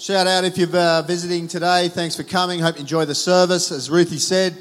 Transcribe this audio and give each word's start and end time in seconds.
Shout 0.00 0.26
out 0.26 0.44
if 0.44 0.56
you're 0.56 0.74
uh, 0.74 1.02
visiting 1.02 1.46
today. 1.46 1.88
Thanks 1.88 2.16
for 2.16 2.22
coming. 2.22 2.58
Hope 2.58 2.76
you 2.76 2.80
enjoy 2.80 3.04
the 3.04 3.14
service. 3.14 3.70
As 3.70 3.90
Ruthie 3.90 4.16
said, 4.16 4.56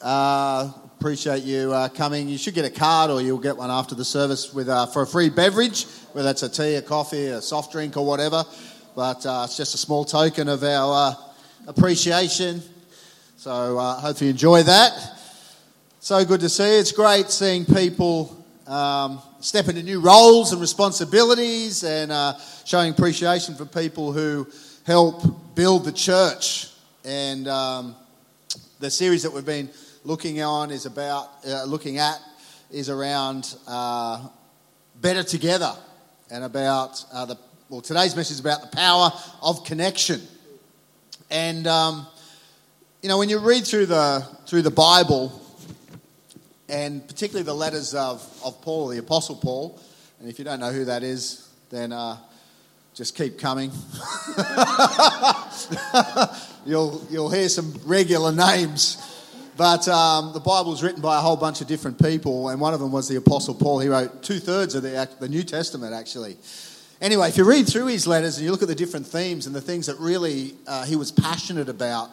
uh, 0.00 0.72
appreciate 0.98 1.42
you 1.42 1.70
uh, 1.74 1.90
coming. 1.90 2.26
You 2.26 2.38
should 2.38 2.54
get 2.54 2.64
a 2.64 2.70
card 2.70 3.10
or 3.10 3.20
you'll 3.20 3.36
get 3.36 3.54
one 3.54 3.70
after 3.70 3.94
the 3.94 4.04
service 4.06 4.54
with, 4.54 4.70
uh, 4.70 4.86
for 4.86 5.02
a 5.02 5.06
free 5.06 5.28
beverage, 5.28 5.84
whether 6.12 6.26
that's 6.26 6.42
a 6.42 6.48
tea, 6.48 6.76
a 6.76 6.80
coffee, 6.80 7.26
a 7.26 7.42
soft 7.42 7.70
drink, 7.70 7.98
or 7.98 8.06
whatever. 8.06 8.44
But 8.96 9.26
uh, 9.26 9.42
it's 9.44 9.58
just 9.58 9.74
a 9.74 9.78
small 9.78 10.06
token 10.06 10.48
of 10.48 10.64
our 10.64 11.10
uh, 11.10 11.14
appreciation. 11.68 12.62
So 13.36 13.76
hopefully 13.78 14.28
you 14.28 14.30
enjoy 14.30 14.62
that. 14.62 15.18
So 16.00 16.24
good 16.24 16.40
to 16.40 16.48
see. 16.48 16.76
you. 16.76 16.80
It's 16.80 16.92
great 16.92 17.28
seeing 17.28 17.66
people 17.66 18.42
um, 18.66 19.20
step 19.40 19.68
into 19.68 19.82
new 19.82 20.00
roles 20.00 20.52
and 20.52 20.60
responsibilities 20.60 21.84
and 21.84 22.12
uh, 22.12 22.34
showing 22.64 22.92
appreciation 22.92 23.54
for 23.54 23.66
people 23.66 24.12
who 24.12 24.46
help 24.84 25.54
build 25.54 25.84
the 25.84 25.92
church. 25.92 26.68
And 27.04 27.48
um, 27.48 27.96
the 28.80 28.90
series 28.90 29.22
that 29.22 29.32
we've 29.32 29.44
been 29.44 29.70
looking 30.04 30.42
on 30.42 30.70
is 30.70 30.86
about 30.86 31.30
uh, 31.46 31.64
looking 31.64 31.98
at 31.98 32.20
is 32.70 32.88
around 32.88 33.54
uh, 33.68 34.26
better 35.00 35.22
together 35.22 35.72
and 36.30 36.44
about 36.44 37.04
uh, 37.12 37.24
the 37.24 37.38
well 37.68 37.80
today's 37.80 38.16
message 38.16 38.34
is 38.34 38.40
about 38.40 38.62
the 38.62 38.76
power 38.76 39.12
of 39.42 39.64
connection 39.64 40.20
and 41.30 41.66
um, 41.66 42.06
you 43.02 43.08
know 43.08 43.18
when 43.18 43.28
you 43.28 43.38
read 43.38 43.64
through 43.64 43.86
the 43.86 44.26
through 44.46 44.62
the 44.62 44.70
bible 44.70 45.40
and 46.68 47.06
particularly 47.06 47.44
the 47.44 47.54
letters 47.54 47.94
of, 47.94 48.22
of 48.44 48.60
paul 48.62 48.88
the 48.88 48.98
apostle 48.98 49.36
paul 49.36 49.80
and 50.18 50.28
if 50.28 50.38
you 50.38 50.44
don't 50.44 50.58
know 50.58 50.72
who 50.72 50.84
that 50.84 51.02
is 51.02 51.48
then 51.70 51.92
uh, 51.92 52.16
just 52.94 53.16
keep 53.16 53.38
coming 53.38 53.70
you'll 56.66 57.06
you'll 57.10 57.30
hear 57.30 57.48
some 57.48 57.72
regular 57.84 58.32
names 58.32 59.08
but 59.56 59.86
um, 59.86 60.32
the 60.32 60.40
Bible 60.40 60.70
was 60.70 60.82
written 60.82 61.02
by 61.02 61.18
a 61.18 61.20
whole 61.20 61.36
bunch 61.36 61.60
of 61.60 61.66
different 61.66 62.02
people, 62.02 62.48
and 62.48 62.60
one 62.60 62.72
of 62.72 62.80
them 62.80 62.90
was 62.90 63.06
the 63.06 63.16
Apostle 63.16 63.54
Paul. 63.54 63.80
He 63.80 63.88
wrote 63.88 64.22
two 64.22 64.38
thirds 64.38 64.74
of 64.74 64.82
the, 64.82 65.08
the 65.20 65.28
New 65.28 65.42
Testament, 65.42 65.92
actually. 65.92 66.38
Anyway, 67.02 67.28
if 67.28 67.36
you 67.36 67.44
read 67.44 67.66
through 67.66 67.86
his 67.86 68.06
letters 68.06 68.38
and 68.38 68.46
you 68.46 68.50
look 68.50 68.62
at 68.62 68.68
the 68.68 68.74
different 68.74 69.06
themes 69.06 69.46
and 69.46 69.54
the 69.54 69.60
things 69.60 69.86
that 69.86 69.98
really 69.98 70.54
uh, 70.66 70.84
he 70.84 70.96
was 70.96 71.12
passionate 71.12 71.68
about, 71.68 72.10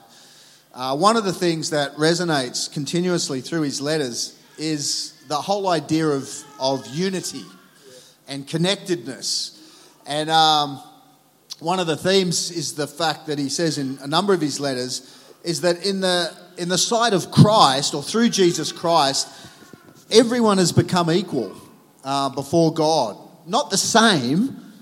uh, 0.73 0.95
one 0.97 1.15
of 1.15 1.23
the 1.23 1.31
things 1.31 1.69
that 1.69 1.95
resonates 1.95 2.71
continuously 2.71 3.39
through 3.39 3.61
his 3.61 3.79
letters 3.79 4.37
is 4.57 5.13
the 5.27 5.35
whole 5.35 5.69
idea 5.69 6.07
of, 6.07 6.29
of 6.59 6.85
unity 6.87 7.45
and 8.27 8.47
connectedness. 8.47 9.55
And 10.09 10.29
um, 10.29 10.81
one 11.59 11.79
of 11.79 11.87
the 11.87 11.95
themes 11.95 12.49
is 12.49 12.73
the 12.73 12.87
fact 12.87 13.27
that 13.27 13.37
he 13.37 13.47
says 13.47 13.77
in 13.77 13.99
a 14.01 14.07
number 14.07 14.33
of 14.33 14.41
his 14.41 14.59
letters 14.59 15.15
is 15.43 15.61
that 15.61 15.85
in 15.85 16.01
the 16.01 16.35
in 16.57 16.67
the 16.67 16.77
sight 16.77 17.13
of 17.13 17.31
Christ 17.31 17.93
or 17.93 18.03
through 18.03 18.29
Jesus 18.29 18.71
Christ, 18.71 19.29
everyone 20.11 20.57
has 20.57 20.71
become 20.73 21.09
equal 21.09 21.55
uh, 22.03 22.29
before 22.29 22.73
God. 22.73 23.17
Not 23.45 23.69
the 23.69 23.77
same, 23.77 24.73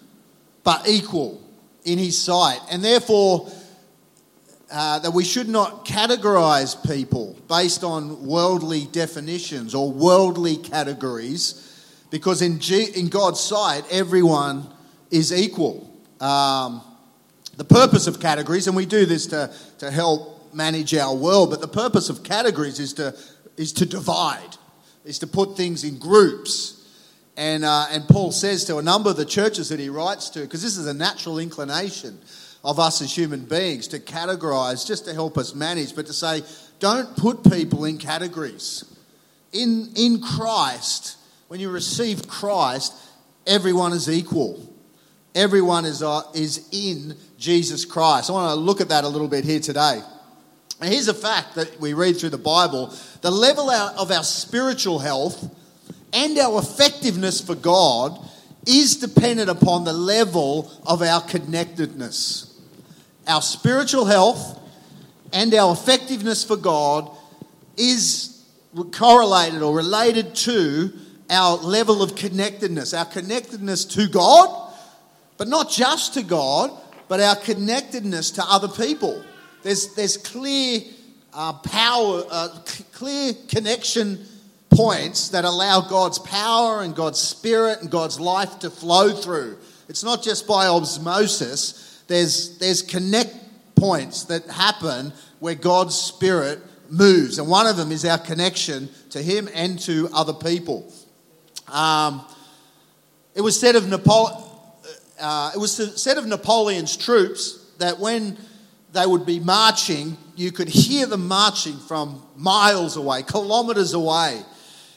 but 0.63 0.87
equal 0.87 1.41
in 1.83 1.97
His 1.97 2.19
sight. 2.19 2.59
And 2.71 2.83
therefore, 2.83 3.51
uh, 4.71 4.99
that 4.99 5.11
we 5.11 5.23
should 5.23 5.47
not 5.47 5.85
categorize 5.85 6.75
people 6.87 7.37
based 7.47 7.83
on 7.83 8.25
worldly 8.25 8.85
definitions 8.91 9.75
or 9.75 9.91
worldly 9.91 10.57
categories, 10.57 11.95
because 12.09 12.41
in, 12.41 12.59
G- 12.59 12.91
in 12.95 13.07
God's 13.07 13.39
sight, 13.39 13.83
everyone 13.91 14.67
is 15.11 15.31
equal. 15.33 15.91
Um, 16.19 16.81
the 17.57 17.65
purpose 17.65 18.07
of 18.07 18.19
categories, 18.19 18.67
and 18.67 18.75
we 18.75 18.85
do 18.85 19.05
this 19.05 19.27
to, 19.27 19.53
to 19.79 19.89
help 19.89 20.53
manage 20.53 20.93
our 20.95 21.15
world. 21.15 21.49
But 21.49 21.61
the 21.61 21.67
purpose 21.67 22.09
of 22.09 22.23
categories 22.23 22.79
is 22.79 22.93
to, 22.93 23.15
is 23.57 23.73
to 23.73 23.85
divide, 23.85 24.57
is 25.05 25.19
to 25.19 25.27
put 25.27 25.57
things 25.57 25.83
in 25.83 25.97
groups. 25.97 26.73
And, 27.35 27.63
uh, 27.63 27.85
and 27.91 28.07
Paul 28.07 28.31
says 28.31 28.65
to 28.65 28.77
a 28.77 28.81
number 28.81 29.09
of 29.09 29.17
the 29.17 29.25
churches 29.25 29.69
that 29.69 29.79
he 29.79 29.89
writes 29.89 30.29
to, 30.31 30.41
because 30.41 30.61
this 30.61 30.77
is 30.77 30.87
a 30.87 30.93
natural 30.93 31.39
inclination 31.39 32.19
of 32.63 32.79
us 32.79 33.01
as 33.01 33.15
human 33.15 33.45
beings 33.45 33.87
to 33.89 33.99
categorize 33.99 34.85
just 34.85 35.05
to 35.05 35.13
help 35.13 35.37
us 35.37 35.53
manage, 35.53 35.95
but 35.95 36.05
to 36.07 36.13
say, 36.13 36.41
don't 36.79 37.15
put 37.15 37.43
people 37.51 37.85
in 37.85 37.97
categories. 37.97 38.83
In, 39.53 39.89
in 39.95 40.21
Christ, 40.21 41.17
when 41.47 41.59
you 41.59 41.69
receive 41.69 42.27
Christ, 42.27 42.93
everyone 43.45 43.93
is 43.93 44.09
equal. 44.09 44.66
Everyone 45.37 45.85
is, 45.85 46.01
uh, 46.01 46.23
is 46.33 46.67
in 46.71 47.15
Jesus 47.37 47.85
Christ. 47.85 48.31
I 48.31 48.33
want 48.33 48.55
to 48.55 48.59
look 48.59 48.81
at 48.81 48.89
that 48.89 49.03
a 49.03 49.07
little 49.07 49.27
bit 49.27 49.45
here 49.45 49.59
today. 49.59 50.01
And 50.81 50.91
here's 50.91 51.09
a 51.09 51.13
fact 51.13 51.53
that 51.53 51.79
we 51.79 51.93
read 51.93 52.17
through 52.17 52.31
the 52.31 52.39
Bible 52.39 52.91
the 53.21 53.29
level 53.29 53.69
of 53.69 54.09
our 54.09 54.23
spiritual 54.23 54.97
health 54.97 55.47
and 56.11 56.35
our 56.39 56.59
effectiveness 56.59 57.39
for 57.39 57.53
God 57.53 58.17
is 58.65 58.95
dependent 58.97 59.51
upon 59.51 59.83
the 59.83 59.93
level 59.93 60.71
of 60.87 61.03
our 61.03 61.21
connectedness. 61.21 62.59
Our 63.27 63.43
spiritual 63.43 64.05
health 64.05 64.59
and 65.31 65.53
our 65.53 65.71
effectiveness 65.71 66.43
for 66.43 66.57
God 66.57 67.15
is 67.77 68.43
correlated 68.91 69.61
or 69.61 69.75
related 69.75 70.33
to 70.33 70.93
our 71.29 71.57
level 71.57 72.01
of 72.01 72.15
connectedness, 72.15 72.95
our 72.95 73.05
connectedness 73.05 73.85
to 73.85 74.07
God, 74.07 74.66
but 75.37 75.47
not 75.47 75.69
just 75.69 76.15
to 76.15 76.23
God, 76.23 76.71
but 77.07 77.19
our 77.19 77.35
connectedness 77.35 78.31
to 78.31 78.43
other 78.43 78.67
people. 78.67 79.23
There's, 79.63 79.93
there's 79.95 80.17
clear 80.17 80.81
uh, 81.33 81.53
power, 81.53 82.23
uh, 82.29 82.63
c- 82.65 82.83
clear 82.91 83.33
connection 83.47 84.25
points 84.69 85.29
that 85.29 85.45
allow 85.45 85.81
God's 85.81 86.19
power 86.19 86.81
and 86.81 86.95
God's 86.95 87.19
spirit 87.19 87.81
and 87.81 87.89
God's 87.89 88.19
life 88.19 88.59
to 88.59 88.69
flow 88.69 89.11
through. 89.11 89.57
It's 89.89 90.03
not 90.03 90.21
just 90.23 90.47
by 90.47 90.67
osmosis, 90.67 92.03
there's, 92.07 92.57
there's 92.57 92.81
connect 92.81 93.35
points 93.75 94.25
that 94.25 94.45
happen 94.47 95.13
where 95.39 95.55
God's 95.55 95.95
spirit 95.95 96.59
moves. 96.89 97.39
And 97.39 97.47
one 97.47 97.67
of 97.67 97.77
them 97.77 97.91
is 97.91 98.05
our 98.05 98.17
connection 98.17 98.89
to 99.11 99.21
Him 99.21 99.49
and 99.53 99.79
to 99.81 100.09
other 100.13 100.33
people. 100.33 100.91
Um, 101.67 102.25
it 103.35 103.41
was 103.41 103.59
said 103.59 103.75
of 103.75 103.83
Napole- 103.83 104.46
uh, 105.19 105.51
it 105.53 105.57
was 105.57 106.01
said 106.01 106.17
of 106.17 106.25
Napoleon's 106.25 106.95
troops 106.95 107.65
that 107.79 107.99
when 107.99 108.37
they 108.93 109.05
would 109.05 109.25
be 109.25 109.39
marching, 109.39 110.17
you 110.35 110.51
could 110.51 110.69
hear 110.69 111.05
them 111.05 111.27
marching 111.27 111.77
from 111.77 112.23
miles 112.35 112.97
away, 112.97 113.23
kilometres 113.23 113.93
away, 113.93 114.41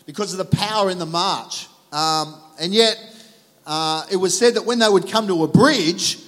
because 0.06 0.32
of 0.32 0.38
the 0.38 0.56
power 0.56 0.90
in 0.90 0.98
the 0.98 1.06
march. 1.06 1.68
Um, 1.92 2.40
and 2.60 2.72
yet, 2.72 2.98
uh, 3.66 4.04
it 4.10 4.16
was 4.16 4.36
said 4.38 4.54
that 4.54 4.64
when 4.64 4.78
they 4.78 4.88
would 4.88 5.08
come 5.08 5.26
to 5.26 5.44
a 5.44 5.48
bridge, 5.48 6.18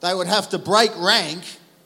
they 0.00 0.14
would 0.14 0.26
have 0.26 0.48
to 0.50 0.58
break 0.58 0.90
rank 0.98 1.42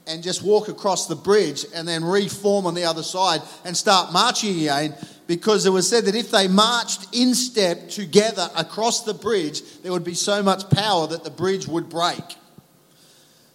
and 0.06 0.22
just 0.22 0.42
walk 0.42 0.68
across 0.68 1.06
the 1.06 1.14
bridge 1.14 1.66
and 1.74 1.86
then 1.86 2.02
reform 2.02 2.66
on 2.66 2.74
the 2.74 2.84
other 2.84 3.02
side 3.02 3.40
and 3.64 3.76
start 3.76 4.12
marching 4.12 4.58
again 4.58 4.94
because 5.28 5.66
it 5.66 5.70
was 5.70 5.86
said 5.88 6.06
that 6.06 6.16
if 6.16 6.30
they 6.30 6.48
marched 6.48 7.14
in 7.14 7.34
step 7.34 7.90
together 7.90 8.48
across 8.56 9.04
the 9.04 9.12
bridge, 9.12 9.62
there 9.82 9.92
would 9.92 10.02
be 10.02 10.14
so 10.14 10.42
much 10.42 10.68
power 10.70 11.06
that 11.06 11.22
the 11.22 11.30
bridge 11.30 11.68
would 11.68 11.88
break. 11.90 12.24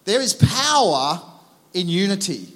There 0.06 0.22
is 0.22 0.36
power 0.36 1.20
in 1.74 1.90
unity. 1.90 2.48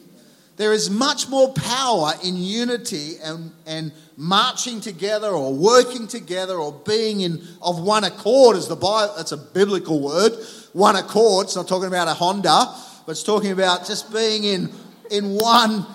There 0.58 0.72
is 0.72 0.92
much 0.92 1.30
more 1.30 1.52
power 1.52 2.14
in 2.24 2.36
unity 2.38 3.16
and, 3.24 3.52
and 3.66 3.92
marching 4.18 4.82
together 4.82 5.30
or 5.30 5.52
working 5.52 6.08
together 6.08 6.56
or 6.56 6.72
being 6.86 7.22
in 7.22 7.42
of 7.62 7.82
one 7.82 8.04
accord 8.04 8.56
as 8.56 8.68
the 8.68 8.76
Bible 8.76 9.16
that's 9.18 9.32
a 9.32 9.38
biblical 9.38 10.00
word. 10.00 10.34
One 10.74 10.96
accord, 10.96 11.48
it's 11.48 11.56
not 11.56 11.68
talking 11.68 11.88
about 11.88 12.08
a 12.08 12.14
Honda, 12.14 12.66
but 13.06 13.14
it's 13.14 13.24
talking 13.24 13.52
about 13.52 13.88
just 13.88 14.14
being 14.14 14.44
in 14.44 14.70
in 15.10 15.36
one 15.36 15.88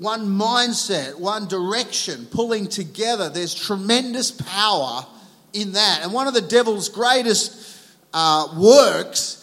one 0.00 0.26
mindset, 0.26 1.14
one 1.14 1.46
direction, 1.46 2.26
pulling 2.32 2.66
together. 2.66 3.28
There's 3.28 3.54
tremendous 3.54 4.32
power 4.32 5.06
in 5.52 5.72
that. 5.72 6.00
And 6.02 6.12
one 6.12 6.26
of 6.26 6.34
the 6.34 6.40
devil's 6.40 6.88
greatest 6.88 7.78
uh, 8.12 8.48
works 8.56 9.36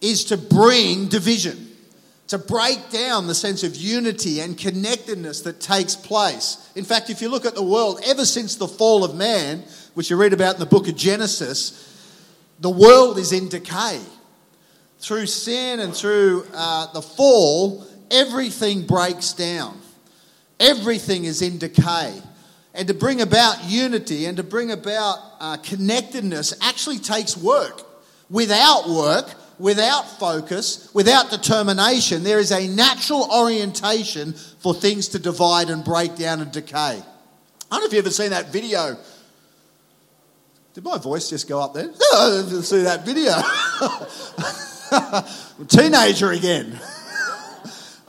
is 0.00 0.26
to 0.26 0.36
bring 0.36 1.08
division 1.08 1.64
to 2.28 2.38
break 2.38 2.90
down 2.90 3.26
the 3.26 3.34
sense 3.34 3.62
of 3.62 3.76
unity 3.76 4.40
and 4.40 4.56
connectedness 4.56 5.42
that 5.42 5.60
takes 5.60 5.94
place. 5.94 6.70
In 6.74 6.84
fact, 6.84 7.10
if 7.10 7.20
you 7.20 7.28
look 7.28 7.44
at 7.44 7.54
the 7.54 7.62
world, 7.62 8.00
ever 8.04 8.24
since 8.24 8.56
the 8.56 8.68
fall 8.68 9.04
of 9.04 9.14
man, 9.14 9.62
which 9.94 10.10
you 10.10 10.16
read 10.16 10.32
about 10.32 10.54
in 10.54 10.60
the 10.60 10.66
book 10.66 10.88
of 10.88 10.96
Genesis, 10.96 11.90
the 12.60 12.70
world 12.70 13.18
is 13.18 13.32
in 13.32 13.48
decay. 13.48 14.00
Through 15.00 15.26
sin 15.26 15.80
and 15.80 15.94
through 15.94 16.46
uh, 16.54 16.92
the 16.92 17.02
fall, 17.02 17.86
everything 18.10 18.86
breaks 18.86 19.34
down. 19.34 19.78
Everything 20.60 21.24
is 21.24 21.42
in 21.42 21.58
decay. 21.58 22.20
And 22.74 22.88
to 22.88 22.94
bring 22.94 23.20
about 23.20 23.64
unity 23.64 24.26
and 24.26 24.36
to 24.36 24.42
bring 24.42 24.72
about 24.72 25.18
uh, 25.38 25.56
connectedness 25.58 26.54
actually 26.60 26.98
takes 26.98 27.36
work. 27.36 27.82
Without 28.30 28.88
work, 28.88 29.32
without 29.58 30.18
focus, 30.18 30.90
without 30.92 31.30
determination, 31.30 32.24
there 32.24 32.38
is 32.38 32.50
a 32.50 32.66
natural 32.66 33.28
orientation 33.32 34.32
for 34.32 34.74
things 34.74 35.08
to 35.08 35.18
divide 35.18 35.70
and 35.70 35.84
break 35.84 36.16
down 36.16 36.40
and 36.40 36.50
decay. 36.50 36.76
I 36.76 37.00
don't 37.70 37.80
know 37.80 37.86
if 37.86 37.92
you've 37.92 38.04
ever 38.04 38.12
seen 38.12 38.30
that 38.30 38.52
video. 38.52 38.96
Did 40.74 40.82
my 40.82 40.98
voice 40.98 41.30
just 41.30 41.48
go 41.48 41.60
up 41.60 41.74
there? 41.74 41.88
I 42.14 42.42
didn't 42.44 42.62
see 42.64 42.82
that 42.82 43.04
video. 43.04 43.32
Teenager 45.68 46.32
again. 46.32 46.80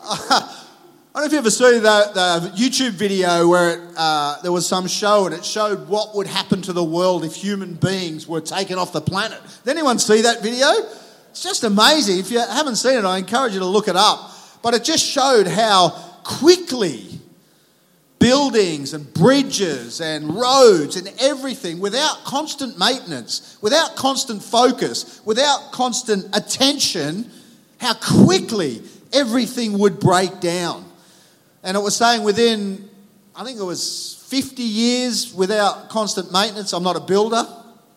I 1.15 1.19
don't 1.19 1.23
know 1.23 1.27
if 1.27 1.31
you 1.31 1.37
ever 1.37 1.49
saw 1.49 1.71
the, 1.71 1.79
the 1.79 2.51
YouTube 2.57 2.91
video 2.91 3.47
where 3.47 3.69
it, 3.69 3.79
uh, 3.95 4.41
there 4.41 4.51
was 4.51 4.67
some 4.67 4.85
show 4.85 5.25
and 5.25 5.33
it 5.33 5.45
showed 5.45 5.87
what 5.87 6.13
would 6.13 6.27
happen 6.27 6.61
to 6.63 6.73
the 6.73 6.83
world 6.83 7.23
if 7.23 7.33
human 7.35 7.75
beings 7.75 8.27
were 8.27 8.41
taken 8.41 8.77
off 8.77 8.91
the 8.91 8.99
planet. 8.99 9.39
Did 9.63 9.71
anyone 9.77 9.97
see 9.97 10.23
that 10.23 10.43
video? 10.43 10.67
It's 11.29 11.41
just 11.41 11.63
amazing. 11.63 12.19
If 12.19 12.31
you 12.31 12.39
haven't 12.39 12.75
seen 12.75 12.99
it, 12.99 13.05
I 13.05 13.17
encourage 13.17 13.53
you 13.53 13.59
to 13.59 13.65
look 13.65 13.87
it 13.87 13.95
up. 13.95 14.29
But 14.61 14.73
it 14.73 14.83
just 14.83 15.05
showed 15.05 15.47
how 15.47 15.91
quickly 16.25 17.07
buildings 18.19 18.93
and 18.93 19.13
bridges 19.13 20.01
and 20.01 20.35
roads 20.35 20.97
and 20.97 21.09
everything 21.21 21.79
without 21.79 22.25
constant 22.25 22.77
maintenance, 22.77 23.57
without 23.61 23.95
constant 23.95 24.43
focus, 24.43 25.21
without 25.23 25.71
constant 25.71 26.25
attention, 26.35 27.31
how 27.79 27.93
quickly 27.93 28.81
everything 29.13 29.79
would 29.79 30.01
break 30.01 30.41
down. 30.41 30.83
And 31.65 31.75
it 31.75 31.79
was 31.79 31.95
saying 31.95 32.21
within, 32.21 32.87
I 33.35 33.43
think 33.43 33.59
it 33.59 33.63
was 33.63 34.23
50 34.29 34.61
years 34.61 35.33
without 35.33 35.89
constant 35.89 36.31
maintenance. 36.31 36.73
I'm 36.73 36.83
not 36.83 36.95
a 36.95 36.99
builder 36.99 37.43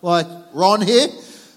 like 0.00 0.26
Ron 0.55 0.81
here, 0.81 1.09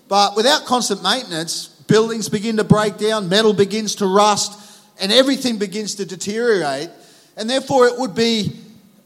but 0.10 0.36
without 0.36 0.66
constant 0.66 1.02
maintenance, 1.02 1.68
buildings 1.88 2.28
begin 2.28 2.58
to 2.58 2.66
break 2.66 2.98
down, 2.98 3.30
metal 3.30 3.54
begins 3.54 3.96
to 3.96 4.06
rust, 4.06 4.60
and 5.00 5.10
everything 5.10 5.58
begins 5.58 5.96
to 5.96 6.06
deteriorate. 6.06 6.90
And 7.38 7.50
therefore, 7.50 7.88
it 7.88 7.98
would 7.98 8.14
be 8.14 8.58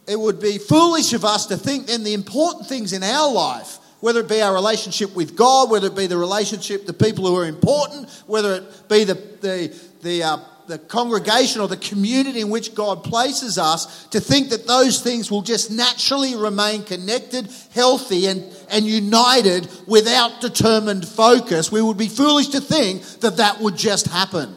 it 0.07 0.19
would 0.19 0.39
be 0.39 0.57
foolish 0.57 1.13
of 1.13 1.25
us 1.25 1.45
to 1.47 1.57
think 1.57 1.87
then 1.87 2.03
the 2.03 2.13
important 2.13 2.67
things 2.67 2.93
in 2.93 3.03
our 3.03 3.31
life, 3.31 3.77
whether 4.01 4.21
it 4.21 4.29
be 4.29 4.41
our 4.41 4.53
relationship 4.53 5.15
with 5.15 5.35
God, 5.35 5.69
whether 5.69 5.87
it 5.87 5.95
be 5.95 6.07
the 6.07 6.17
relationship 6.17 6.85
to 6.87 6.93
people 6.93 7.27
who 7.27 7.35
are 7.37 7.45
important, 7.45 8.09
whether 8.25 8.55
it 8.55 8.89
be 8.89 9.03
the 9.03 9.13
the 9.41 9.79
the 10.01 10.23
uh, 10.23 10.37
the 10.67 10.79
congregation 10.79 11.61
or 11.61 11.67
the 11.67 11.77
community 11.77 12.41
in 12.41 12.49
which 12.49 12.73
God 12.73 13.03
places 13.03 13.57
us 13.57 14.05
to 14.07 14.19
think 14.19 14.49
that 14.49 14.65
those 14.65 15.01
things 15.01 15.29
will 15.29 15.41
just 15.41 15.71
naturally 15.71 16.35
remain 16.35 16.83
connected, 16.83 17.49
healthy, 17.71 18.27
and, 18.27 18.43
and 18.69 18.85
united 18.85 19.67
without 19.87 20.41
determined 20.41 21.07
focus. 21.07 21.71
We 21.71 21.81
would 21.81 21.97
be 21.97 22.07
foolish 22.07 22.49
to 22.49 22.61
think 22.61 23.03
that 23.21 23.37
that 23.37 23.59
would 23.59 23.77
just 23.77 24.07
happen. 24.07 24.55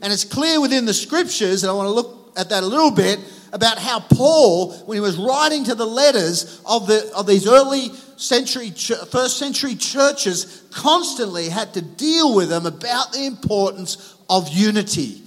And 0.00 0.12
it's 0.12 0.24
clear 0.24 0.60
within 0.60 0.86
the 0.86 0.94
scriptures, 0.94 1.62
and 1.62 1.70
I 1.70 1.74
want 1.74 1.88
to 1.88 1.92
look 1.92 2.32
at 2.36 2.48
that 2.48 2.62
a 2.62 2.66
little 2.66 2.90
bit, 2.90 3.20
about 3.52 3.78
how 3.78 4.00
Paul, 4.00 4.72
when 4.86 4.96
he 4.96 5.00
was 5.00 5.18
writing 5.18 5.64
to 5.64 5.74
the 5.74 5.86
letters 5.86 6.62
of, 6.64 6.86
the, 6.86 7.12
of 7.14 7.26
these 7.26 7.46
early 7.46 7.90
century, 8.16 8.70
first 8.70 9.38
century 9.38 9.74
churches, 9.74 10.62
constantly 10.70 11.50
had 11.50 11.74
to 11.74 11.82
deal 11.82 12.34
with 12.34 12.48
them 12.48 12.64
about 12.64 13.12
the 13.12 13.26
importance 13.26 14.16
of 14.30 14.48
unity 14.48 15.21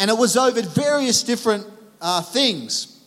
and 0.00 0.10
it 0.10 0.16
was 0.16 0.34
over 0.34 0.62
various 0.62 1.22
different 1.22 1.66
uh, 2.00 2.22
things. 2.22 2.98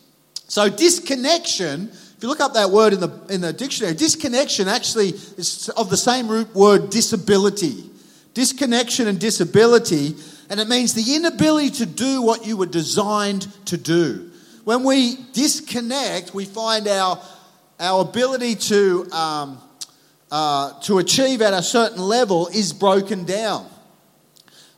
So, 0.48 0.70
disconnection, 0.70 1.90
if 1.90 2.18
you 2.22 2.30
look 2.30 2.40
up 2.40 2.54
that 2.54 2.70
word 2.70 2.94
in 2.94 3.00
the, 3.00 3.10
in 3.32 3.42
the 3.42 3.52
dictionary, 3.52 3.96
disconnection 3.96 4.68
actually 4.68 5.10
is 5.10 5.70
of 5.70 5.90
the 5.90 5.98
same 5.98 6.28
root 6.28 6.54
word 6.54 6.92
disability. 6.92 7.90
Disconnection 8.36 9.08
and 9.08 9.20
disability, 9.20 10.16
and 10.52 10.60
it 10.60 10.70
means 10.70 10.94
the 10.94 11.16
inability 11.16 11.72
to 11.72 11.88
do 11.88 12.22
what 12.22 12.46
you 12.46 12.58
were 12.58 12.68
designed 12.68 13.48
to 13.66 13.76
do. 13.76 14.30
When 14.64 14.84
we 14.84 15.18
disconnect, 15.34 16.36
we 16.36 16.46
find 16.46 16.88
our, 16.88 17.20
our 17.80 18.02
ability 18.02 18.56
to, 18.56 19.12
um, 19.12 19.58
uh, 20.30 20.80
to 20.82 21.00
achieve 21.00 21.42
at 21.42 21.56
a 21.56 21.64
certain 21.64 22.04
level 22.04 22.50
is 22.50 22.72
broken 22.72 23.26
down. 23.26 23.68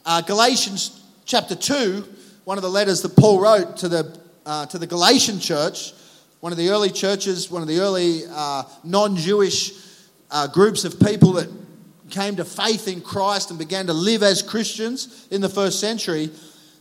Uh, 0.06 0.22
Galatians 0.22 1.02
chapter 1.26 1.56
2, 1.56 2.06
one 2.46 2.58
of 2.58 2.62
the 2.62 2.70
letters 2.70 3.02
that 3.02 3.16
Paul 3.16 3.40
wrote 3.40 3.78
to 3.78 3.90
the, 3.90 4.20
uh, 4.46 4.68
to 4.68 4.78
the 4.78 4.88
Galatian 4.88 5.40
church, 5.40 5.94
one 6.40 6.52
of 6.52 6.58
the 6.58 6.70
early 6.70 6.92
churches, 6.92 7.50
one 7.50 7.64
of 7.64 7.68
the 7.68 7.80
early 7.80 8.22
uh, 8.30 8.64
non 8.84 9.16
Jewish 9.16 9.74
uh, 10.30 10.48
groups 10.48 10.86
of 10.86 11.00
people 11.00 11.34
that 11.34 11.50
came 12.12 12.36
to 12.36 12.46
faith 12.46 12.88
in 12.88 13.02
Christ 13.02 13.50
and 13.50 13.58
began 13.58 13.88
to 13.88 13.94
live 13.94 14.22
as 14.22 14.44
Christians 14.44 15.28
in 15.32 15.42
the 15.42 15.50
first 15.50 15.80
century. 15.80 16.30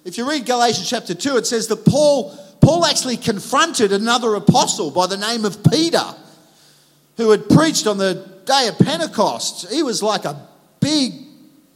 If 0.05 0.19
you 0.19 0.29
read 0.29 0.45
Galatians 0.45 0.89
chapter 0.89 1.15
2, 1.15 1.39
it 1.39 1.47
says 1.47 1.67
that 1.69 1.87
Paul, 1.87 2.37
Paul 2.61 2.85
actually 2.85 3.17
confronted 3.17 3.93
another 3.93 4.35
apostle 4.35 4.91
by 4.91 5.07
the 5.07 5.17
name 5.17 5.47
of 5.47 5.65
Peter, 5.65 6.05
who 7.17 7.31
had 7.31 7.49
preached 7.49 7.87
on 7.87 7.97
the 7.97 8.29
day 8.45 8.69
of 8.69 8.79
Pentecost. 8.79 9.73
He 9.73 9.83
was 9.83 10.03
like 10.03 10.27
a 10.27 10.47
big 10.81 11.15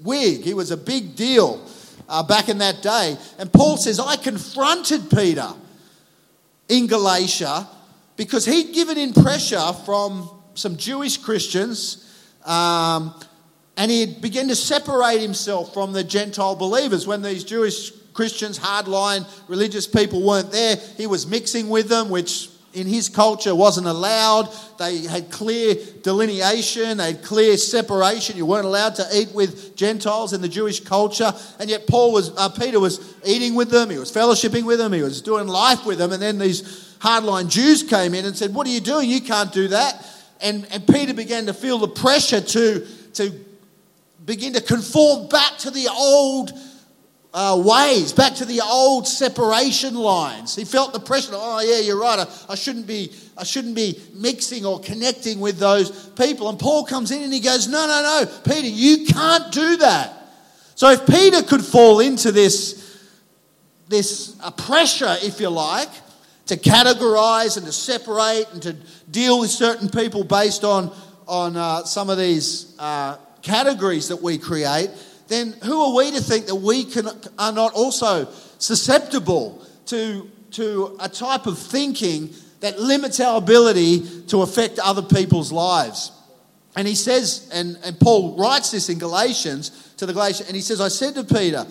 wig, 0.03 0.43
he 0.43 0.53
was 0.53 0.71
a 0.71 0.77
big 0.77 1.17
deal 1.17 1.67
uh, 2.09 2.23
back 2.23 2.49
in 2.49 2.59
that 2.59 2.83
day. 2.83 3.17
And 3.39 3.53
Paul 3.53 3.77
says, 3.77 4.01
I 4.01 4.17
confronted 4.17 5.11
Peter 5.11 5.49
in 6.69 6.87
Galatia 6.87 7.69
because 8.17 8.45
he'd 8.45 8.75
given 8.75 8.99
in 8.99 9.13
pressure 9.13 9.73
from 9.85 10.31
some 10.55 10.77
Jewish 10.77 11.17
Christians. 11.19 12.05
Um, 12.45 13.15
and 13.77 13.91
he 13.91 14.07
began 14.07 14.49
to 14.49 14.57
separate 14.57 15.21
himself 15.21 15.73
from 15.73 15.93
the 15.93 16.03
Gentile 16.03 16.57
believers. 16.57 17.07
When 17.07 17.23
these 17.23 17.45
Jewish 17.45 17.93
Christians, 18.13 18.59
hardline 18.59 19.25
religious 19.49 19.87
people 19.87 20.23
weren't 20.27 20.51
there, 20.51 20.77
he 20.97 21.07
was 21.07 21.27
mixing 21.27 21.69
with 21.69 21.89
them, 21.89 22.11
which 22.11 22.51
in 22.79 22.87
his 22.87 23.09
culture 23.09 23.55
wasn't 23.55 23.87
allowed. 23.87 24.49
They 24.79 25.03
had 25.03 25.31
clear 25.31 25.75
delineation, 26.03 26.99
they 26.99 27.13
had 27.13 27.23
clear 27.23 27.57
separation. 27.57 28.37
You 28.37 28.47
weren't 28.47 28.65
allowed 28.65 28.95
to 28.97 29.07
eat 29.13 29.33
with 29.33 29.77
Gentiles 29.77 30.33
in 30.33 30.41
the 30.41 30.49
Jewish 30.49 30.81
culture. 30.81 31.33
And 31.59 31.69
yet 31.69 31.87
Paul 31.87 32.13
was, 32.13 32.37
uh, 32.37 32.49
Peter 32.49 32.81
was 32.81 33.15
eating 33.25 33.55
with 33.55 33.71
them, 33.71 33.91
he 33.91 33.99
was 33.99 34.13
fellowshipping 34.13 34.65
with 34.65 34.79
them, 34.79 34.93
he 34.93 35.03
was 35.03 35.21
doing 35.21 35.47
life 35.47 35.85
with 35.85 35.99
them. 35.99 36.13
And 36.13 36.23
then 36.23 36.39
these 36.39 36.95
hardline 37.01 37.51
Jews 37.51 37.83
came 37.83 38.15
in 38.15 38.25
and 38.25 38.37
said, 38.37 38.55
What 38.55 38.67
are 38.67 38.71
you 38.71 38.81
doing? 38.81 39.11
You 39.11 39.21
can't 39.21 39.53
do 39.53 39.69
that. 39.69 40.07
And, 40.41 40.67
and 40.71 40.87
Peter 40.87 41.15
began 41.15 41.47
to 41.47 41.53
feel 41.55 41.79
the 41.79 41.89
pressure 41.89 42.41
to, 42.41 42.87
to 43.15 43.33
begin 44.25 44.53
to 44.53 44.61
conform 44.61 45.29
back 45.29 45.59
to 45.59 45.71
the 45.71 45.89
old 45.89 46.53
uh, 47.35 47.61
ways, 47.63 48.13
back 48.13 48.35
to 48.37 48.45
the 48.45 48.61
old 48.61 49.07
separation 49.07 49.95
lines. 49.95 50.57
He 50.57 50.65
felt 50.65 50.93
the 50.93 51.01
pressure. 51.01 51.33
Oh, 51.35 51.61
yeah, 51.61 51.81
you're 51.81 52.01
right. 52.01 52.19
I, 52.19 52.53
I, 52.53 52.55
shouldn't 52.55 52.87
be. 52.87 53.13
I 53.37 53.45
shouldn't 53.45 53.75
be 53.75 54.01
mixing 54.15 54.65
or 54.65 54.81
connecting 54.81 55.39
with 55.39 55.59
those 55.59 55.91
people. 56.11 56.49
And 56.49 56.59
Paul 56.59 56.85
comes 56.85 57.11
in 57.11 57.23
and 57.23 57.33
he 57.33 57.41
goes, 57.41 57.69
No, 57.69 57.87
no, 57.87 58.03
no, 58.03 58.41
Peter, 58.45 58.67
you 58.67 59.07
can't 59.07 59.53
do 59.53 59.77
that. 59.77 60.15
So 60.75 60.91
if 60.91 61.07
Peter 61.07 61.43
could 61.43 61.65
fall 61.65 62.01
into 62.01 62.33
this, 62.33 62.99
this 63.89 64.37
uh, 64.41 64.51
pressure, 64.51 65.17
if 65.23 65.41
you 65.41 65.51
like, 65.51 65.91
to 66.47 66.57
categorize 66.57 67.59
and 67.59 67.67
to 67.67 67.73
separate 67.73 68.47
and 68.53 68.63
to 68.63 68.73
deal 69.11 69.41
with 69.41 69.51
certain 69.51 69.91
people 69.91 70.25
based 70.25 70.65
on 70.65 70.91
on 71.27 71.59
uh, 71.59 71.85
some 71.85 72.09
of 72.09 72.17
these 72.17 72.75
uh, 72.79 73.19
categories 73.43 74.09
that 74.09 74.21
we 74.23 74.39
create 74.39 74.91
then 75.29 75.55
who 75.65 75.81
are 75.83 75.95
we 75.95 76.11
to 76.13 76.21
think 76.21 76.47
that 76.47 76.57
we 76.57 76.85
can, 76.85 77.09
are 77.39 77.53
not 77.53 77.75
also 77.75 78.29
susceptible 78.59 79.65
to, 79.87 80.31
to 80.53 80.97
a 81.01 81.09
type 81.09 81.47
of 81.47 81.59
thinking 81.59 82.31
that 82.61 82.81
limits 82.81 83.21
our 83.21 83.39
ability 83.39 84.23
to 84.29 84.43
affect 84.43 84.79
other 84.79 85.03
people's 85.03 85.53
lives? 85.53 86.13
And 86.77 86.87
he 86.87 86.95
says, 86.95 87.49
and, 87.53 87.79
and 87.85 87.99
Paul 87.99 88.37
writes 88.37 88.71
this 88.71 88.89
in 88.89 88.99
Galatians 88.99 89.95
to 89.99 90.07
the 90.07 90.13
Galatians, 90.13 90.49
and 90.49 90.57
he 90.57 90.63
says, 90.63 90.81
I 90.81 90.89
said 90.89 91.15
to 91.15 91.25
Peter, 91.25 91.67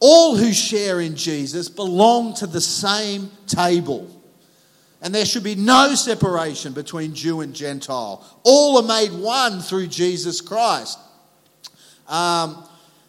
all 0.00 0.36
who 0.36 0.52
share 0.52 1.00
in 1.00 1.16
Jesus 1.16 1.68
belong 1.68 2.34
to 2.34 2.46
the 2.46 2.60
same 2.60 3.30
table. 3.46 4.10
And 5.00 5.14
there 5.14 5.24
should 5.24 5.44
be 5.44 5.54
no 5.54 5.94
separation 5.94 6.72
between 6.72 7.14
Jew 7.14 7.42
and 7.42 7.54
Gentile. 7.54 8.24
All 8.42 8.78
are 8.78 8.86
made 8.86 9.12
one 9.12 9.60
through 9.60 9.86
Jesus 9.86 10.40
Christ. 10.40 10.98
Um, 12.08 12.66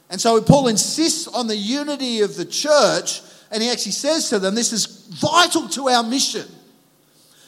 and 0.09 0.21
so 0.21 0.41
Paul 0.41 0.67
insists 0.67 1.27
on 1.27 1.47
the 1.47 1.55
unity 1.55 2.21
of 2.21 2.35
the 2.35 2.45
church, 2.45 3.21
and 3.51 3.61
he 3.61 3.69
actually 3.69 3.93
says 3.93 4.29
to 4.29 4.39
them, 4.39 4.55
This 4.55 4.71
is 4.71 5.07
vital 5.09 5.67
to 5.69 5.89
our 5.89 6.03
mission. 6.03 6.45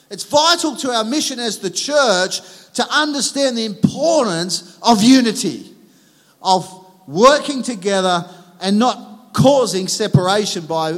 It's 0.10 0.24
vital 0.24 0.76
to 0.78 0.92
our 0.92 1.04
mission 1.04 1.40
as 1.40 1.60
the 1.60 1.70
church 1.70 2.42
to 2.74 2.86
understand 2.90 3.58
the 3.58 3.66
importance 3.66 4.80
of 4.82 5.04
unity, 5.04 5.74
of 6.42 6.68
working 7.08 7.62
together 7.62 8.26
and 8.62 8.80
not 8.80 9.34
causing 9.34 9.88
separation 9.88 10.66
by 10.66 10.98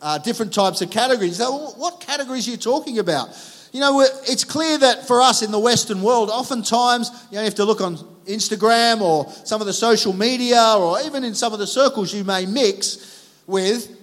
uh, 0.00 0.18
different 0.18 0.52
types 0.52 0.80
of 0.80 0.90
categories. 0.90 1.36
So, 1.36 1.70
what 1.76 2.00
categories 2.00 2.48
are 2.48 2.52
you 2.52 2.56
talking 2.56 2.98
about? 2.98 3.28
You 3.72 3.80
know, 3.80 4.00
it's 4.00 4.42
clear 4.42 4.78
that 4.78 5.06
for 5.06 5.20
us 5.20 5.42
in 5.42 5.52
the 5.52 5.58
Western 5.58 6.02
world, 6.02 6.30
oftentimes 6.30 7.10
you, 7.30 7.38
you 7.38 7.44
have 7.44 7.54
to 7.56 7.64
look 7.64 7.80
on 7.80 7.96
Instagram 8.30 9.00
or 9.00 9.30
some 9.44 9.60
of 9.60 9.66
the 9.66 9.72
social 9.72 10.12
media 10.12 10.74
or 10.78 11.00
even 11.02 11.24
in 11.24 11.34
some 11.34 11.52
of 11.52 11.58
the 11.58 11.66
circles 11.66 12.14
you 12.14 12.24
may 12.24 12.46
mix 12.46 13.28
with, 13.46 13.96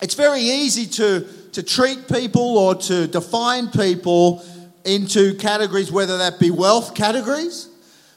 it's 0.00 0.14
very 0.14 0.40
easy 0.40 0.86
to, 0.86 1.26
to 1.52 1.62
treat 1.62 2.08
people 2.08 2.58
or 2.58 2.74
to 2.74 3.06
define 3.06 3.68
people 3.68 4.44
into 4.84 5.34
categories, 5.34 5.92
whether 5.92 6.18
that 6.18 6.40
be 6.40 6.50
wealth 6.50 6.94
categories, 6.94 7.68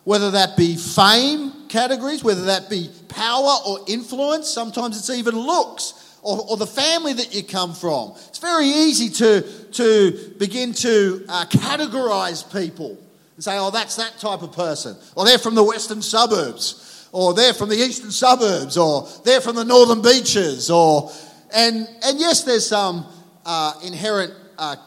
whether 0.04 0.32
that 0.32 0.58
be 0.58 0.76
fame 0.76 1.68
categories, 1.68 2.24
whether 2.24 2.46
that 2.46 2.70
be 2.70 2.90
power 3.08 3.58
or 3.68 3.80
influence. 3.88 4.50
Sometimes 4.50 4.98
it's 4.98 5.10
even 5.10 5.38
looks. 5.38 6.02
Or, 6.22 6.44
or, 6.50 6.58
the 6.58 6.66
family 6.66 7.14
that 7.14 7.36
you 7.36 7.44
come 7.44 7.76
from. 7.76 8.14
It's 8.30 8.40
very 8.40 8.66
easy 8.66 9.10
to, 9.10 9.42
to 9.74 10.34
begin 10.40 10.74
to 10.74 11.24
uh, 11.30 11.46
categorize 11.46 12.52
people 12.52 12.98
and 13.36 13.44
say, 13.44 13.58
oh, 13.58 13.72
that's 13.72 13.96
that 13.98 14.18
type 14.20 14.42
of 14.42 14.54
person. 14.54 14.96
Or 15.16 15.26
they're 15.26 15.38
from 15.38 15.56
the 15.56 15.64
western 15.64 16.02
suburbs. 16.02 17.10
Or 17.12 17.34
they're 17.34 17.54
from 17.54 17.70
the 17.70 17.76
eastern 17.76 18.12
suburbs. 18.12 18.78
Or 18.78 19.08
they're 19.24 19.42
from 19.42 19.56
the 19.56 19.66
northern 19.66 20.02
beaches. 20.02 20.70
Or, 20.70 21.12
and, 21.54 21.88
and 22.04 22.20
yes, 22.20 22.44
there's 22.44 22.68
some 22.68 23.06
uh, 23.46 23.74
inherent 23.84 24.34
uh, 24.58 24.78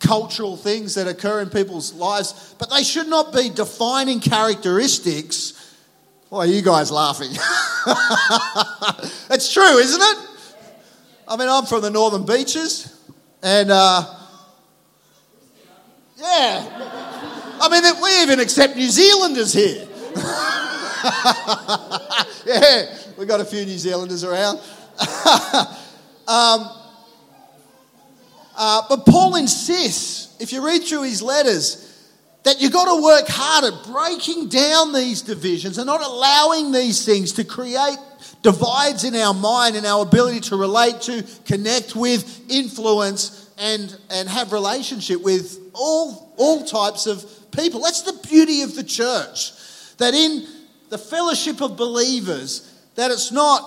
cultural 0.00 0.56
things 0.56 0.94
that 0.94 1.08
occur 1.08 1.40
in 1.40 1.50
people's 1.50 1.94
lives, 1.94 2.54
but 2.58 2.70
they 2.70 2.82
should 2.82 3.08
not 3.08 3.32
be 3.32 3.50
defining 3.50 4.20
characteristics. 4.20 5.60
Why 6.28 6.40
are 6.40 6.46
you 6.46 6.62
guys 6.62 6.90
laughing? 6.90 7.30
it's 9.30 9.52
true, 9.52 9.78
isn't 9.78 10.00
it? 10.00 10.28
I 11.26 11.36
mean, 11.36 11.48
I'm 11.48 11.64
from 11.64 11.82
the 11.82 11.90
northern 11.90 12.26
beaches, 12.26 13.00
and 13.42 13.70
uh, 13.70 14.04
yeah, 16.18 16.93
I 17.64 17.80
mean, 17.80 18.02
we 18.02 18.22
even 18.22 18.40
accept 18.40 18.76
New 18.76 18.90
Zealanders 18.90 19.54
here. 19.54 19.88
yeah, 22.46 22.94
we 23.16 23.24
got 23.24 23.40
a 23.40 23.44
few 23.44 23.64
New 23.64 23.78
Zealanders 23.78 24.22
around. 24.22 24.58
um, 26.28 26.68
uh, 28.56 28.82
but 28.88 29.06
Paul 29.06 29.36
insists, 29.36 30.36
if 30.40 30.52
you 30.52 30.64
read 30.64 30.82
through 30.82 31.04
his 31.04 31.22
letters, 31.22 31.80
that 32.42 32.60
you've 32.60 32.72
got 32.72 32.94
to 32.94 33.02
work 33.02 33.24
hard 33.28 33.64
at 33.64 33.84
breaking 33.90 34.48
down 34.48 34.92
these 34.92 35.22
divisions 35.22 35.78
and 35.78 35.86
not 35.86 36.02
allowing 36.02 36.70
these 36.70 37.06
things 37.06 37.32
to 37.32 37.44
create 37.44 37.96
divides 38.42 39.04
in 39.04 39.16
our 39.16 39.32
mind 39.32 39.74
and 39.74 39.86
our 39.86 40.02
ability 40.02 40.40
to 40.40 40.56
relate 40.56 41.00
to, 41.00 41.24
connect 41.46 41.96
with, 41.96 42.42
influence, 42.50 43.48
and, 43.56 43.96
and 44.10 44.28
have 44.28 44.52
relationship 44.52 45.22
with 45.22 45.58
all, 45.72 46.34
all 46.36 46.62
types 46.62 47.06
of 47.06 47.24
people. 47.56 47.80
That's 47.80 48.02
the 48.02 48.28
beauty 48.28 48.62
of 48.62 48.74
the 48.74 48.84
church. 48.84 49.52
That 49.98 50.14
in 50.14 50.46
the 50.90 50.98
fellowship 50.98 51.60
of 51.60 51.76
believers, 51.76 52.72
that 52.94 53.10
it's 53.10 53.32
not, 53.32 53.60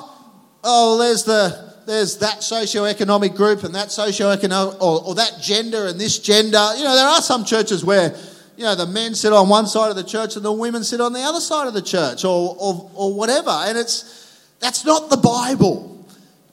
oh, 0.63 0.98
there's 0.98 1.24
the 1.24 1.67
there's 1.86 2.17
that 2.17 2.44
socio-economic 2.44 3.34
group 3.34 3.63
and 3.63 3.74
that 3.74 3.94
socio-economic 3.94 4.82
or, 4.82 5.06
or 5.06 5.15
that 5.15 5.39
gender 5.41 5.88
and 5.88 5.98
this 5.98 6.20
gender. 6.20 6.72
You 6.75 6.84
know, 6.84 6.96
there 6.96 7.08
are 7.08 7.22
some 7.22 7.46
churches 7.46 7.86
where 7.86 8.13
you 8.58 8.63
know, 8.63 8.75
the 8.75 8.88
men 8.88 9.13
sit 9.13 9.32
on 9.32 9.48
one 9.48 9.67
side 9.67 9.91
of 9.91 9.96
the 9.96 10.03
church 10.03 10.36
and 10.36 10.44
the 10.44 10.51
women 10.51 10.84
sit 10.84 11.00
on 11.00 11.13
the 11.13 11.22
other 11.22 11.39
side 11.39 11.67
of 11.67 11.75
the 11.75 11.82
church 11.82 12.25
or, 12.25 12.56
or, 12.60 12.91
or 12.96 13.13
whatever. 13.13 13.51
And 13.51 13.77
it's, 13.77 14.41
that's 14.60 14.84
not 14.84 15.12
the 15.12 15.17
Bible. 15.17 16.06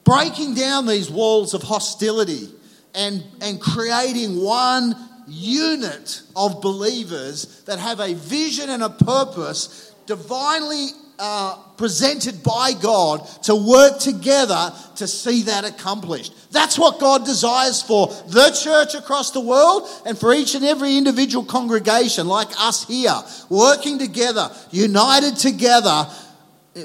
Breaking 0.05 0.55
down 0.55 0.87
these 0.87 1.11
walls 1.11 1.55
of 1.55 1.63
hostility 1.63 2.51
and, 2.95 3.25
and 3.41 3.59
creating 3.59 4.43
one 4.43 4.95
unit 5.27 6.23
of 6.37 6.61
believers 6.61 7.63
that 7.63 7.79
have 7.79 8.01
a 8.01 8.15
vision 8.15 8.71
and 8.71 8.83
a 8.83 8.91
purpose 8.91 9.93
divinely 10.07 10.89
uh, 11.19 11.57
presented 11.77 12.43
by 12.43 12.73
God 12.73 13.27
to 13.45 13.55
work 13.55 14.01
together 14.01 14.73
to 14.97 15.07
see 15.07 15.43
that 15.43 15.65
accomplished. 15.65 16.53
That's 16.53 16.79
what 16.79 16.99
God 16.99 17.25
desires 17.25 17.83
for 17.83 18.09
the 18.27 18.51
church 18.51 18.95
across 18.95 19.31
the 19.31 19.41
world 19.41 19.89
and 20.07 20.19
for 20.19 20.35
each 20.35 20.55
and 20.55 20.65
every 20.65 20.97
individual 20.97 21.45
congregation 21.45 22.27
like 22.27 22.49
us 22.59 22.87
here, 22.87 23.15
working 23.49 23.99
together, 23.99 24.51
united 24.71 25.37
together 25.37 26.09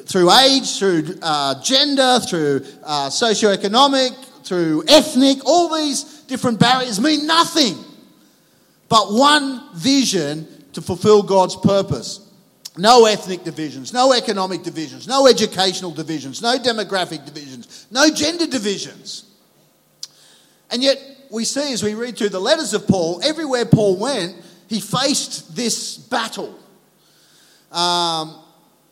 through 0.05 0.31
age, 0.31 0.77
through 0.77 1.17
uh, 1.23 1.59
gender, 1.63 2.19
through 2.19 2.61
uh, 2.83 3.09
socioeconomic, 3.09 4.13
through 4.43 4.83
ethnic, 4.87 5.43
all 5.45 5.75
these 5.75 6.03
different 6.27 6.59
barriers 6.59 6.99
mean 7.01 7.25
nothing 7.25 7.75
but 8.89 9.13
one 9.13 9.69
vision 9.75 10.47
to 10.73 10.81
fulfill 10.81 11.23
God's 11.23 11.55
purpose. 11.55 12.25
No 12.77 13.05
ethnic 13.05 13.43
divisions, 13.43 13.93
no 13.93 14.13
economic 14.13 14.63
divisions, 14.63 15.07
no 15.07 15.27
educational 15.27 15.91
divisions, 15.91 16.41
no 16.41 16.57
demographic 16.57 17.25
divisions, 17.25 17.87
no 17.91 18.09
gender 18.09 18.47
divisions. 18.47 19.25
And 20.71 20.81
yet, 20.83 20.97
we 21.29 21.45
see 21.45 21.73
as 21.73 21.83
we 21.83 21.93
read 21.93 22.17
through 22.17 22.29
the 22.29 22.39
letters 22.39 22.73
of 22.73 22.87
Paul, 22.87 23.21
everywhere 23.23 23.65
Paul 23.65 23.97
went, 23.97 24.35
he 24.67 24.79
faced 24.79 25.55
this 25.55 25.97
battle. 25.97 26.57
Um, 27.71 28.35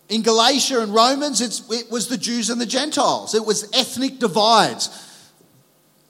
in 0.10 0.22
Galatia 0.22 0.82
and 0.82 0.94
Romans, 0.94 1.42
it 1.42 1.92
was 1.92 2.08
the 2.08 2.18
Jews 2.18 2.50
and 2.50 2.60
the 2.60 2.66
Gentiles. 2.66 3.34
It 3.36 3.46
was 3.46 3.70
ethnic 3.74 4.20
divides 4.20 5.07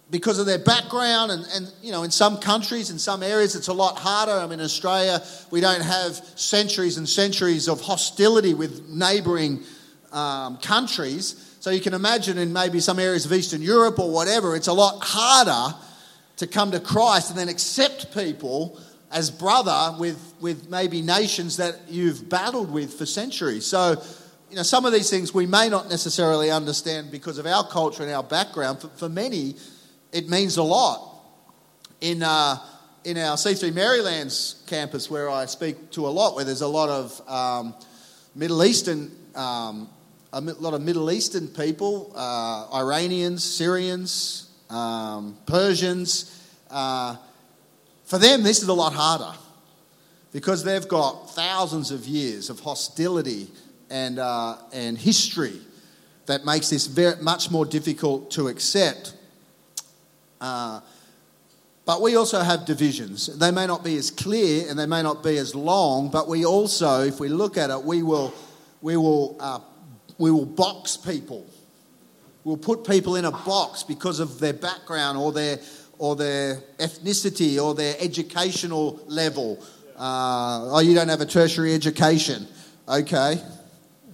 because 0.10 0.40
of 0.40 0.46
their 0.46 0.60
background 0.60 1.32
and, 1.32 1.46
and 1.54 1.72
you 1.82 1.92
know 1.92 2.04
in 2.04 2.12
some 2.12 2.38
countries 2.38 2.90
in 2.90 3.00
some 3.00 3.22
areas 3.24 3.56
it's 3.56 3.68
a 3.68 3.74
lot 3.74 3.98
harder. 3.98 4.32
I 4.32 4.44
mean 4.44 4.60
in 4.60 4.66
australia 4.66 5.22
we 5.52 5.62
don't 5.62 5.82
have 5.82 6.16
centuries 6.36 6.98
and 6.98 7.08
centuries 7.08 7.68
of 7.68 7.82
hostility 7.82 8.54
with 8.54 8.88
neighbouring 8.90 9.64
um, 10.12 10.58
countries. 10.58 11.56
So 11.60 11.72
you 11.72 11.82
can 11.82 11.94
imagine 11.94 12.38
in 12.38 12.54
maybe 12.54 12.80
some 12.80 13.00
areas 13.00 13.26
of 13.26 13.34
eastern 13.34 13.62
europe 13.62 14.00
or 14.00 14.12
whatever 14.12 14.56
it's 14.56 14.68
a 14.68 14.74
lot 14.74 15.00
harder 15.02 15.76
to 16.38 16.48
come 16.48 16.72
to 16.72 16.80
christ 16.80 17.30
and 17.30 17.40
then 17.40 17.50
accept 17.50 18.14
people 18.14 18.80
as 19.12 19.32
brother 19.32 19.96
with, 20.00 20.34
with 20.42 20.70
maybe 20.70 21.02
nations 21.02 21.58
that 21.58 21.76
you've 21.88 22.30
battled 22.30 22.72
with 22.72 22.94
for 22.94 23.06
centuries. 23.06 23.66
So 23.66 24.02
you 24.50 24.56
know 24.56 24.64
some 24.64 24.86
of 24.86 24.94
these 24.94 25.10
things 25.10 25.34
we 25.34 25.46
may 25.46 25.70
not 25.70 25.90
necessarily 25.90 26.52
understand 26.52 27.12
because 27.12 27.38
of 27.38 27.46
our 27.46 27.68
culture 27.68 28.04
and 28.04 28.12
our 28.12 28.24
background. 28.24 28.80
For, 28.80 28.88
for 28.90 29.10
many 29.10 29.56
it 30.12 30.30
means 30.30 30.58
a 30.58 30.64
lot. 30.64 31.04
In, 32.02 32.24
uh, 32.24 32.58
in 33.04 33.18
our 33.18 33.36
C3 33.38 33.74
Merrylands 33.74 34.64
campus, 34.68 35.10
where 35.10 35.30
I 35.30 35.46
speak 35.46 35.92
to 35.92 36.08
a 36.08 36.10
lot, 36.10 36.36
where 36.36 36.46
there's 36.46 36.62
a 36.62 36.68
lot 36.68 36.90
of 36.90 37.30
um, 37.30 37.74
Middle 38.36 38.64
Eastern, 38.64 39.12
um, 39.36 39.90
a 40.34 40.42
lot 40.42 40.74
of 40.74 40.82
Middle 40.82 41.10
Eastern 41.12 41.48
people, 41.48 42.12
uh, 42.16 42.68
Iranians, 42.74 43.44
Syrians, 43.44 44.50
um, 44.70 45.38
Persians. 45.46 46.34
Uh, 46.70 47.16
for 48.06 48.20
them, 48.20 48.44
this 48.44 48.62
is 48.62 48.68
a 48.68 48.74
lot 48.74 48.94
harder 48.94 49.38
because 50.32 50.64
they've 50.64 50.88
got 50.88 51.32
thousands 51.32 51.92
of 51.92 52.06
years 52.06 52.50
of 52.50 52.60
hostility 52.60 53.48
and, 53.90 54.20
uh, 54.20 54.58
and 54.74 54.98
history 54.98 55.60
that 56.26 56.46
makes 56.46 56.70
this 56.70 56.88
very, 56.88 57.16
much 57.22 57.50
more 57.50 57.66
difficult 57.66 58.30
to 58.32 58.50
accept. 58.50 59.14
Uh, 60.40 60.82
but 61.88 62.02
we 62.02 62.18
also 62.18 62.42
have 62.42 62.66
divisions. 62.66 63.28
They 63.38 63.50
may 63.50 63.66
not 63.66 63.82
be 63.82 63.96
as 63.96 64.12
clear 64.12 64.70
and 64.70 64.78
they 64.78 64.86
may 64.86 65.02
not 65.02 65.24
be 65.24 65.38
as 65.38 65.56
long, 65.56 66.10
but 66.10 66.28
we 66.28 66.46
also, 66.46 67.04
if 67.04 67.18
we 67.20 67.30
look 67.30 67.58
at 67.58 67.70
it, 67.70 67.82
we 67.82 68.04
will, 68.04 68.34
we 68.82 68.98
will, 68.98 69.38
uh, 69.40 69.60
we 70.18 70.30
will 70.30 70.46
box 70.46 70.98
people. 70.98 71.46
We'll 72.44 72.58
put 72.58 72.86
people 72.86 73.16
in 73.16 73.24
a 73.24 73.32
box 73.32 73.84
because 73.84 74.20
of 74.20 74.38
their 74.40 74.52
background 74.52 75.18
or 75.18 75.32
their, 75.32 75.60
or 75.98 76.18
their 76.18 76.58
ethnicity 76.78 77.58
or 77.62 77.74
their 77.74 77.96
educational 78.00 79.00
level. 79.08 79.64
Uh, 79.98 80.76
oh, 80.76 80.80
you 80.80 80.94
don't 80.94 81.08
have 81.08 81.22
a 81.22 81.26
tertiary 81.26 81.74
education. 81.74 82.48
Okay. 82.88 83.42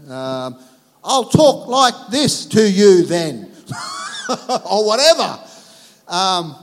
Um, 0.08 0.60
I'll 1.04 1.26
talk 1.26 1.68
like 1.68 2.12
this 2.12 2.46
to 2.48 2.70
you 2.70 3.04
then, 3.04 3.52
or 4.70 4.86
whatever. 4.86 5.40
Um, 6.14 6.56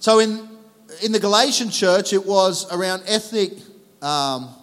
so 0.00 0.18
in, 0.18 0.46
in 1.02 1.12
the 1.12 1.18
Galatian 1.18 1.70
church, 1.70 2.12
it 2.12 2.26
was 2.26 2.70
around 2.70 3.04
ethnic, 3.06 3.52
um, 4.02 4.54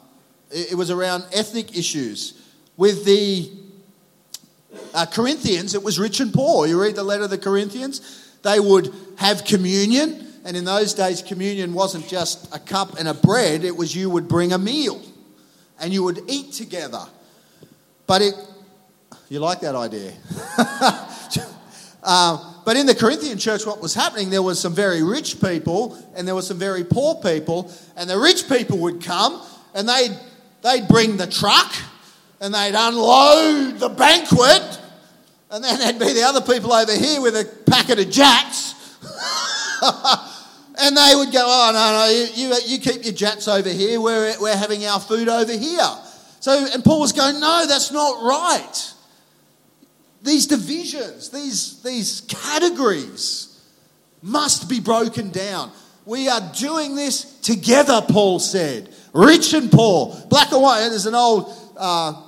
it 0.51 0.77
was 0.77 0.91
around 0.91 1.25
ethnic 1.33 1.75
issues. 1.75 2.39
With 2.77 3.05
the 3.05 3.49
uh, 4.93 5.07
Corinthians, 5.07 5.73
it 5.73 5.81
was 5.81 5.97
rich 5.97 6.19
and 6.19 6.31
poor. 6.31 6.67
You 6.67 6.79
read 6.79 6.95
the 6.95 7.03
letter 7.03 7.23
of 7.23 7.31
the 7.31 7.39
Corinthians, 7.39 8.37
they 8.43 8.59
would 8.59 8.93
have 9.17 9.43
communion. 9.45 10.27
And 10.45 10.55
in 10.55 10.63
those 10.63 10.93
days, 10.93 11.23
communion 11.23 11.73
wasn't 11.73 12.07
just 12.07 12.55
a 12.55 12.59
cup 12.59 12.99
and 12.99 13.07
a 13.07 13.15
bread, 13.15 13.63
it 13.63 13.75
was 13.75 13.95
you 13.95 14.11
would 14.11 14.27
bring 14.27 14.53
a 14.53 14.59
meal 14.59 15.01
and 15.79 15.91
you 15.91 16.03
would 16.03 16.21
eat 16.27 16.53
together. 16.53 17.03
But 18.05 18.21
it, 18.21 18.35
you 19.27 19.39
like 19.39 19.61
that 19.61 19.73
idea? 19.73 20.13
uh, 22.03 22.54
but 22.65 22.75
in 22.75 22.87
the 22.87 22.95
Corinthian 22.95 23.37
church, 23.37 23.65
what 23.65 23.81
was 23.81 23.93
happening, 23.93 24.29
there 24.29 24.41
was 24.41 24.59
some 24.59 24.73
very 24.73 25.03
rich 25.03 25.39
people 25.39 25.97
and 26.15 26.27
there 26.27 26.35
were 26.35 26.41
some 26.41 26.57
very 26.57 26.83
poor 26.83 27.15
people. 27.15 27.71
And 27.95 28.09
the 28.09 28.19
rich 28.19 28.49
people 28.49 28.79
would 28.79 29.03
come 29.03 29.41
and 29.73 29.87
they'd, 29.87 30.17
they'd 30.63 30.87
bring 30.87 31.17
the 31.17 31.27
truck 31.27 31.73
and 32.41 32.53
they'd 32.53 32.75
unload 32.75 33.79
the 33.79 33.89
banquet, 33.89 34.79
and 35.51 35.63
then 35.63 35.79
there'd 35.79 35.99
be 35.99 36.13
the 36.13 36.23
other 36.23 36.41
people 36.41 36.73
over 36.73 36.95
here 36.95 37.21
with 37.21 37.35
a 37.35 37.45
packet 37.65 37.99
of 37.99 38.07
Jatz. 38.07 38.73
and 40.79 40.97
they 40.97 41.13
would 41.15 41.31
go, 41.31 41.43
Oh, 41.45 41.71
no, 41.73 41.97
no, 41.97 42.33
you, 42.35 42.55
you, 42.65 42.79
keep 42.79 43.05
your 43.05 43.13
Jatz 43.13 43.47
over 43.47 43.69
here. 43.69 44.01
We're, 44.01 44.35
we're 44.39 44.55
having 44.55 44.85
our 44.85 44.99
food 44.99 45.29
over 45.29 45.53
here. 45.53 45.89
So, 46.39 46.67
and 46.73 46.83
Paul 46.83 46.99
was 46.99 47.13
going, 47.13 47.39
No, 47.39 47.65
that's 47.67 47.91
not 47.91 48.23
right. 48.23 48.93
These 50.25 50.47
divisions, 50.47 51.29
these, 51.29 51.83
these 51.83 52.21
categories 52.21 53.61
must 54.23 54.67
be 54.67 54.79
broken 54.79 55.29
down. 55.29 55.71
We 56.03 56.29
are 56.29 56.41
doing 56.57 56.95
this 56.95 57.39
together, 57.41 58.01
Paul 58.01 58.39
said. 58.39 58.89
Rich 59.13 59.53
and 59.53 59.71
poor, 59.71 60.15
black 60.27 60.51
and 60.51 60.63
white. 60.63 60.89
There's 60.89 61.05
an 61.05 61.13
old 61.13 61.53
uh, 61.77 62.23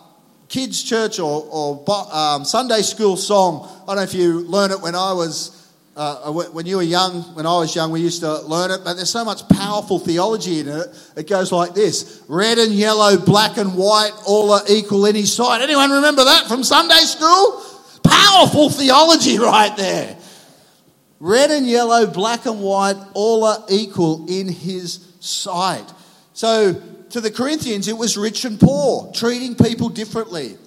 kids' 0.47 0.83
church 0.83 1.17
or, 1.17 1.43
or 1.49 1.83
um, 2.13 2.45
Sunday 2.45 2.83
school 2.83 3.17
song. 3.17 3.67
I 3.83 3.87
don't 3.87 3.95
know 3.95 4.01
if 4.03 4.13
you 4.13 4.41
learned 4.41 4.73
it 4.73 4.81
when 4.81 4.93
I 4.93 5.13
was 5.13 5.57
uh, 5.95 6.31
when 6.31 6.67
you 6.67 6.75
were 6.75 6.83
young, 6.83 7.23
when 7.33 7.47
I 7.47 7.57
was 7.57 7.75
young, 7.75 7.89
we 7.89 8.01
used 8.01 8.21
to 8.21 8.41
learn 8.41 8.69
it, 8.69 8.81
but 8.85 8.93
there's 8.93 9.09
so 9.09 9.25
much 9.25 9.49
powerful 9.49 9.97
theology 9.97 10.59
in 10.59 10.67
it. 10.67 11.11
It 11.15 11.27
goes 11.27 11.51
like 11.51 11.73
this 11.73 12.21
red 12.27 12.59
and 12.59 12.71
yellow, 12.71 13.17
black 13.17 13.57
and 13.57 13.75
white, 13.75 14.11
all 14.27 14.51
are 14.51 14.61
equal 14.69 15.07
in 15.07 15.15
his 15.15 15.33
sight. 15.33 15.63
Anyone 15.63 15.89
remember 15.89 16.23
that 16.23 16.47
from 16.47 16.63
Sunday 16.63 16.99
school? 16.99 17.63
Powerful 18.17 18.69
theology 18.69 19.37
right 19.37 19.75
there. 19.77 20.17
Red 21.19 21.51
and 21.51 21.67
yellow, 21.67 22.05
black 22.05 22.45
and 22.45 22.61
white, 22.61 22.95
all 23.13 23.43
are 23.43 23.63
equal 23.69 24.25
in 24.29 24.47
his 24.47 25.05
sight. 25.19 25.85
So 26.33 26.73
to 27.09 27.21
the 27.21 27.31
Corinthians, 27.31 27.87
it 27.87 27.97
was 27.97 28.17
rich 28.17 28.45
and 28.45 28.59
poor, 28.59 29.11
treating 29.13 29.55
people 29.55 29.89
differently. 29.89 30.57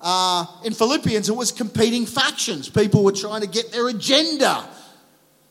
Uh, 0.00 0.46
in 0.64 0.72
Philippians, 0.72 1.28
it 1.28 1.36
was 1.36 1.52
competing 1.52 2.06
factions. 2.06 2.68
People 2.68 3.04
were 3.04 3.12
trying 3.12 3.42
to 3.42 3.46
get 3.46 3.70
their 3.70 3.88
agenda 3.88 4.68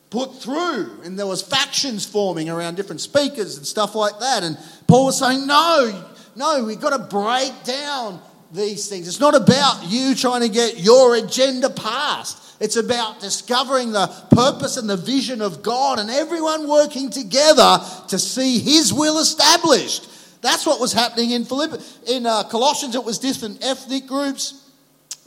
put 0.10 0.42
through, 0.42 1.02
and 1.04 1.18
there 1.18 1.28
was 1.28 1.42
factions 1.42 2.06
forming 2.06 2.50
around 2.50 2.76
different 2.76 3.00
speakers 3.00 3.58
and 3.58 3.66
stuff 3.66 3.96
like 3.96 4.20
that. 4.20 4.44
And 4.44 4.58
Paul 4.88 5.06
was 5.06 5.18
saying, 5.18 5.48
"No, 5.48 6.04
no, 6.36 6.66
we've 6.66 6.82
got 6.82 6.90
to 6.90 7.00
break 7.00 7.64
down 7.64 8.22
these 8.54 8.88
things. 8.88 9.08
It's 9.08 9.20
not 9.20 9.36
about 9.36 9.84
you 9.88 10.16
trying 10.16 10.42
to 10.42 10.50
get 10.50 10.80
your 10.80 11.16
agenda 11.16 11.70
passed. 11.70 12.38
It's 12.60 12.76
about 12.76 13.20
discovering 13.20 13.92
the 13.92 14.08
purpose 14.30 14.78
and 14.78 14.90
the 14.90 14.98
vision 14.98 15.42
of 15.42 15.64
God, 15.64 16.00
and 16.00 16.10
everyone 16.10 16.68
working 16.68 17.10
together 17.10 17.80
to 18.10 18.20
see 18.20 18.60
His 18.60 18.94
will 18.94 19.20
established." 19.20 20.08
That's 20.42 20.66
what 20.66 20.80
was 20.80 20.92
happening 20.92 21.32
in 21.32 21.46
Philippi. 21.46 21.84
In 22.08 22.26
uh, 22.26 22.44
Colossians, 22.44 22.96
it 22.96 23.04
was 23.04 23.20
different 23.20 23.64
ethnic 23.64 24.08
groups. 24.08 24.70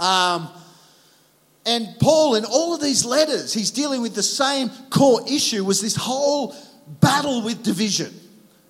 Um, 0.00 0.48
and 1.66 1.88
Paul, 2.00 2.34
in 2.34 2.44
all 2.44 2.74
of 2.74 2.80
these 2.80 3.04
letters, 3.04 3.52
he's 3.52 3.70
dealing 3.70 4.02
with 4.02 4.14
the 4.14 4.22
same 4.22 4.70
core 4.90 5.20
issue 5.26 5.64
was 5.64 5.80
this 5.80 5.96
whole 5.96 6.54
battle 7.00 7.42
with 7.42 7.62
division 7.62 8.12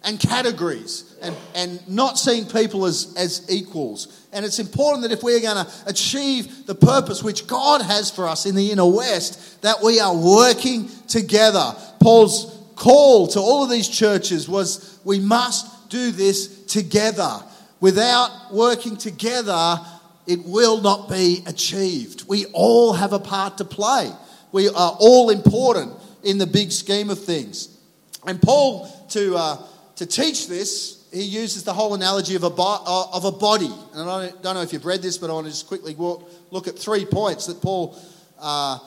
and 0.05 0.21
categories 0.21 1.14
and, 1.25 1.37
and 1.55 1.89
not 1.89 2.19
seeing 2.19 2.47
people 2.47 2.87
as, 2.87 3.15
as 3.17 3.47
equals. 3.51 4.27
And 4.33 4.45
it's 4.45 4.59
important 4.59 5.03
that 5.03 5.13
if 5.13 5.23
we're 5.23 5.41
going 5.41 5.65
to 5.65 5.73
achieve 5.87 6.67
the 6.67 6.75
purpose 6.75 7.23
which 7.23 7.47
God 7.47 7.83
has 7.83 8.11
for 8.11 8.29
us 8.29 8.47
in 8.47 8.55
the 8.55 8.71
inner 8.71 8.87
west, 8.87 9.63
that 9.63 9.83
we 9.83 10.01
are 10.01 10.15
working 10.15 10.89
together. 11.09 11.75
Paul's 12.01 12.61
call 12.77 13.29
to 13.29 13.41
all 13.41 13.65
of 13.65 13.71
these 13.71 13.89
churches 13.89 14.49
was 14.49 14.99
we 15.05 15.21
must 15.21 15.89
do 15.89 16.11
this 16.11 16.65
together. 16.65 17.41
Without 17.81 18.53
working 18.53 18.97
together, 18.97 19.79
it 20.27 20.45
will 20.45 20.81
not 20.81 21.09
be 21.09 21.43
achieved. 21.47 22.27
We 22.27 22.47
all 22.47 22.95
have 22.95 23.13
a 23.13 23.19
part 23.19 23.59
to 23.59 23.65
play. 23.65 24.11
We 24.53 24.69
are 24.69 24.97
all 24.99 25.31
important 25.31 25.93
in 26.23 26.39
the 26.39 26.47
big 26.47 26.73
scheme 26.73 27.11
of 27.11 27.23
things. 27.23 27.69
And 28.27 28.41
Paul, 28.41 28.89
to, 29.11 29.37
uh, 29.37 29.59
to 29.97 30.07
teach 30.07 30.49
this, 30.49 31.04
he 31.15 31.23
uses 31.23 31.63
the 31.65 31.73
whole 31.73 31.95
analogy 31.95 32.35
of 32.35 32.43
a, 32.43 32.51
bo- 32.51 32.83
uh, 32.85 33.17
of 33.17 33.25
a 33.25 33.33
body. 33.33 33.73
And 33.95 34.11
I 34.11 34.27
don't, 34.27 34.43
don't, 34.43 34.55
know 34.55 34.63
if 34.63 34.73
you've 34.73 34.85
read 34.85 35.01
this, 35.01 35.17
but 35.17 35.31
I 35.31 35.33
want 35.33 35.47
to 35.47 35.53
just 35.53 35.69
quickly 35.69 35.95
walk, 35.95 36.29
look 36.51 36.67
at 36.69 36.79
three 36.79 37.05
points 37.05 37.47
that 37.47 37.63
Paul 37.63 37.97
uh, 38.41 38.79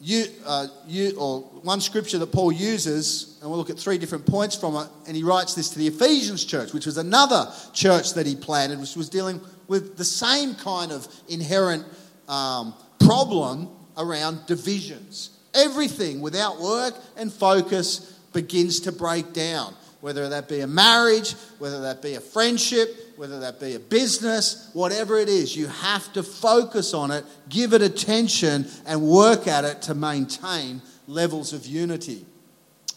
you, 0.00 0.26
uh, 0.44 0.66
you, 0.86 1.16
or 1.18 1.40
one 1.62 1.80
scripture 1.80 2.18
that 2.18 2.30
Paul 2.30 2.52
uses, 2.52 3.38
and 3.40 3.48
we'll 3.48 3.58
look 3.58 3.70
at 3.70 3.78
three 3.78 3.96
different 3.96 4.26
points 4.26 4.54
from 4.54 4.76
it. 4.76 4.88
And 5.06 5.16
he 5.16 5.22
writes 5.22 5.54
this 5.54 5.70
to 5.70 5.78
the 5.78 5.86
Ephesians 5.86 6.44
church, 6.44 6.74
which 6.74 6.84
was 6.84 6.98
another 6.98 7.50
church 7.72 8.12
that 8.14 8.26
he 8.26 8.36
planted, 8.36 8.80
which 8.80 8.96
was 8.96 9.08
dealing 9.08 9.40
with 9.66 9.96
the 9.96 10.04
same 10.04 10.54
kind 10.56 10.92
of 10.92 11.08
inherent 11.28 11.86
um, 12.28 12.74
problem 13.00 13.70
around 13.96 14.44
divisions. 14.46 15.30
Everything 15.54 16.20
without 16.20 16.60
work 16.60 16.94
and 17.16 17.32
focus 17.32 18.18
begins 18.34 18.80
to 18.80 18.92
break 18.92 19.32
down, 19.32 19.74
whether 20.04 20.28
that 20.28 20.50
be 20.50 20.60
a 20.60 20.66
marriage, 20.66 21.32
whether 21.58 21.80
that 21.80 22.02
be 22.02 22.12
a 22.12 22.20
friendship, 22.20 23.14
whether 23.16 23.40
that 23.40 23.58
be 23.58 23.74
a 23.74 23.80
business, 23.80 24.68
whatever 24.74 25.18
it 25.18 25.30
is, 25.30 25.56
you 25.56 25.66
have 25.66 26.12
to 26.12 26.22
focus 26.22 26.92
on 26.92 27.10
it, 27.10 27.24
give 27.48 27.72
it 27.72 27.80
attention, 27.80 28.66
and 28.84 29.00
work 29.00 29.48
at 29.48 29.64
it 29.64 29.80
to 29.80 29.94
maintain 29.94 30.82
levels 31.06 31.54
of 31.54 31.64
unity. 31.64 32.26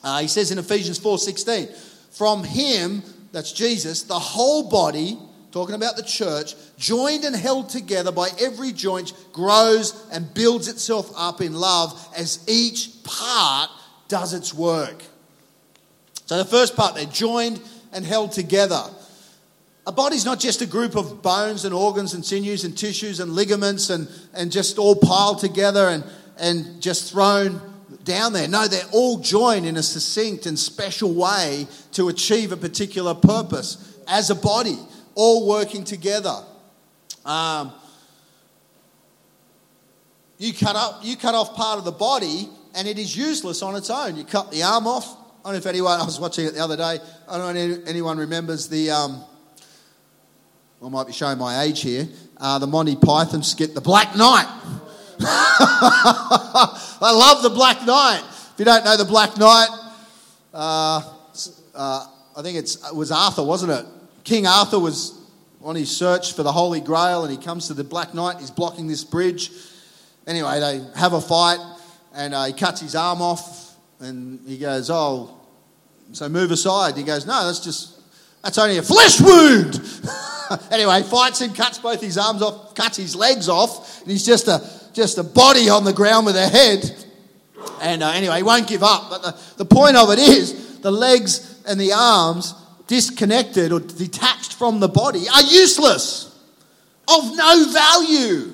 Uh, 0.03 0.19
he 0.19 0.27
says 0.27 0.51
in 0.51 0.59
Ephesians 0.59 0.99
4:16, 0.99 1.73
from 2.11 2.43
him, 2.43 3.01
that's 3.31 3.53
Jesus, 3.53 4.03
the 4.03 4.19
whole 4.19 4.69
body, 4.69 5.17
talking 5.53 5.75
about 5.75 5.95
the 5.95 6.03
church, 6.03 6.55
joined 6.77 7.23
and 7.23 7.37
held 7.37 7.69
together 7.69 8.11
by 8.11 8.27
every 8.37 8.73
joint, 8.73 9.13
grows 9.31 10.05
and 10.11 10.33
builds 10.33 10.67
itself 10.67 11.09
up 11.15 11.39
in 11.39 11.53
love 11.53 12.05
as 12.17 12.43
each 12.49 13.01
part 13.05 13.69
does 14.09 14.33
its 14.33 14.53
work. 14.53 15.05
So 16.27 16.37
the 16.37 16.45
first 16.45 16.75
part, 16.75 16.95
they're 16.95 17.05
joined 17.05 17.59
and 17.91 18.05
held 18.05 18.33
together. 18.33 18.83
A 19.87 19.91
body's 19.93 20.25
not 20.25 20.39
just 20.39 20.61
a 20.61 20.65
group 20.65 20.95
of 20.95 21.21
bones 21.21 21.63
and 21.63 21.73
organs 21.73 22.13
and 22.13 22.23
sinews 22.23 22.65
and 22.65 22.77
tissues 22.77 23.21
and 23.21 23.31
ligaments 23.31 23.89
and, 23.89 24.09
and 24.33 24.51
just 24.51 24.77
all 24.77 24.95
piled 24.95 25.39
together 25.39 25.87
and, 25.87 26.03
and 26.37 26.81
just 26.81 27.13
thrown 27.13 27.61
down 28.03 28.33
there. 28.33 28.49
No, 28.49 28.67
they're 28.67 28.83
all 28.91 29.19
joined 29.19 29.65
in 29.65 29.77
a 29.77 29.83
succinct 29.83 30.45
and 30.45 30.59
special 30.59 31.13
way 31.13 31.65
to 31.93 32.09
achieve 32.09 32.51
a 32.51 32.57
particular 32.57 33.13
purpose 33.13 33.97
as 34.07 34.29
a 34.29 34.35
body, 34.35 34.77
all 35.15 35.47
working 35.47 35.85
together. 35.85 36.43
Um, 37.23 37.71
you 40.37 40.53
cut 40.53 40.75
up, 40.75 40.99
you 41.03 41.15
cut 41.15 41.33
off 41.33 41.55
part 41.55 41.79
of 41.79 41.85
the 41.85 41.91
body, 41.93 42.49
and 42.75 42.89
it 42.89 42.99
is 42.99 43.15
useless 43.15 43.61
on 43.61 43.75
its 43.75 43.89
own. 43.89 44.17
You 44.17 44.25
cut 44.25 44.51
the 44.51 44.63
arm 44.63 44.85
off. 44.85 45.16
I 45.47 45.51
don't 45.51 45.63
know 45.63 45.69
if 45.69 45.73
anyone. 45.73 45.97
I 45.97 46.03
was 46.03 46.19
watching 46.19 46.45
it 46.45 46.55
the 46.55 46.59
other 46.59 46.75
day. 46.75 46.99
I 47.25 47.37
don't 47.37 47.55
know 47.55 47.61
if 47.61 47.87
anyone 47.87 48.17
remembers 48.17 48.67
the. 48.67 48.91
Um, 48.91 49.23
I 50.83 50.89
might 50.89 51.07
be 51.07 51.13
showing 51.13 51.37
my 51.37 51.61
age 51.63 51.79
here, 51.79 52.05
uh, 52.35 52.59
the 52.59 52.67
Monty 52.67 52.97
Python 52.97 53.41
skit, 53.43 53.73
The 53.73 53.79
Black 53.79 54.13
Knight. 54.17 54.45
I 55.21 56.99
love 57.01 57.43
The 57.43 57.49
Black 57.49 57.85
Knight. 57.85 58.23
If 58.25 58.55
you 58.59 58.65
don't 58.65 58.83
know 58.83 58.97
The 58.97 59.05
Black 59.05 59.37
Knight, 59.37 59.69
uh, 60.53 61.13
uh, 61.73 62.07
I 62.35 62.41
think 62.41 62.57
it 62.57 62.77
was 62.93 63.13
Arthur, 63.13 63.43
wasn't 63.43 63.71
it? 63.71 63.85
King 64.25 64.47
Arthur 64.47 64.79
was 64.79 65.17
on 65.63 65.77
his 65.77 65.95
search 65.95 66.33
for 66.33 66.43
the 66.43 66.51
Holy 66.51 66.81
Grail 66.81 67.23
and 67.23 67.31
he 67.31 67.41
comes 67.41 67.67
to 67.67 67.73
the 67.73 67.85
Black 67.85 68.13
Knight, 68.13 68.41
he's 68.41 68.51
blocking 68.51 68.87
this 68.87 69.05
bridge. 69.05 69.49
Anyway, 70.27 70.59
they 70.59 70.85
have 70.99 71.13
a 71.13 71.21
fight 71.21 71.59
and 72.13 72.33
uh, 72.33 72.43
he 72.43 72.51
cuts 72.51 72.81
his 72.81 72.95
arm 72.95 73.21
off 73.21 73.63
and 73.99 74.41
he 74.45 74.57
goes, 74.57 74.89
Oh, 74.89 75.36
so 76.11 76.29
move 76.29 76.51
aside. 76.51 76.95
He 76.95 77.03
goes, 77.03 77.25
No, 77.25 77.45
that's 77.45 77.59
just, 77.59 77.99
that's 78.41 78.57
only 78.57 78.77
a 78.77 78.83
flesh 78.83 79.19
wound. 79.19 79.79
anyway, 80.71 81.03
fights 81.03 81.41
him, 81.41 81.53
cuts 81.53 81.79
both 81.79 82.01
his 82.01 82.17
arms 82.17 82.41
off, 82.41 82.75
cuts 82.75 82.97
his 82.97 83.15
legs 83.15 83.49
off, 83.49 84.01
and 84.01 84.11
he's 84.11 84.25
just 84.25 84.47
a, 84.47 84.61
just 84.93 85.17
a 85.17 85.23
body 85.23 85.69
on 85.69 85.83
the 85.83 85.93
ground 85.93 86.25
with 86.25 86.35
a 86.35 86.47
head. 86.47 87.05
And 87.81 88.01
uh, 88.03 88.11
anyway, 88.11 88.37
he 88.37 88.43
won't 88.43 88.67
give 88.67 88.83
up. 88.83 89.09
But 89.09 89.21
the, 89.21 89.63
the 89.63 89.65
point 89.65 89.97
of 89.97 90.09
it 90.11 90.19
is 90.19 90.79
the 90.79 90.91
legs 90.91 91.61
and 91.67 91.79
the 91.79 91.93
arms, 91.93 92.53
disconnected 92.87 93.71
or 93.71 93.79
detached 93.79 94.53
from 94.53 94.79
the 94.79 94.87
body, 94.87 95.25
are 95.33 95.43
useless, 95.43 96.33
of 97.07 97.35
no 97.35 97.71
value. 97.71 98.53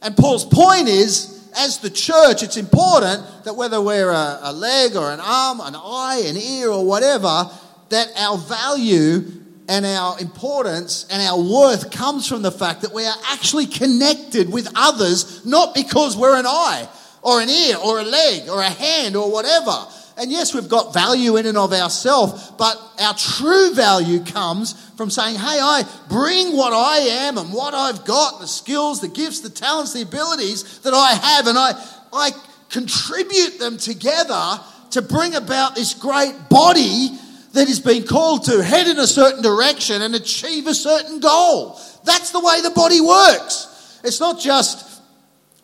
And 0.00 0.16
Paul's 0.16 0.44
point 0.44 0.88
is, 0.88 1.37
as 1.56 1.78
the 1.78 1.90
church, 1.90 2.42
it's 2.42 2.56
important 2.56 3.24
that 3.44 3.54
whether 3.54 3.80
we're 3.80 4.10
a, 4.10 4.38
a 4.42 4.52
leg 4.52 4.96
or 4.96 5.10
an 5.10 5.20
arm, 5.20 5.60
an 5.60 5.74
eye, 5.74 6.22
an 6.26 6.36
ear, 6.36 6.70
or 6.70 6.84
whatever, 6.84 7.50
that 7.88 8.08
our 8.16 8.36
value 8.38 9.24
and 9.68 9.84
our 9.84 10.18
importance 10.18 11.06
and 11.10 11.22
our 11.22 11.38
worth 11.38 11.90
comes 11.90 12.26
from 12.26 12.42
the 12.42 12.50
fact 12.50 12.82
that 12.82 12.92
we 12.92 13.04
are 13.04 13.16
actually 13.26 13.66
connected 13.66 14.50
with 14.50 14.68
others, 14.74 15.44
not 15.44 15.74
because 15.74 16.16
we're 16.16 16.38
an 16.38 16.46
eye 16.46 16.88
or 17.22 17.40
an 17.40 17.48
ear 17.48 17.76
or 17.76 18.00
a 18.00 18.04
leg 18.04 18.48
or 18.48 18.60
a 18.60 18.70
hand 18.70 19.14
or 19.16 19.30
whatever. 19.30 19.86
And 20.18 20.32
yes, 20.32 20.52
we've 20.52 20.68
got 20.68 20.92
value 20.92 21.36
in 21.36 21.46
and 21.46 21.56
of 21.56 21.72
ourselves, 21.72 22.50
but 22.58 22.76
our 22.98 23.14
true 23.14 23.72
value 23.72 24.24
comes 24.24 24.72
from 24.96 25.10
saying, 25.10 25.36
hey, 25.36 25.60
I 25.60 25.84
bring 26.08 26.56
what 26.56 26.72
I 26.72 26.98
am 27.26 27.38
and 27.38 27.52
what 27.52 27.72
I've 27.72 28.04
got, 28.04 28.40
the 28.40 28.48
skills, 28.48 29.00
the 29.00 29.08
gifts, 29.08 29.40
the 29.40 29.50
talents, 29.50 29.92
the 29.92 30.02
abilities 30.02 30.80
that 30.80 30.92
I 30.92 31.12
have, 31.12 31.46
and 31.46 31.56
I, 31.56 31.72
I 32.12 32.30
contribute 32.68 33.60
them 33.60 33.78
together 33.78 34.60
to 34.90 35.02
bring 35.02 35.36
about 35.36 35.76
this 35.76 35.94
great 35.94 36.34
body 36.50 37.16
that 37.52 37.68
is 37.68 37.78
being 37.78 38.04
called 38.04 38.44
to 38.44 38.62
head 38.62 38.88
in 38.88 38.98
a 38.98 39.06
certain 39.06 39.42
direction 39.42 40.02
and 40.02 40.14
achieve 40.14 40.66
a 40.66 40.74
certain 40.74 41.20
goal. 41.20 41.78
That's 42.04 42.32
the 42.32 42.40
way 42.40 42.60
the 42.62 42.70
body 42.70 43.00
works. 43.00 44.00
It's 44.02 44.20
not 44.20 44.40
just 44.40 45.00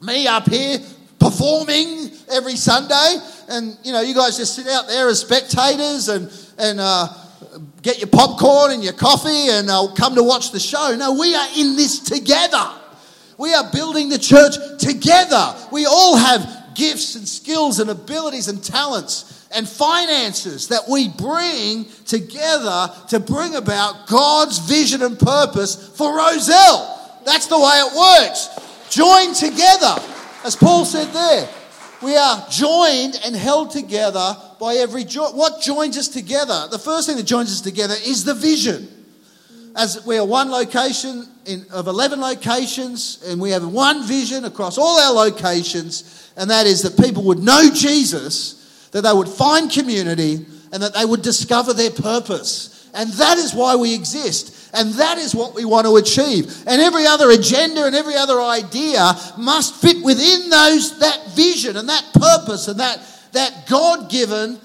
me 0.00 0.26
up 0.26 0.48
here 0.48 0.78
performing 1.18 2.10
every 2.30 2.56
Sunday, 2.56 3.16
and 3.48 3.76
you 3.82 3.92
know, 3.92 4.00
you 4.00 4.14
guys 4.14 4.36
just 4.36 4.54
sit 4.54 4.66
out 4.68 4.86
there 4.86 5.08
as 5.08 5.20
spectators 5.20 6.08
and 6.08 6.30
and 6.58 6.80
uh, 6.80 7.08
get 7.82 7.98
your 7.98 8.08
popcorn 8.08 8.72
and 8.72 8.82
your 8.82 8.92
coffee 8.92 9.48
and 9.50 9.70
uh, 9.70 9.88
come 9.94 10.14
to 10.14 10.22
watch 10.22 10.52
the 10.52 10.60
show. 10.60 10.94
No, 10.98 11.18
we 11.18 11.34
are 11.34 11.48
in 11.56 11.76
this 11.76 12.00
together. 12.00 12.70
We 13.36 13.52
are 13.52 13.70
building 13.72 14.08
the 14.08 14.18
church 14.18 14.54
together. 14.78 15.54
We 15.72 15.86
all 15.86 16.16
have 16.16 16.74
gifts 16.74 17.16
and 17.16 17.26
skills 17.26 17.80
and 17.80 17.90
abilities 17.90 18.48
and 18.48 18.62
talents 18.62 19.48
and 19.54 19.68
finances 19.68 20.68
that 20.68 20.82
we 20.88 21.08
bring 21.08 21.86
together 22.06 22.88
to 23.08 23.20
bring 23.20 23.54
about 23.54 24.08
God's 24.08 24.58
vision 24.58 25.02
and 25.02 25.18
purpose 25.18 25.96
for 25.96 26.16
Rozelle. 26.16 27.20
That's 27.24 27.46
the 27.46 27.58
way 27.58 27.64
it 27.64 27.94
works. 27.96 28.48
Join 28.90 29.32
together. 29.34 29.96
As 30.44 30.56
Paul 30.56 30.84
said 30.84 31.12
there, 31.12 31.48
we 32.04 32.16
are 32.16 32.46
joined 32.50 33.18
and 33.24 33.34
held 33.34 33.70
together 33.70 34.36
by 34.60 34.74
every 34.74 35.04
joint. 35.04 35.34
What 35.34 35.62
joins 35.62 35.96
us 35.96 36.08
together? 36.08 36.68
The 36.70 36.78
first 36.78 37.08
thing 37.08 37.16
that 37.16 37.26
joins 37.26 37.50
us 37.50 37.60
together 37.60 37.94
is 38.04 38.24
the 38.24 38.34
vision. 38.34 38.88
As 39.76 40.04
we 40.06 40.18
are 40.18 40.24
one 40.24 40.50
location 40.50 41.26
in, 41.46 41.66
of 41.72 41.88
11 41.88 42.20
locations, 42.20 43.22
and 43.26 43.40
we 43.40 43.50
have 43.50 43.66
one 43.66 44.06
vision 44.06 44.44
across 44.44 44.78
all 44.78 45.00
our 45.00 45.12
locations, 45.12 46.32
and 46.36 46.50
that 46.50 46.66
is 46.66 46.82
that 46.82 47.02
people 47.02 47.24
would 47.24 47.40
know 47.40 47.70
Jesus, 47.74 48.88
that 48.92 49.02
they 49.02 49.12
would 49.12 49.28
find 49.28 49.70
community, 49.70 50.46
and 50.72 50.82
that 50.82 50.94
they 50.94 51.04
would 51.04 51.22
discover 51.22 51.72
their 51.72 51.90
purpose. 51.90 52.73
And 52.94 53.10
that 53.14 53.38
is 53.38 53.52
why 53.54 53.74
we 53.74 53.94
exist. 53.94 54.70
And 54.72 54.92
that 54.94 55.18
is 55.18 55.34
what 55.34 55.54
we 55.54 55.64
want 55.64 55.86
to 55.86 55.96
achieve. 55.96 56.64
And 56.66 56.80
every 56.80 57.06
other 57.06 57.30
agenda 57.30 57.86
and 57.86 57.94
every 57.94 58.14
other 58.14 58.40
idea 58.40 59.12
must 59.36 59.74
fit 59.76 60.02
within 60.02 60.48
those 60.48 60.98
that 61.00 61.32
vision 61.32 61.76
and 61.76 61.88
that 61.88 62.04
purpose 62.14 62.68
and 62.68 62.80
that, 62.80 63.00
that 63.32 63.66
God 63.68 64.10
given 64.10 64.60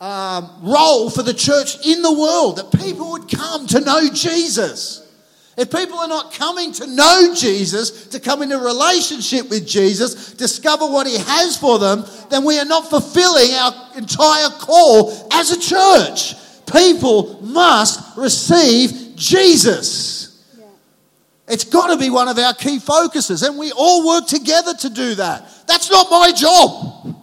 um, 0.00 0.50
role 0.62 1.10
for 1.10 1.22
the 1.22 1.34
church 1.34 1.86
in 1.86 2.02
the 2.02 2.12
world. 2.12 2.56
That 2.56 2.80
people 2.80 3.12
would 3.12 3.30
come 3.30 3.66
to 3.68 3.80
know 3.80 4.08
Jesus. 4.12 5.02
If 5.56 5.70
people 5.70 5.98
are 5.98 6.08
not 6.08 6.32
coming 6.32 6.72
to 6.72 6.86
know 6.86 7.32
Jesus, 7.34 8.08
to 8.08 8.18
come 8.18 8.42
into 8.42 8.58
relationship 8.58 9.48
with 9.50 9.66
Jesus, 9.66 10.32
discover 10.32 10.86
what 10.86 11.06
He 11.06 11.16
has 11.16 11.56
for 11.56 11.78
them, 11.78 12.04
then 12.28 12.44
we 12.44 12.58
are 12.58 12.64
not 12.64 12.90
fulfilling 12.90 13.52
our 13.52 13.96
entire 13.96 14.48
call 14.58 15.28
as 15.32 15.52
a 15.52 15.60
church. 15.60 16.34
People 16.70 17.40
must 17.42 18.16
receive 18.16 19.16
Jesus. 19.16 20.44
Yeah. 20.58 20.64
It's 21.48 21.64
got 21.64 21.88
to 21.88 21.96
be 21.96 22.10
one 22.10 22.28
of 22.28 22.38
our 22.38 22.54
key 22.54 22.78
focuses, 22.78 23.42
and 23.42 23.58
we 23.58 23.72
all 23.72 24.06
work 24.06 24.26
together 24.26 24.74
to 24.74 24.90
do 24.90 25.14
that. 25.16 25.48
That's 25.66 25.90
not 25.90 26.10
my 26.10 26.32
job. 26.32 27.16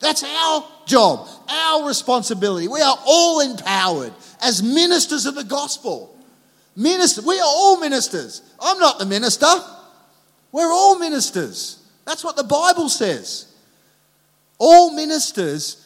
That's 0.00 0.22
our 0.22 0.68
job, 0.86 1.28
our 1.48 1.86
responsibility. 1.86 2.68
We 2.68 2.82
are 2.82 2.98
all 3.06 3.40
empowered 3.40 4.12
as 4.42 4.62
ministers 4.62 5.24
of 5.26 5.34
the 5.34 5.44
gospel. 5.44 6.14
Minister, 6.76 7.22
we 7.22 7.38
are 7.38 7.46
all 7.46 7.80
ministers. 7.80 8.42
I'm 8.60 8.78
not 8.78 8.98
the 8.98 9.06
minister. 9.06 9.46
We're 10.52 10.72
all 10.72 10.98
ministers. 10.98 11.82
That's 12.04 12.22
what 12.22 12.36
the 12.36 12.44
Bible 12.44 12.88
says. 12.88 13.46
All 14.58 14.92
ministers 14.94 15.83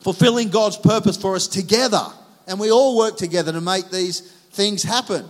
fulfilling 0.00 0.48
God's 0.48 0.76
purpose 0.76 1.16
for 1.16 1.34
us 1.34 1.46
together 1.46 2.06
and 2.48 2.58
we 2.58 2.72
all 2.72 2.96
work 2.96 3.16
together 3.16 3.52
to 3.52 3.60
make 3.60 3.90
these 3.90 4.20
things 4.52 4.82
happen. 4.82 5.24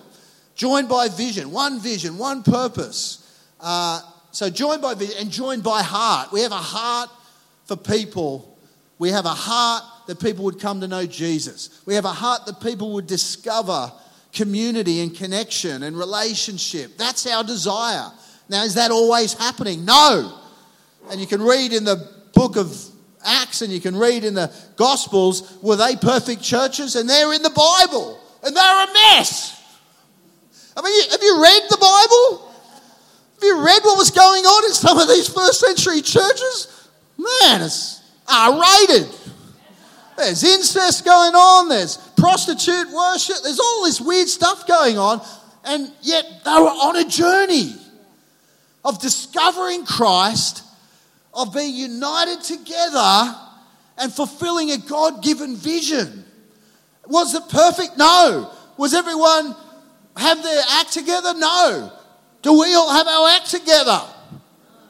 Joined 0.54 0.88
by 0.88 1.08
vision, 1.08 1.50
one 1.50 1.80
vision, 1.80 2.16
one 2.16 2.42
purpose. 2.42 3.24
Uh, 3.60 4.00
so, 4.30 4.48
joined 4.48 4.80
by 4.80 4.94
vision 4.94 5.16
and 5.20 5.30
joined 5.30 5.62
by 5.62 5.82
heart. 5.82 6.32
We 6.32 6.40
have 6.42 6.52
a 6.52 6.56
heart 6.56 7.10
for 7.66 7.76
people. 7.76 8.56
We 8.98 9.10
have 9.10 9.26
a 9.26 9.30
heart 9.30 9.82
that 10.06 10.20
people 10.20 10.44
would 10.44 10.60
come 10.60 10.80
to 10.80 10.88
know 10.88 11.06
Jesus. 11.06 11.82
We 11.86 11.94
have 11.94 12.04
a 12.04 12.12
heart 12.12 12.46
that 12.46 12.60
people 12.60 12.92
would 12.94 13.06
discover 13.06 13.92
community 14.32 15.00
and 15.00 15.14
connection 15.14 15.82
and 15.82 15.96
relationship. 15.96 16.96
That's 16.96 17.26
our 17.26 17.42
desire. 17.42 18.10
Now, 18.48 18.64
is 18.64 18.74
that 18.74 18.90
always 18.90 19.34
happening? 19.34 19.84
No. 19.84 20.38
And 21.10 21.20
you 21.20 21.26
can 21.26 21.42
read 21.42 21.72
in 21.72 21.84
the 21.84 22.10
book 22.34 22.56
of 22.56 22.76
Acts 23.28 23.62
and 23.62 23.72
you 23.72 23.80
can 23.80 23.94
read 23.94 24.24
in 24.24 24.34
the 24.34 24.52
Gospels, 24.76 25.58
were 25.62 25.76
they 25.76 25.96
perfect 25.96 26.42
churches? 26.42 26.96
And 26.96 27.08
they're 27.08 27.32
in 27.34 27.42
the 27.42 27.50
Bible 27.50 28.18
and 28.42 28.56
they're 28.56 28.84
a 28.84 28.92
mess. 28.92 29.54
I 30.76 30.82
mean, 30.82 31.10
have 31.10 31.22
you 31.22 31.42
read 31.42 31.62
the 31.68 31.76
Bible? 31.76 32.52
Have 33.34 33.42
you 33.42 33.64
read 33.64 33.82
what 33.82 33.98
was 33.98 34.10
going 34.10 34.44
on 34.44 34.64
in 34.64 34.72
some 34.72 34.98
of 34.98 35.08
these 35.08 35.28
first 35.28 35.60
century 35.60 36.00
churches? 36.00 36.88
Man, 37.16 37.62
it's 37.62 38.02
R 38.28 38.60
rated. 38.60 39.08
There's 40.16 40.42
incest 40.42 41.04
going 41.04 41.34
on, 41.34 41.68
there's 41.68 41.96
prostitute 42.16 42.90
worship, 42.92 43.36
there's 43.44 43.60
all 43.60 43.84
this 43.84 44.00
weird 44.00 44.26
stuff 44.26 44.66
going 44.66 44.98
on, 44.98 45.24
and 45.64 45.92
yet 46.02 46.24
they 46.44 46.50
were 46.50 46.66
on 46.66 46.96
a 46.96 47.04
journey 47.04 47.74
of 48.84 49.00
discovering 49.00 49.84
Christ 49.84 50.64
of 51.38 51.54
being 51.54 51.74
united 51.74 52.42
together 52.42 53.34
and 53.96 54.12
fulfilling 54.12 54.72
a 54.72 54.78
God 54.78 55.22
given 55.22 55.54
vision. 55.54 56.24
Was 57.06 57.32
it 57.34 57.48
perfect? 57.48 57.96
No. 57.96 58.52
Was 58.76 58.92
everyone 58.92 59.54
have 60.16 60.42
their 60.42 60.62
act 60.72 60.92
together? 60.92 61.34
No. 61.34 61.92
Do 62.42 62.58
we 62.58 62.74
all 62.74 62.92
have 62.92 63.06
our 63.06 63.28
act 63.28 63.50
together? 63.50 64.00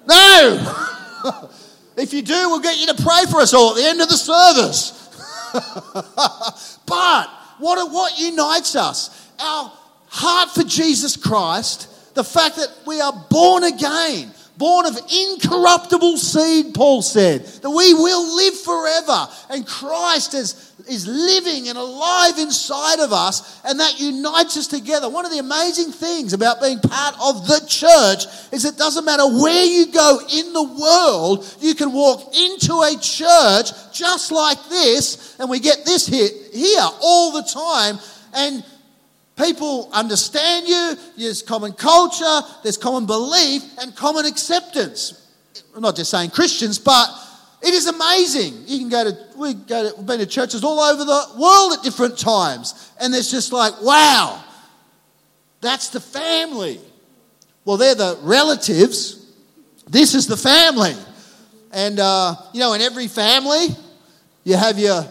No. 0.06 1.50
if 1.98 2.14
you 2.14 2.22
do, 2.22 2.48
we'll 2.48 2.61
get 2.61 2.78
you 2.78 2.87
to 2.87 3.02
pray 3.02 3.24
for 3.30 3.40
us 3.40 3.52
all 3.52 3.72
at 3.72 3.76
the 3.76 3.84
end 3.84 4.00
of 4.00 4.08
the 4.08 4.16
service. 4.16 4.94
but 6.87 7.26
what, 7.58 7.92
what 7.92 8.18
unites 8.18 8.74
us? 8.74 9.30
Our 9.38 9.70
heart 10.06 10.50
for 10.50 10.62
Jesus 10.62 11.14
Christ, 11.14 12.14
the 12.14 12.24
fact 12.24 12.56
that 12.56 12.72
we 12.87 13.02
are 13.02 13.12
born 13.28 13.64
again, 13.64 14.32
born 14.58 14.86
of 14.86 14.98
incorruptible 15.10 16.18
seed, 16.18 16.74
Paul 16.74 17.00
said, 17.00 17.44
that 17.46 17.70
we 17.70 17.94
will 17.94 18.36
live 18.36 18.58
forever. 18.60 19.28
And 19.50 19.66
Christ 19.66 20.34
is, 20.34 20.72
is 20.88 21.06
living 21.06 21.68
and 21.68 21.78
alive 21.78 22.38
inside 22.38 22.98
of 22.98 23.12
us, 23.12 23.60
and 23.64 23.78
that 23.78 24.00
unites 24.00 24.56
us 24.56 24.66
together. 24.66 25.08
One 25.08 25.24
of 25.24 25.30
the 25.30 25.38
amazing 25.38 25.92
things 25.92 26.32
about 26.32 26.60
being 26.60 26.80
part 26.80 27.14
of 27.22 27.46
the 27.46 27.64
church 27.68 28.26
is 28.52 28.64
it 28.64 28.76
doesn't 28.76 29.04
matter 29.04 29.26
where 29.26 29.64
you 29.64 29.92
go 29.92 30.20
in 30.30 30.52
the 30.52 30.64
world, 30.64 31.56
you 31.60 31.74
can 31.74 31.92
walk 31.92 32.34
into 32.36 32.74
a 32.74 32.96
church 33.00 33.70
just 33.92 34.32
like 34.32 34.58
this, 34.68 35.36
and 35.38 35.48
we 35.48 35.60
get 35.60 35.84
this 35.84 36.06
here, 36.06 36.28
here 36.52 36.88
all 37.00 37.32
the 37.32 37.42
time. 37.42 37.98
And 38.34 38.64
People 39.38 39.88
understand 39.92 40.66
you, 40.66 40.96
there's 41.16 41.42
common 41.42 41.72
culture, 41.72 42.40
there's 42.64 42.77
common 42.77 43.07
belief, 43.07 43.62
and 43.81 43.94
common 43.94 44.27
acceptance. 44.27 45.27
I'm 45.77 45.83
not 45.83 45.94
just 45.94 46.11
saying 46.11 46.31
Christians, 46.31 46.79
but 46.79 47.09
it 47.62 47.72
is 47.72 47.87
amazing. 47.87 48.64
You 48.66 48.79
can 48.81 48.88
go 48.88 49.05
to, 49.05 49.16
we 49.37 49.55
go 49.55 49.90
to, 49.90 49.96
we've 49.96 50.07
been 50.07 50.18
to 50.18 50.27
churches 50.27 50.64
all 50.64 50.81
over 50.81 51.05
the 51.05 51.40
world 51.40 51.72
at 51.74 51.85
different 51.85 52.18
times, 52.18 52.90
and 53.01 53.14
there's 53.14 53.31
just 53.31 53.53
like, 53.53 53.81
wow, 53.81 54.42
that's 55.61 55.90
the 55.90 56.01
family. 56.01 56.81
Well, 57.64 57.77
they're 57.77 57.94
the 57.94 58.18
relatives. 58.22 59.24
This 59.88 60.14
is 60.14 60.27
the 60.27 60.37
family. 60.37 60.94
And, 61.70 62.01
uh, 62.01 62.35
you 62.53 62.59
know, 62.59 62.72
in 62.72 62.81
every 62.81 63.07
family, 63.07 63.68
you 64.42 64.57
have 64.57 64.81
your, 64.81 65.07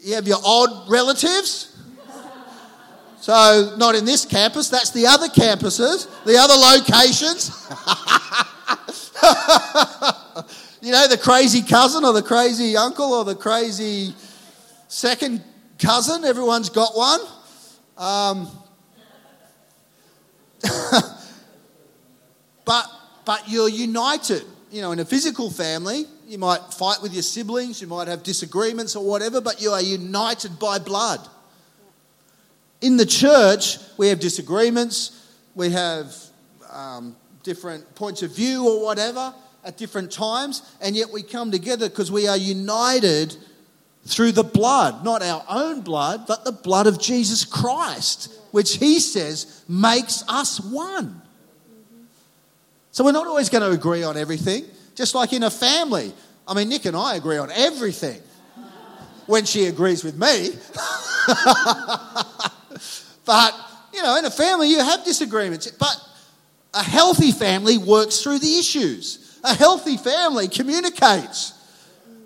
you 0.00 0.14
have 0.16 0.26
your 0.26 0.38
odd 0.44 0.90
relatives 0.90 1.77
so, 3.20 3.74
not 3.76 3.94
in 3.94 4.04
this 4.04 4.24
campus, 4.24 4.68
that's 4.68 4.90
the 4.90 5.06
other 5.06 5.28
campuses, 5.28 6.08
the 6.24 6.36
other 6.36 6.54
locations. 6.54 7.50
you 10.80 10.92
know, 10.92 11.08
the 11.08 11.18
crazy 11.18 11.62
cousin 11.62 12.04
or 12.04 12.12
the 12.12 12.22
crazy 12.22 12.76
uncle 12.76 13.12
or 13.12 13.24
the 13.24 13.34
crazy 13.34 14.14
second 14.86 15.42
cousin, 15.82 16.24
everyone's 16.24 16.70
got 16.70 16.96
one. 16.96 17.20
Um, 17.96 18.48
but, 22.64 22.86
but 23.24 23.48
you're 23.48 23.68
united. 23.68 24.44
You 24.70 24.82
know, 24.82 24.92
in 24.92 25.00
a 25.00 25.04
physical 25.04 25.50
family, 25.50 26.06
You 26.28 26.36
might 26.36 26.60
fight 26.74 27.00
with 27.00 27.14
your 27.14 27.22
siblings, 27.22 27.80
you 27.80 27.86
might 27.86 28.06
have 28.06 28.22
disagreements 28.22 28.94
or 28.94 29.02
whatever, 29.02 29.40
but 29.40 29.62
you 29.62 29.70
are 29.70 29.80
united 29.80 30.58
by 30.58 30.78
blood. 30.78 31.26
In 32.80 32.96
the 32.96 33.06
church, 33.06 33.78
we 33.96 34.08
have 34.08 34.20
disagreements, 34.20 35.34
we 35.54 35.70
have 35.70 36.14
um, 36.70 37.16
different 37.42 37.94
points 37.94 38.22
of 38.22 38.34
view 38.34 38.68
or 38.68 38.84
whatever 38.84 39.34
at 39.64 39.76
different 39.76 40.12
times, 40.12 40.62
and 40.80 40.94
yet 40.94 41.10
we 41.10 41.22
come 41.22 41.50
together 41.50 41.88
because 41.88 42.12
we 42.12 42.28
are 42.28 42.36
united 42.36 43.36
through 44.06 44.32
the 44.32 44.44
blood, 44.44 45.04
not 45.04 45.22
our 45.22 45.44
own 45.48 45.80
blood, 45.80 46.26
but 46.26 46.44
the 46.44 46.52
blood 46.52 46.86
of 46.86 47.00
Jesus 47.00 47.44
Christ, 47.44 48.32
which 48.52 48.76
he 48.76 49.00
says 49.00 49.64
makes 49.68 50.24
us 50.28 50.60
one. 50.60 51.20
So 52.92 53.04
we're 53.04 53.12
not 53.12 53.26
always 53.26 53.48
going 53.48 53.62
to 53.62 53.70
agree 53.70 54.02
on 54.02 54.16
everything, 54.16 54.64
just 54.94 55.14
like 55.14 55.32
in 55.32 55.42
a 55.42 55.50
family. 55.50 56.12
I 56.46 56.54
mean, 56.54 56.68
Nick 56.68 56.84
and 56.84 56.96
I 56.96 57.16
agree 57.16 57.38
on 57.38 57.50
everything 57.50 58.20
when 59.26 59.44
she 59.44 59.66
agrees 59.66 60.04
with 60.04 60.16
me. 60.16 60.50
but, 63.28 63.54
you 63.92 64.02
know, 64.02 64.16
in 64.16 64.24
a 64.24 64.30
family, 64.30 64.70
you 64.70 64.78
have 64.78 65.04
disagreements. 65.04 65.70
But 65.70 66.02
a 66.72 66.82
healthy 66.82 67.30
family 67.30 67.76
works 67.76 68.22
through 68.22 68.38
the 68.38 68.56
issues, 68.56 69.38
a 69.44 69.52
healthy 69.52 69.98
family 69.98 70.48
communicates. 70.48 71.52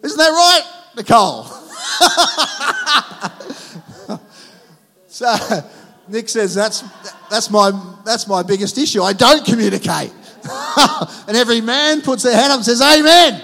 Isn't 0.00 0.16
that 0.16 0.28
right, 0.28 0.62
Nicole? 0.96 1.42
so 5.08 5.34
Nick 6.06 6.28
says 6.28 6.54
that's 6.54 6.84
that's 7.28 7.50
my 7.50 7.72
that's 8.04 8.28
my 8.28 8.44
biggest 8.44 8.78
issue. 8.78 9.02
I 9.02 9.12
don't 9.12 9.44
communicate. 9.44 10.12
and 11.26 11.36
every 11.36 11.60
man 11.60 12.02
puts 12.02 12.22
their 12.22 12.36
hand 12.36 12.52
up 12.52 12.58
and 12.58 12.64
says, 12.64 12.80
Amen. 12.80 13.42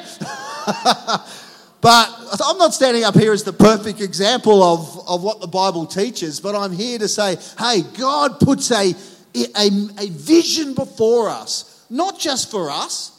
but 1.81 2.09
I'm 2.45 2.59
not 2.59 2.75
standing 2.75 3.05
up 3.05 3.15
here 3.15 3.33
as 3.33 3.45
the 3.45 3.53
perfect 3.53 4.01
example 4.01 4.63
of, 4.63 5.09
of 5.09 5.23
what 5.23 5.41
the 5.41 5.47
Bible 5.47 5.87
teaches, 5.87 6.41
but 6.41 6.55
I'm 6.57 6.73
here 6.73 6.99
to 6.99 7.09
say, 7.09 7.37
hey, 7.59 7.83
God 7.97 8.41
puts 8.41 8.71
a, 8.71 8.95
a, 9.35 9.71
a 9.99 10.09
vision 10.11 10.75
before 10.75 11.29
us, 11.29 11.87
not 11.89 12.19
just 12.19 12.51
for 12.51 12.71
us, 12.71 13.19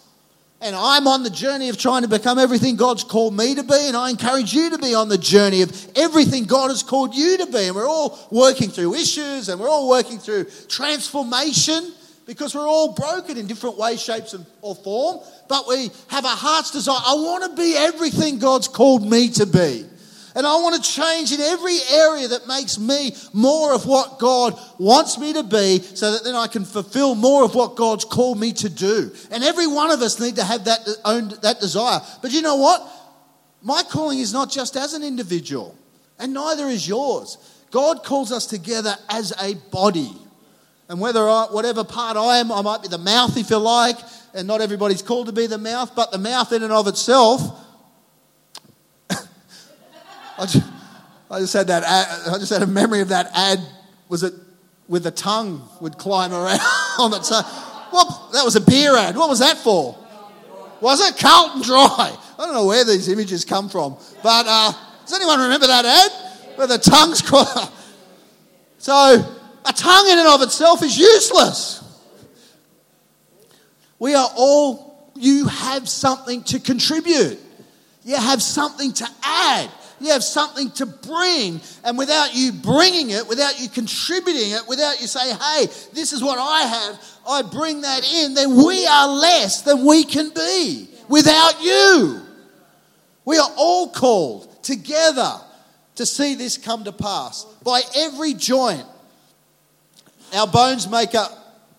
and 0.61 0.75
I'm 0.75 1.07
on 1.07 1.23
the 1.23 1.29
journey 1.29 1.69
of 1.69 1.77
trying 1.77 2.01
to 2.01 2.09
become 2.09 2.37
everything 2.37 2.75
God's 2.75 3.05
called 3.05 3.35
me 3.35 3.55
to 3.55 3.63
be. 3.63 3.87
And 3.87 3.95
I 3.95 4.09
encourage 4.09 4.53
you 4.53 4.71
to 4.71 4.77
be 4.77 4.93
on 4.93 5.07
the 5.07 5.17
journey 5.17 5.61
of 5.61 5.87
everything 5.95 6.43
God 6.43 6.69
has 6.69 6.83
called 6.83 7.15
you 7.15 7.37
to 7.37 7.45
be. 7.45 7.67
And 7.67 7.75
we're 7.75 7.87
all 7.87 8.27
working 8.29 8.69
through 8.69 8.95
issues 8.95 9.47
and 9.47 9.59
we're 9.59 9.69
all 9.69 9.87
working 9.87 10.19
through 10.19 10.47
transformation 10.67 11.93
because 12.29 12.53
we're 12.53 12.67
all 12.67 12.93
broken 12.93 13.37
in 13.37 13.47
different 13.47 13.75
ways, 13.75 13.99
shapes, 13.99 14.35
or 14.61 14.75
form. 14.75 15.17
But 15.47 15.67
we 15.67 15.89
have 16.09 16.25
a 16.25 16.27
heart's 16.27 16.69
desire. 16.69 16.99
I 17.03 17.15
want 17.15 17.43
to 17.49 17.59
be 17.59 17.75
everything 17.75 18.37
God's 18.37 18.67
called 18.67 19.09
me 19.09 19.29
to 19.29 19.47
be. 19.47 19.83
And 20.35 20.45
I 20.45 20.53
want 20.57 20.75
to 20.75 20.91
change 20.91 21.31
in 21.31 21.41
every 21.41 21.79
area 21.91 22.27
that 22.27 22.47
makes 22.47 22.77
me 22.77 23.15
more 23.33 23.73
of 23.73 23.87
what 23.87 24.19
God 24.19 24.53
wants 24.77 25.17
me 25.17 25.33
to 25.33 25.41
be 25.41 25.79
so 25.79 26.11
that 26.11 26.23
then 26.23 26.35
I 26.35 26.45
can 26.45 26.65
fulfill 26.65 27.15
more 27.15 27.43
of 27.43 27.55
what 27.55 27.75
God's 27.75 28.05
called 28.05 28.39
me 28.39 28.53
to 28.53 28.69
do. 28.69 29.11
And 29.31 29.43
every 29.43 29.65
one 29.65 29.89
of 29.89 29.99
us 30.03 30.19
need 30.19 30.35
to 30.35 30.43
have 30.43 30.65
that, 30.65 30.87
own, 31.05 31.29
that 31.41 31.59
desire. 31.59 31.99
But 32.21 32.29
you 32.29 32.43
know 32.43 32.57
what? 32.57 32.87
My 33.63 33.81
calling 33.81 34.19
is 34.19 34.33
not 34.33 34.51
just 34.51 34.77
as 34.77 34.93
an 34.93 35.01
individual, 35.01 35.75
and 36.19 36.35
neither 36.35 36.67
is 36.67 36.87
yours. 36.87 37.39
God 37.71 38.03
calls 38.03 38.31
us 38.31 38.45
together 38.45 38.95
as 39.09 39.33
a 39.41 39.55
body. 39.71 40.11
And 40.89 40.99
whether 40.99 41.29
I, 41.29 41.45
whatever 41.51 41.83
part 41.83 42.17
I 42.17 42.39
am, 42.39 42.51
I 42.51 42.61
might 42.63 42.81
be 42.81 42.87
the 42.87 42.97
mouth 42.97 43.37
if 43.37 43.51
you 43.51 43.57
like, 43.57 43.95
and 44.33 44.47
not 44.47 44.59
everybody's 44.59 45.03
called 45.03 45.27
to 45.27 45.33
be 45.33 45.45
the 45.45 45.59
mouth, 45.59 45.95
but 45.95 46.11
the 46.11 46.17
mouth 46.17 46.51
in 46.51 46.63
and 46.63 46.73
of 46.73 46.87
itself 46.87 47.41
I 49.11 50.45
just, 50.45 50.63
I 51.29 51.39
just 51.39 51.53
had 51.53 51.67
that. 51.67 51.83
Ad, 51.83 52.33
I 52.33 52.37
just 52.39 52.51
had 52.51 52.63
a 52.63 52.67
memory 52.67 53.01
of 53.01 53.09
that 53.09 53.29
ad. 53.33 53.59
Was 54.07 54.23
it 54.23 54.33
with 54.87 55.03
the 55.03 55.11
tongue 55.11 55.67
would 55.79 55.97
climb 55.97 56.33
around 56.33 56.59
on 56.99 57.11
the 57.11 57.19
tongue? 57.19 57.43
What? 57.91 58.31
That 58.33 58.43
was 58.43 58.55
a 58.55 58.61
beer 58.61 58.95
ad. 58.95 59.15
What 59.15 59.29
was 59.29 59.39
that 59.39 59.57
for? 59.57 59.95
Was 60.81 61.01
it 61.01 61.17
Carlton 61.17 61.61
Dry? 61.61 62.17
I 62.39 62.45
don't 62.45 62.53
know 62.53 62.65
where 62.65 62.85
these 62.85 63.09
images 63.09 63.43
come 63.43 63.69
from, 63.69 63.97
but 64.23 64.45
uh, 64.47 64.71
does 65.05 65.13
anyone 65.13 65.39
remember 65.41 65.67
that 65.67 65.85
ad 65.85 66.57
where 66.57 66.67
the 66.67 66.77
tongue's 66.77 67.21
crawling? 67.29 67.69
So 68.77 69.38
a 69.69 69.73
tongue 69.73 70.09
in 70.09 70.17
and 70.17 70.27
of 70.27 70.41
itself 70.41 70.81
is 70.83 70.97
useless. 70.97 71.83
We 73.99 74.15
are 74.15 74.29
all. 74.35 75.11
You 75.15 75.47
have 75.47 75.87
something 75.87 76.43
to 76.43 76.59
contribute. 76.59 77.37
You 78.03 78.15
have 78.15 78.41
something 78.41 78.93
to 78.93 79.07
add. 79.21 79.69
You 79.99 80.11
have 80.11 80.23
something 80.23 80.71
to 80.71 80.85
bring. 80.85 81.59
And 81.83 81.97
without 81.97 82.33
you 82.33 82.53
bringing 82.53 83.09
it, 83.09 83.27
without 83.27 83.59
you 83.59 83.67
contributing 83.67 84.51
it, 84.51 84.61
without 84.67 85.01
you 85.01 85.07
saying, 85.07 85.35
hey, 85.35 85.65
this 85.93 86.13
is 86.13 86.23
what 86.23 86.39
I 86.39 86.61
have, 86.61 87.03
I 87.27 87.41
bring 87.41 87.81
that 87.81 88.09
in, 88.09 88.33
then 88.33 88.55
we 88.55 88.87
are 88.87 89.09
less 89.09 89.61
than 89.61 89.85
we 89.85 90.05
can 90.05 90.29
be 90.33 90.87
without 91.09 91.61
you. 91.61 92.21
We 93.25 93.37
are 93.37 93.51
all 93.57 93.89
called 93.89 94.63
together 94.63 95.33
to 95.95 96.05
see 96.05 96.35
this 96.35 96.57
come 96.57 96.85
to 96.85 96.93
pass 96.93 97.43
by 97.63 97.81
every 97.95 98.33
joint. 98.33 98.85
Our 100.33 100.47
bones 100.47 100.87
make 100.89 101.15
up, 101.15 101.31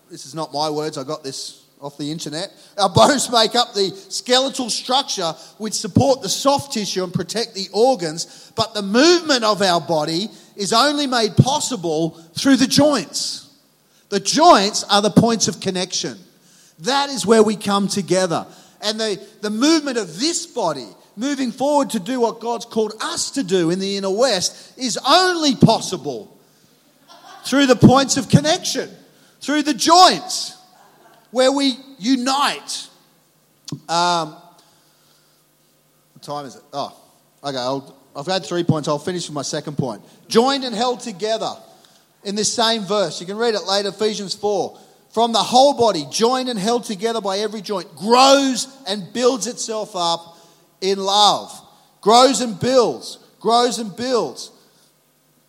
this 0.09 0.25
is 0.25 0.35
not 0.35 0.53
my 0.53 0.69
words, 0.69 0.97
I 0.97 1.03
got 1.03 1.23
this 1.23 1.61
off 1.81 1.97
the 1.97 2.11
internet. 2.11 2.51
Our 2.77 2.89
bones 2.89 3.31
make 3.31 3.55
up 3.55 3.73
the 3.73 3.89
skeletal 4.09 4.69
structure 4.69 5.33
which 5.57 5.73
support 5.73 6.21
the 6.21 6.29
soft 6.29 6.73
tissue 6.73 7.03
and 7.03 7.13
protect 7.13 7.55
the 7.55 7.67
organs, 7.73 8.51
but 8.55 8.73
the 8.73 8.83
movement 8.83 9.43
of 9.43 9.61
our 9.61 9.81
body 9.81 10.29
is 10.55 10.73
only 10.73 11.07
made 11.07 11.35
possible 11.37 12.11
through 12.37 12.57
the 12.57 12.67
joints. 12.67 13.49
The 14.09 14.19
joints 14.19 14.83
are 14.83 15.01
the 15.01 15.09
points 15.09 15.47
of 15.47 15.59
connection. 15.59 16.19
That 16.79 17.09
is 17.09 17.25
where 17.25 17.41
we 17.41 17.55
come 17.55 17.87
together. 17.87 18.45
And 18.81 18.99
the, 18.99 19.21
the 19.41 19.49
movement 19.49 19.97
of 19.97 20.19
this 20.19 20.45
body, 20.45 20.87
moving 21.15 21.51
forward 21.51 21.91
to 21.91 21.99
do 21.99 22.19
what 22.19 22.39
God's 22.39 22.65
called 22.65 22.93
us 23.01 23.31
to 23.31 23.43
do 23.43 23.69
in 23.69 23.79
the 23.79 23.97
inner 23.97 24.11
west, 24.11 24.77
is 24.77 24.99
only 25.07 25.55
possible 25.55 26.30
through 27.45 27.65
the 27.65 27.75
points 27.75 28.17
of 28.17 28.29
connection, 28.29 28.89
through 29.41 29.63
the 29.63 29.73
joints 29.73 30.57
where 31.31 31.51
we 31.51 31.73
unite. 31.97 32.87
Um, 33.87 34.35
what 36.13 36.21
time 36.21 36.45
is 36.45 36.55
it? 36.55 36.63
Oh, 36.73 36.95
okay. 37.43 37.57
I'll, 37.57 37.97
I've 38.15 38.27
had 38.27 38.45
three 38.45 38.63
points. 38.63 38.87
I'll 38.87 38.99
finish 38.99 39.27
with 39.27 39.35
my 39.35 39.41
second 39.41 39.77
point. 39.77 40.01
Joined 40.27 40.63
and 40.63 40.75
held 40.75 40.99
together 40.99 41.53
in 42.23 42.35
this 42.35 42.53
same 42.53 42.83
verse. 42.83 43.19
You 43.19 43.27
can 43.27 43.37
read 43.37 43.55
it 43.55 43.63
later, 43.63 43.89
Ephesians 43.89 44.35
4. 44.35 44.77
From 45.13 45.33
the 45.33 45.39
whole 45.39 45.73
body, 45.73 46.05
joined 46.09 46.47
and 46.47 46.57
held 46.57 46.85
together 46.85 47.19
by 47.19 47.39
every 47.39 47.61
joint, 47.61 47.93
grows 47.97 48.67
and 48.87 49.11
builds 49.11 49.45
itself 49.47 49.91
up 49.93 50.37
in 50.79 50.99
love. 50.99 51.51
Grows 51.99 52.41
and 52.41 52.59
builds, 52.59 53.19
grows 53.39 53.77
and 53.79 53.95
builds. 53.95 54.50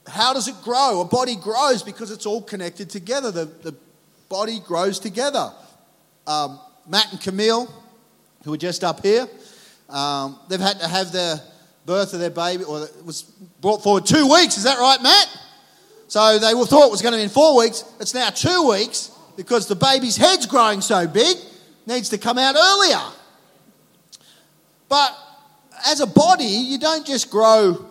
How 0.06 0.34
does 0.34 0.48
it 0.48 0.56
grow? 0.62 1.00
A 1.00 1.04
body 1.04 1.36
grows 1.36 1.82
because 1.82 2.10
it's 2.10 2.26
all 2.26 2.42
connected 2.42 2.90
together. 2.90 3.30
The, 3.30 3.44
the 3.44 3.74
body 4.28 4.60
grows 4.60 4.98
together 4.98 5.52
um, 6.26 6.60
Matt 6.86 7.10
and 7.12 7.20
Camille, 7.20 7.72
who 8.44 8.54
are 8.54 8.58
just 8.58 8.84
up 8.84 9.04
here, 9.04 9.26
um, 9.88 10.38
they've 10.48 10.60
had 10.60 10.80
to 10.80 10.88
have 10.88 11.12
the 11.12 11.42
birth 11.84 12.14
of 12.14 12.20
their 12.20 12.30
baby, 12.30 12.64
or 12.64 12.84
it 12.84 13.04
was 13.04 13.22
brought 13.60 13.82
forward 13.82 14.06
two 14.06 14.30
weeks. 14.32 14.56
Is 14.56 14.64
that 14.64 14.78
right, 14.78 15.02
Matt? 15.02 15.38
So 16.08 16.38
they 16.38 16.52
thought 16.52 16.86
it 16.86 16.90
was 16.90 17.02
going 17.02 17.12
to 17.12 17.18
be 17.18 17.24
in 17.24 17.28
four 17.28 17.56
weeks. 17.58 17.84
It's 18.00 18.14
now 18.14 18.30
two 18.30 18.68
weeks 18.68 19.10
because 19.36 19.66
the 19.66 19.74
baby's 19.74 20.16
head's 20.16 20.46
growing 20.46 20.80
so 20.80 21.06
big, 21.06 21.36
needs 21.86 22.10
to 22.10 22.18
come 22.18 22.38
out 22.38 22.54
earlier. 22.54 23.00
But 24.88 25.16
as 25.86 26.00
a 26.00 26.06
body, 26.06 26.44
you 26.44 26.78
don't 26.78 27.06
just 27.06 27.30
grow, 27.30 27.86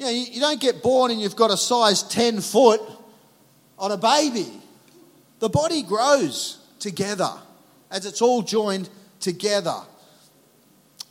you, 0.00 0.06
know, 0.06 0.12
you 0.12 0.40
don't 0.40 0.60
get 0.60 0.82
born 0.82 1.10
and 1.10 1.20
you've 1.20 1.36
got 1.36 1.50
a 1.50 1.56
size 1.56 2.02
10 2.04 2.40
foot 2.40 2.80
on 3.78 3.92
a 3.92 3.98
baby. 3.98 4.50
The 5.40 5.50
body 5.50 5.82
grows 5.82 6.58
together 6.78 7.30
as 7.90 8.06
it's 8.06 8.22
all 8.22 8.40
joined 8.40 8.88
together. 9.20 9.76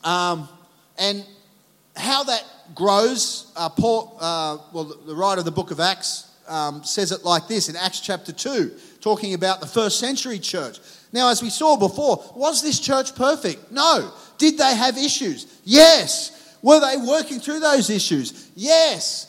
Um, 0.03 0.49
and 0.97 1.23
how 1.95 2.23
that 2.23 2.43
grows, 2.73 3.51
uh, 3.55 3.69
Paul, 3.69 4.17
uh, 4.19 4.57
well, 4.73 4.85
the 4.85 5.15
writer 5.15 5.39
of 5.39 5.45
the 5.45 5.51
book 5.51 5.69
of 5.69 5.79
Acts 5.79 6.27
um, 6.47 6.83
says 6.83 7.11
it 7.11 7.23
like 7.23 7.47
this 7.47 7.69
in 7.69 7.75
Acts 7.75 7.99
chapter 7.99 8.31
2, 8.31 8.71
talking 9.01 9.35
about 9.35 9.59
the 9.59 9.67
first 9.67 9.99
century 9.99 10.39
church. 10.39 10.79
Now, 11.13 11.29
as 11.29 11.43
we 11.43 11.51
saw 11.51 11.75
before, 11.75 12.23
was 12.35 12.63
this 12.63 12.79
church 12.79 13.15
perfect? 13.15 13.71
No. 13.71 14.11
Did 14.39 14.57
they 14.57 14.75
have 14.75 14.97
issues? 14.97 15.45
Yes. 15.63 16.38
Were 16.61 16.79
they 16.79 16.97
working 16.97 17.39
through 17.39 17.59
those 17.59 17.89
issues? 17.89 18.49
Yes. 18.55 19.25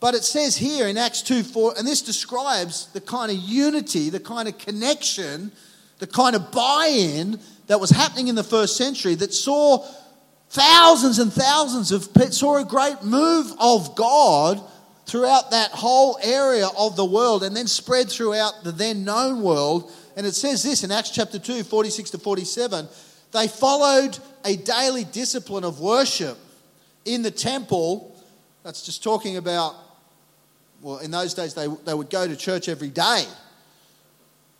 But 0.00 0.14
it 0.14 0.24
says 0.24 0.56
here 0.56 0.86
in 0.88 0.96
Acts 0.96 1.22
2 1.22 1.42
4, 1.42 1.74
and 1.78 1.86
this 1.86 2.02
describes 2.02 2.86
the 2.92 3.00
kind 3.00 3.30
of 3.30 3.38
unity, 3.38 4.10
the 4.10 4.20
kind 4.20 4.48
of 4.48 4.58
connection 4.58 5.52
the 5.98 6.06
kind 6.06 6.36
of 6.36 6.52
buy 6.52 6.86
in 6.92 7.40
that 7.66 7.80
was 7.80 7.90
happening 7.90 8.28
in 8.28 8.36
the 8.36 8.44
first 8.44 8.76
century 8.76 9.16
that 9.16 9.34
saw 9.34 9.84
Thousands 10.50 11.18
and 11.18 11.30
thousands 11.30 11.92
of 11.92 12.14
people 12.14 12.32
saw 12.32 12.56
a 12.56 12.64
great 12.64 13.02
move 13.02 13.52
of 13.60 13.94
God 13.94 14.62
throughout 15.04 15.50
that 15.50 15.72
whole 15.72 16.18
area 16.22 16.68
of 16.76 16.96
the 16.96 17.04
world 17.04 17.42
and 17.42 17.54
then 17.54 17.66
spread 17.66 18.08
throughout 18.08 18.64
the 18.64 18.72
then 18.72 19.04
known 19.04 19.42
world. 19.42 19.92
And 20.16 20.26
it 20.26 20.34
says 20.34 20.62
this 20.62 20.84
in 20.84 20.90
Acts 20.90 21.10
chapter 21.10 21.38
2, 21.38 21.64
46 21.64 22.10
to 22.10 22.18
47 22.18 22.88
they 23.30 23.46
followed 23.46 24.18
a 24.46 24.56
daily 24.56 25.04
discipline 25.04 25.64
of 25.64 25.80
worship 25.80 26.38
in 27.14 27.22
the 27.22 27.30
temple. 27.30 28.14
That's 28.62 28.82
just 28.82 29.02
talking 29.02 29.36
about, 29.36 29.74
well, 30.80 30.98
in 30.98 31.10
those 31.10 31.34
days 31.34 31.54
they, 31.54 31.66
they 31.84 31.94
would 31.94 32.10
go 32.10 32.26
to 32.26 32.36
church 32.36 32.68
every 32.68 32.88
day. 32.88 33.24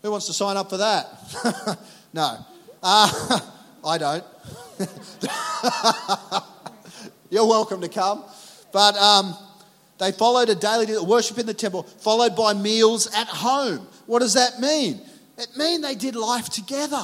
Who 0.01 0.11
wants 0.11 0.27
to 0.27 0.33
sign 0.33 0.57
up 0.57 0.69
for 0.69 0.77
that? 0.77 1.79
no. 2.13 2.37
Uh, 2.81 3.39
I 3.85 3.97
don't. 3.97 4.23
You're 7.29 7.45
welcome 7.47 7.81
to 7.81 7.89
come. 7.89 8.23
But 8.71 8.95
um, 8.97 9.35
they 9.97 10.11
followed 10.11 10.49
a 10.49 10.55
daily 10.55 10.97
worship 10.99 11.37
in 11.37 11.45
the 11.45 11.53
temple, 11.53 11.83
followed 11.83 12.35
by 12.35 12.53
meals 12.53 13.13
at 13.13 13.27
home. 13.27 13.87
What 14.05 14.19
does 14.19 14.33
that 14.33 14.59
mean? 14.59 15.01
It 15.37 15.49
means 15.57 15.81
they 15.81 15.95
did 15.95 16.15
life 16.15 16.49
together. 16.49 17.03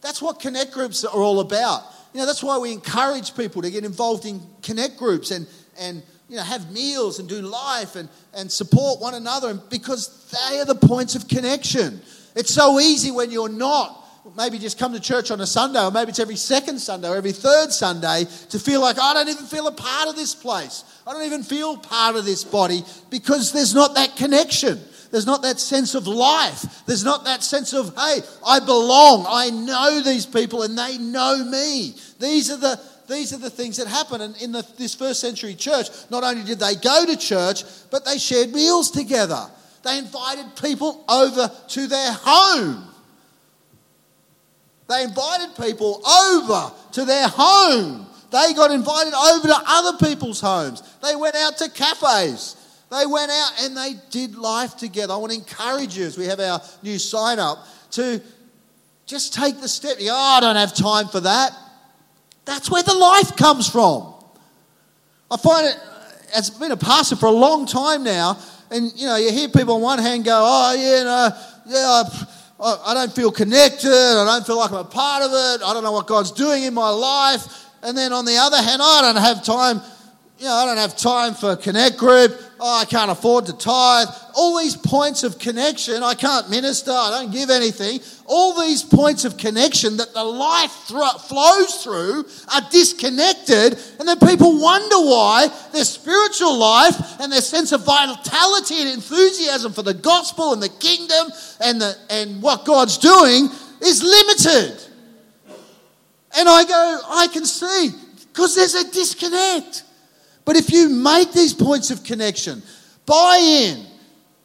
That's 0.00 0.22
what 0.22 0.40
connect 0.40 0.72
groups 0.72 1.04
are 1.04 1.20
all 1.20 1.40
about. 1.40 1.82
You 2.12 2.20
know, 2.20 2.26
that's 2.26 2.42
why 2.42 2.58
we 2.58 2.72
encourage 2.72 3.36
people 3.36 3.62
to 3.62 3.70
get 3.70 3.84
involved 3.84 4.24
in 4.24 4.40
connect 4.62 4.96
groups 4.96 5.30
and, 5.30 5.46
and 5.78 6.02
you 6.28 6.36
know, 6.36 6.42
have 6.42 6.70
meals 6.72 7.18
and 7.18 7.28
do 7.28 7.40
life 7.40 7.96
and, 7.96 8.08
and 8.34 8.50
support 8.50 9.00
one 9.00 9.14
another 9.14 9.50
and 9.50 9.60
because 9.70 10.30
they 10.30 10.58
are 10.58 10.64
the 10.64 10.74
points 10.74 11.14
of 11.14 11.28
connection. 11.28 12.00
It's 12.34 12.52
so 12.52 12.80
easy 12.80 13.10
when 13.10 13.30
you're 13.30 13.48
not 13.48 14.04
maybe 14.36 14.58
just 14.58 14.78
come 14.78 14.92
to 14.92 15.00
church 15.00 15.30
on 15.30 15.40
a 15.40 15.46
Sunday, 15.46 15.82
or 15.82 15.90
maybe 15.90 16.10
it's 16.10 16.18
every 16.18 16.36
second 16.36 16.78
Sunday 16.78 17.08
or 17.08 17.16
every 17.16 17.32
third 17.32 17.72
Sunday, 17.72 18.24
to 18.50 18.58
feel 18.58 18.80
like, 18.80 18.98
I 18.98 19.14
don't 19.14 19.28
even 19.28 19.46
feel 19.46 19.66
a 19.66 19.72
part 19.72 20.08
of 20.08 20.16
this 20.16 20.34
place. 20.34 20.84
I 21.06 21.12
don't 21.12 21.24
even 21.24 21.42
feel 21.42 21.76
part 21.76 22.16
of 22.16 22.24
this 22.24 22.44
body 22.44 22.82
because 23.10 23.52
there's 23.52 23.74
not 23.74 23.94
that 23.94 24.16
connection. 24.16 24.80
There's 25.10 25.26
not 25.26 25.42
that 25.42 25.58
sense 25.58 25.94
of 25.94 26.06
life. 26.06 26.84
There's 26.86 27.04
not 27.04 27.24
that 27.24 27.42
sense 27.42 27.72
of, 27.72 27.94
hey, 27.96 28.20
I 28.46 28.60
belong. 28.60 29.26
I 29.28 29.50
know 29.50 30.02
these 30.02 30.26
people 30.26 30.62
and 30.62 30.76
they 30.76 30.98
know 30.98 31.44
me. 31.44 31.94
These 32.20 32.50
are 32.50 32.58
the, 32.58 32.80
these 33.08 33.32
are 33.32 33.38
the 33.38 33.50
things 33.50 33.78
that 33.78 33.86
happen. 33.86 34.20
And 34.20 34.36
in 34.42 34.52
the, 34.52 34.66
this 34.76 34.94
first 34.94 35.20
century 35.20 35.54
church, 35.54 35.88
not 36.10 36.24
only 36.24 36.44
did 36.44 36.58
they 36.58 36.74
go 36.74 37.06
to 37.06 37.16
church, 37.16 37.64
but 37.90 38.04
they 38.04 38.18
shared 38.18 38.52
meals 38.52 38.90
together. 38.90 39.46
They 39.82 39.98
invited 39.98 40.54
people 40.60 41.04
over 41.08 41.50
to 41.68 41.86
their 41.86 42.12
home. 42.12 42.84
They 44.88 45.04
invited 45.04 45.56
people 45.56 46.06
over 46.06 46.72
to 46.92 47.04
their 47.04 47.28
home. 47.28 48.06
They 48.30 48.52
got 48.54 48.70
invited 48.70 49.14
over 49.14 49.48
to 49.48 49.62
other 49.66 50.06
people's 50.06 50.40
homes. 50.40 50.82
They 51.02 51.16
went 51.16 51.34
out 51.34 51.56
to 51.58 51.70
cafes. 51.70 52.56
They 52.90 53.04
went 53.06 53.30
out 53.30 53.52
and 53.62 53.76
they 53.76 53.94
did 54.10 54.36
life 54.36 54.76
together. 54.76 55.12
I 55.12 55.16
want 55.18 55.32
to 55.32 55.38
encourage 55.38 55.96
you 55.96 56.06
as 56.06 56.16
we 56.16 56.24
have 56.26 56.40
our 56.40 56.60
new 56.82 56.98
sign 56.98 57.38
up 57.38 57.58
to 57.92 58.20
just 59.06 59.34
take 59.34 59.60
the 59.60 59.68
step. 59.68 59.98
Oh, 60.00 60.36
I 60.36 60.40
don't 60.40 60.56
have 60.56 60.74
time 60.74 61.08
for 61.08 61.20
that. 61.20 61.52
That's 62.44 62.70
where 62.70 62.82
the 62.82 62.94
life 62.94 63.36
comes 63.36 63.68
from. 63.68 64.14
I 65.30 65.36
find 65.36 65.66
it, 65.66 65.76
it's 66.34 66.50
been 66.50 66.72
a 66.72 66.76
pastor 66.76 67.16
for 67.16 67.26
a 67.26 67.30
long 67.30 67.66
time 67.66 68.04
now, 68.04 68.38
and 68.70 68.90
you 68.96 69.06
know, 69.06 69.16
you 69.16 69.30
hear 69.32 69.48
people 69.48 69.74
on 69.74 69.82
one 69.82 69.98
hand 69.98 70.24
go, 70.24 70.42
Oh, 70.42 70.74
yeah, 70.74 71.02
no, 71.02 71.30
yeah, 71.66 72.02
I 72.60 72.94
don't 72.94 73.12
feel 73.12 73.30
connected. 73.30 73.90
I 73.90 74.24
don't 74.24 74.46
feel 74.46 74.58
like 74.58 74.70
I'm 74.70 74.78
a 74.78 74.84
part 74.84 75.22
of 75.22 75.30
it. 75.30 75.64
I 75.64 75.72
don't 75.74 75.84
know 75.84 75.92
what 75.92 76.06
God's 76.06 76.32
doing 76.32 76.64
in 76.64 76.74
my 76.74 76.88
life. 76.88 77.66
And 77.82 77.96
then 77.96 78.12
on 78.12 78.24
the 78.24 78.36
other 78.36 78.56
hand, 78.56 78.82
I 78.82 79.00
don't 79.02 79.22
have 79.22 79.44
time. 79.44 79.80
You 80.38 80.44
know, 80.44 80.52
I 80.52 80.66
don't 80.66 80.76
have 80.76 80.96
time 80.96 81.34
for 81.34 81.56
connect 81.56 81.96
group. 81.96 82.40
Oh, 82.60 82.80
I 82.80 82.84
can't 82.84 83.10
afford 83.10 83.46
to 83.46 83.52
tithe. 83.52 84.06
All 84.36 84.56
these 84.56 84.76
points 84.76 85.24
of 85.24 85.36
connection. 85.40 86.04
I 86.04 86.14
can't 86.14 86.48
minister. 86.48 86.92
I 86.92 87.10
don't 87.10 87.32
give 87.32 87.50
anything. 87.50 87.98
All 88.24 88.60
these 88.60 88.84
points 88.84 89.24
of 89.24 89.36
connection 89.36 89.96
that 89.96 90.14
the 90.14 90.22
life 90.22 90.70
flows 90.70 91.82
through 91.82 92.24
are 92.54 92.62
disconnected. 92.70 93.80
And 93.98 94.06
then 94.06 94.16
people 94.20 94.60
wonder 94.60 94.94
why 94.98 95.48
their 95.72 95.84
spiritual 95.84 96.56
life 96.56 97.20
and 97.20 97.32
their 97.32 97.40
sense 97.40 97.72
of 97.72 97.84
vitality 97.84 98.80
and 98.80 98.90
enthusiasm 98.90 99.72
for 99.72 99.82
the 99.82 99.94
gospel 99.94 100.52
and 100.52 100.62
the 100.62 100.68
kingdom 100.68 101.32
and, 101.60 101.80
the, 101.80 101.96
and 102.10 102.40
what 102.40 102.64
God's 102.64 102.96
doing 102.98 103.48
is 103.82 104.04
limited. 104.04 104.84
And 106.36 106.48
I 106.48 106.62
go, 106.62 107.00
I 107.08 107.26
can 107.26 107.44
see, 107.44 107.90
because 108.32 108.54
there's 108.54 108.74
a 108.76 108.88
disconnect. 108.92 109.82
But 110.48 110.56
if 110.56 110.72
you 110.72 110.88
make 110.88 111.32
these 111.32 111.52
points 111.52 111.90
of 111.90 112.02
connection, 112.02 112.62
buy 113.04 113.36
in, 113.36 113.84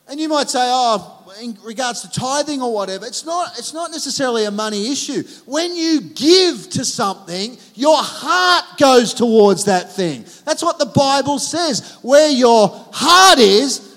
and 0.10 0.20
you 0.20 0.28
might 0.28 0.50
say, 0.50 0.60
oh, 0.62 1.34
in 1.42 1.58
regards 1.64 2.02
to 2.02 2.12
tithing 2.12 2.62
or 2.62 2.74
whatever, 2.74 3.06
it's 3.06 3.26
not, 3.26 3.58
it's 3.58 3.74
not 3.74 3.90
necessarily 3.90 4.44
a 4.44 4.52
money 4.52 4.92
issue. 4.92 5.24
When 5.46 5.74
you 5.74 6.02
give 6.02 6.70
to 6.72 6.84
something, 6.84 7.58
your 7.74 7.96
heart 7.96 8.78
goes 8.78 9.14
towards 9.14 9.64
that 9.64 9.94
thing. 9.94 10.26
That's 10.44 10.62
what 10.62 10.78
the 10.78 10.88
Bible 10.88 11.40
says. 11.40 11.98
Where 12.02 12.30
your 12.30 12.68
heart 12.92 13.40
is, 13.40 13.96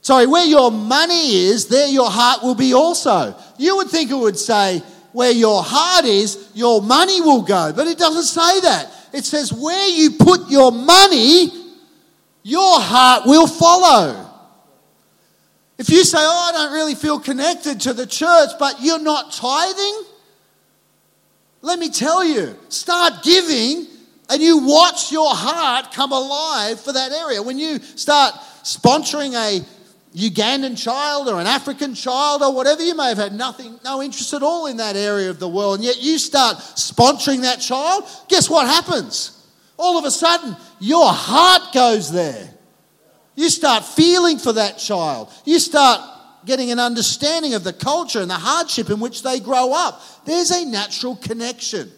sorry, 0.00 0.26
where 0.26 0.46
your 0.46 0.70
money 0.70 1.36
is, 1.36 1.68
there 1.68 1.88
your 1.88 2.10
heart 2.10 2.42
will 2.42 2.54
be 2.54 2.72
also. 2.72 3.36
You 3.58 3.76
would 3.76 3.88
think 3.88 4.10
it 4.10 4.14
would 4.14 4.38
say, 4.38 4.82
where 5.12 5.32
your 5.32 5.62
heart 5.62 6.04
is, 6.04 6.50
your 6.54 6.82
money 6.82 7.20
will 7.20 7.42
go. 7.42 7.72
But 7.74 7.86
it 7.86 7.98
doesn't 7.98 8.24
say 8.24 8.60
that. 8.60 8.90
It 9.12 9.24
says, 9.24 9.52
where 9.52 9.88
you 9.88 10.12
put 10.12 10.48
your 10.48 10.70
money, 10.70 11.48
your 12.42 12.80
heart 12.80 13.26
will 13.26 13.46
follow. 13.46 14.28
If 15.78 15.88
you 15.88 16.04
say, 16.04 16.18
Oh, 16.20 16.50
I 16.50 16.52
don't 16.52 16.72
really 16.72 16.94
feel 16.94 17.18
connected 17.18 17.80
to 17.82 17.92
the 17.92 18.06
church, 18.06 18.50
but 18.58 18.76
you're 18.80 19.02
not 19.02 19.32
tithing, 19.32 20.04
let 21.62 21.78
me 21.78 21.90
tell 21.90 22.24
you, 22.24 22.56
start 22.68 23.22
giving 23.22 23.86
and 24.30 24.40
you 24.40 24.58
watch 24.58 25.10
your 25.10 25.34
heart 25.34 25.92
come 25.92 26.12
alive 26.12 26.80
for 26.80 26.92
that 26.92 27.12
area. 27.12 27.42
When 27.42 27.58
you 27.58 27.80
start 27.80 28.34
sponsoring 28.62 29.34
a 29.34 29.64
Ugandan 30.14 30.76
child 30.82 31.28
or 31.28 31.40
an 31.40 31.46
African 31.46 31.94
child 31.94 32.42
or 32.42 32.52
whatever, 32.52 32.82
you 32.82 32.96
may 32.96 33.08
have 33.08 33.18
had 33.18 33.32
nothing, 33.32 33.78
no 33.84 34.02
interest 34.02 34.34
at 34.34 34.42
all 34.42 34.66
in 34.66 34.78
that 34.78 34.96
area 34.96 35.30
of 35.30 35.38
the 35.38 35.48
world, 35.48 35.76
and 35.76 35.84
yet 35.84 36.02
you 36.02 36.18
start 36.18 36.56
sponsoring 36.56 37.42
that 37.42 37.60
child, 37.60 38.04
guess 38.28 38.50
what 38.50 38.66
happens? 38.66 39.46
All 39.78 39.98
of 39.98 40.04
a 40.04 40.10
sudden, 40.10 40.56
your 40.80 41.06
heart 41.06 41.72
goes 41.72 42.12
there. 42.12 42.50
You 43.36 43.48
start 43.48 43.84
feeling 43.84 44.38
for 44.38 44.52
that 44.52 44.78
child. 44.78 45.32
You 45.44 45.58
start 45.58 46.00
getting 46.44 46.70
an 46.70 46.78
understanding 46.78 47.54
of 47.54 47.64
the 47.64 47.72
culture 47.72 48.20
and 48.20 48.30
the 48.30 48.34
hardship 48.34 48.90
in 48.90 48.98
which 49.00 49.22
they 49.22 49.40
grow 49.40 49.72
up. 49.72 50.02
There's 50.26 50.50
a 50.50 50.64
natural 50.64 51.16
connection. 51.16 51.90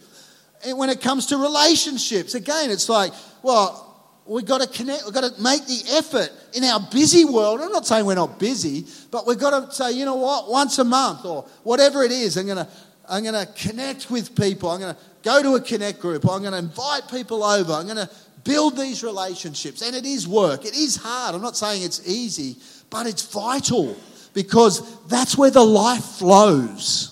And 0.65 0.77
when 0.77 0.89
it 0.89 1.01
comes 1.01 1.25
to 1.27 1.37
relationships, 1.37 2.35
again, 2.35 2.69
it's 2.69 2.87
like, 2.87 3.11
well, 3.41 3.82
we've 4.25 4.45
got 4.45 4.61
to 4.61 4.67
connect, 4.67 5.05
we've 5.05 5.13
got 5.13 5.35
to 5.35 5.41
make 5.41 5.65
the 5.65 5.83
effort 5.91 6.29
in 6.53 6.63
our 6.63 6.79
busy 6.91 7.25
world. 7.25 7.61
I'm 7.61 7.71
not 7.71 7.85
saying 7.85 8.05
we're 8.05 8.15
not 8.15 8.39
busy, 8.39 8.85
but 9.11 9.27
we've 9.27 9.39
got 9.39 9.69
to 9.69 9.71
say, 9.71 9.91
you 9.91 10.05
know 10.05 10.15
what, 10.15 10.49
once 10.49 10.79
a 10.79 10.83
month 10.83 11.25
or 11.25 11.45
whatever 11.63 12.03
it 12.03 12.11
is, 12.11 12.37
I'm 12.37 12.45
going 12.45 12.57
to, 12.57 12.67
I'm 13.09 13.23
going 13.23 13.45
to 13.45 13.51
connect 13.53 14.09
with 14.09 14.35
people. 14.35 14.69
I'm 14.69 14.79
going 14.79 14.95
to 14.95 15.01
go 15.23 15.43
to 15.43 15.55
a 15.55 15.61
connect 15.61 15.99
group. 15.99 16.27
I'm 16.29 16.41
going 16.41 16.53
to 16.53 16.59
invite 16.59 17.09
people 17.09 17.43
over. 17.43 17.73
I'm 17.73 17.85
going 17.85 17.97
to 17.97 18.09
build 18.43 18.77
these 18.77 19.03
relationships. 19.03 19.81
And 19.81 19.95
it 19.95 20.05
is 20.05 20.27
work, 20.27 20.65
it 20.65 20.75
is 20.75 20.95
hard. 20.95 21.35
I'm 21.35 21.41
not 21.41 21.57
saying 21.57 21.83
it's 21.83 22.07
easy, 22.07 22.57
but 22.89 23.07
it's 23.07 23.23
vital 23.23 23.95
because 24.33 25.05
that's 25.07 25.37
where 25.37 25.51
the 25.51 25.63
life 25.63 26.03
flows. 26.03 27.09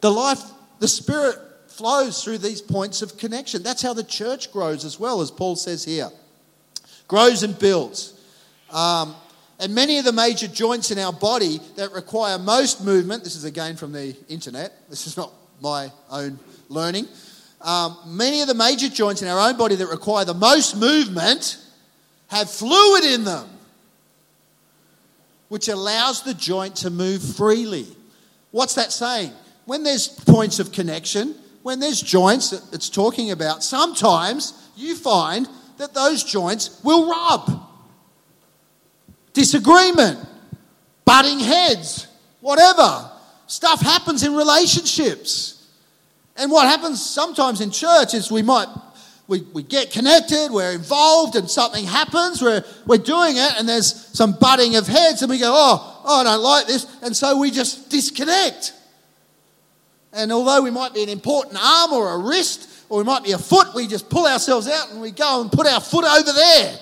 The 0.00 0.10
life, 0.10 0.40
the 0.78 0.88
Spirit 0.88 1.36
flows 1.78 2.24
through 2.24 2.38
these 2.38 2.60
points 2.60 3.02
of 3.02 3.16
connection. 3.16 3.62
That's 3.62 3.80
how 3.80 3.94
the 3.94 4.02
church 4.02 4.52
grows 4.52 4.84
as 4.84 4.98
well, 4.98 5.20
as 5.20 5.30
Paul 5.30 5.54
says 5.54 5.84
here. 5.84 6.10
Grows 7.06 7.44
and 7.44 7.56
builds. 7.56 8.20
Um, 8.70 9.14
and 9.60 9.72
many 9.74 9.98
of 9.98 10.04
the 10.04 10.12
major 10.12 10.48
joints 10.48 10.90
in 10.90 10.98
our 10.98 11.12
body 11.12 11.60
that 11.76 11.92
require 11.92 12.36
most 12.36 12.84
movement, 12.84 13.22
this 13.22 13.36
is 13.36 13.44
again 13.44 13.76
from 13.76 13.92
the 13.92 14.16
internet, 14.28 14.72
this 14.90 15.06
is 15.06 15.16
not 15.16 15.32
my 15.60 15.90
own 16.10 16.40
learning. 16.68 17.06
Um, 17.60 17.96
many 18.06 18.40
of 18.40 18.48
the 18.48 18.54
major 18.54 18.88
joints 18.88 19.22
in 19.22 19.28
our 19.28 19.48
own 19.48 19.56
body 19.56 19.76
that 19.76 19.86
require 19.86 20.24
the 20.24 20.34
most 20.34 20.76
movement 20.76 21.58
have 22.26 22.50
fluid 22.50 23.04
in 23.04 23.22
them, 23.22 23.48
which 25.48 25.68
allows 25.68 26.22
the 26.22 26.34
joint 26.34 26.74
to 26.76 26.90
move 26.90 27.22
freely. 27.22 27.86
What's 28.50 28.74
that 28.74 28.92
saying? 28.92 29.32
When 29.64 29.84
there's 29.84 30.08
points 30.08 30.58
of 30.58 30.72
connection, 30.72 31.34
when 31.68 31.80
there's 31.80 32.00
joints 32.00 32.48
that 32.48 32.62
it's 32.72 32.88
talking 32.88 33.30
about, 33.30 33.62
sometimes 33.62 34.54
you 34.74 34.96
find 34.96 35.46
that 35.76 35.92
those 35.92 36.24
joints 36.24 36.80
will 36.82 37.10
rub. 37.10 37.60
Disagreement, 39.34 40.18
butting 41.04 41.38
heads, 41.38 42.06
whatever. 42.40 43.10
Stuff 43.48 43.82
happens 43.82 44.22
in 44.22 44.34
relationships. 44.34 45.68
And 46.38 46.50
what 46.50 46.66
happens 46.66 47.04
sometimes 47.04 47.60
in 47.60 47.70
church 47.70 48.14
is 48.14 48.30
we 48.30 48.40
might 48.40 48.68
we, 49.26 49.42
we 49.52 49.62
get 49.62 49.90
connected, 49.90 50.48
we're 50.50 50.72
involved, 50.72 51.36
and 51.36 51.50
something 51.50 51.84
happens, 51.84 52.40
we're, 52.40 52.64
we're 52.86 52.96
doing 52.96 53.36
it, 53.36 53.52
and 53.58 53.68
there's 53.68 53.94
some 54.16 54.32
butting 54.32 54.76
of 54.76 54.86
heads, 54.86 55.20
and 55.20 55.28
we 55.28 55.38
go, 55.38 55.52
oh, 55.54 56.02
oh, 56.06 56.20
I 56.22 56.24
don't 56.24 56.42
like 56.42 56.66
this, 56.66 56.86
and 57.02 57.14
so 57.14 57.38
we 57.38 57.50
just 57.50 57.90
disconnect. 57.90 58.72
And 60.12 60.32
although 60.32 60.62
we 60.62 60.70
might 60.70 60.94
be 60.94 61.02
an 61.02 61.08
important 61.08 61.58
arm 61.62 61.92
or 61.92 62.12
a 62.12 62.18
wrist, 62.18 62.68
or 62.88 62.98
we 62.98 63.04
might 63.04 63.24
be 63.24 63.32
a 63.32 63.38
foot, 63.38 63.74
we 63.74 63.86
just 63.86 64.08
pull 64.08 64.26
ourselves 64.26 64.66
out 64.68 64.90
and 64.90 65.00
we 65.00 65.10
go 65.10 65.42
and 65.42 65.52
put 65.52 65.66
our 65.66 65.80
foot 65.80 66.04
over 66.04 66.32
there. 66.32 66.78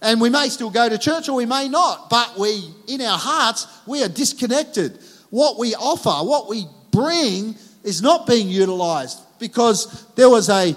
And 0.00 0.20
we 0.20 0.30
may 0.30 0.48
still 0.48 0.70
go 0.70 0.88
to 0.88 0.98
church 0.98 1.28
or 1.28 1.36
we 1.36 1.46
may 1.46 1.68
not, 1.68 2.10
but 2.10 2.36
we, 2.38 2.64
in 2.88 3.00
our 3.02 3.18
hearts, 3.18 3.68
we 3.86 4.02
are 4.02 4.08
disconnected. 4.08 4.98
What 5.30 5.58
we 5.58 5.76
offer, 5.76 6.26
what 6.26 6.48
we 6.48 6.66
bring, 6.90 7.54
is 7.84 8.02
not 8.02 8.26
being 8.26 8.48
utilized 8.48 9.20
because 9.38 10.06
there 10.16 10.28
was 10.28 10.48
a 10.48 10.74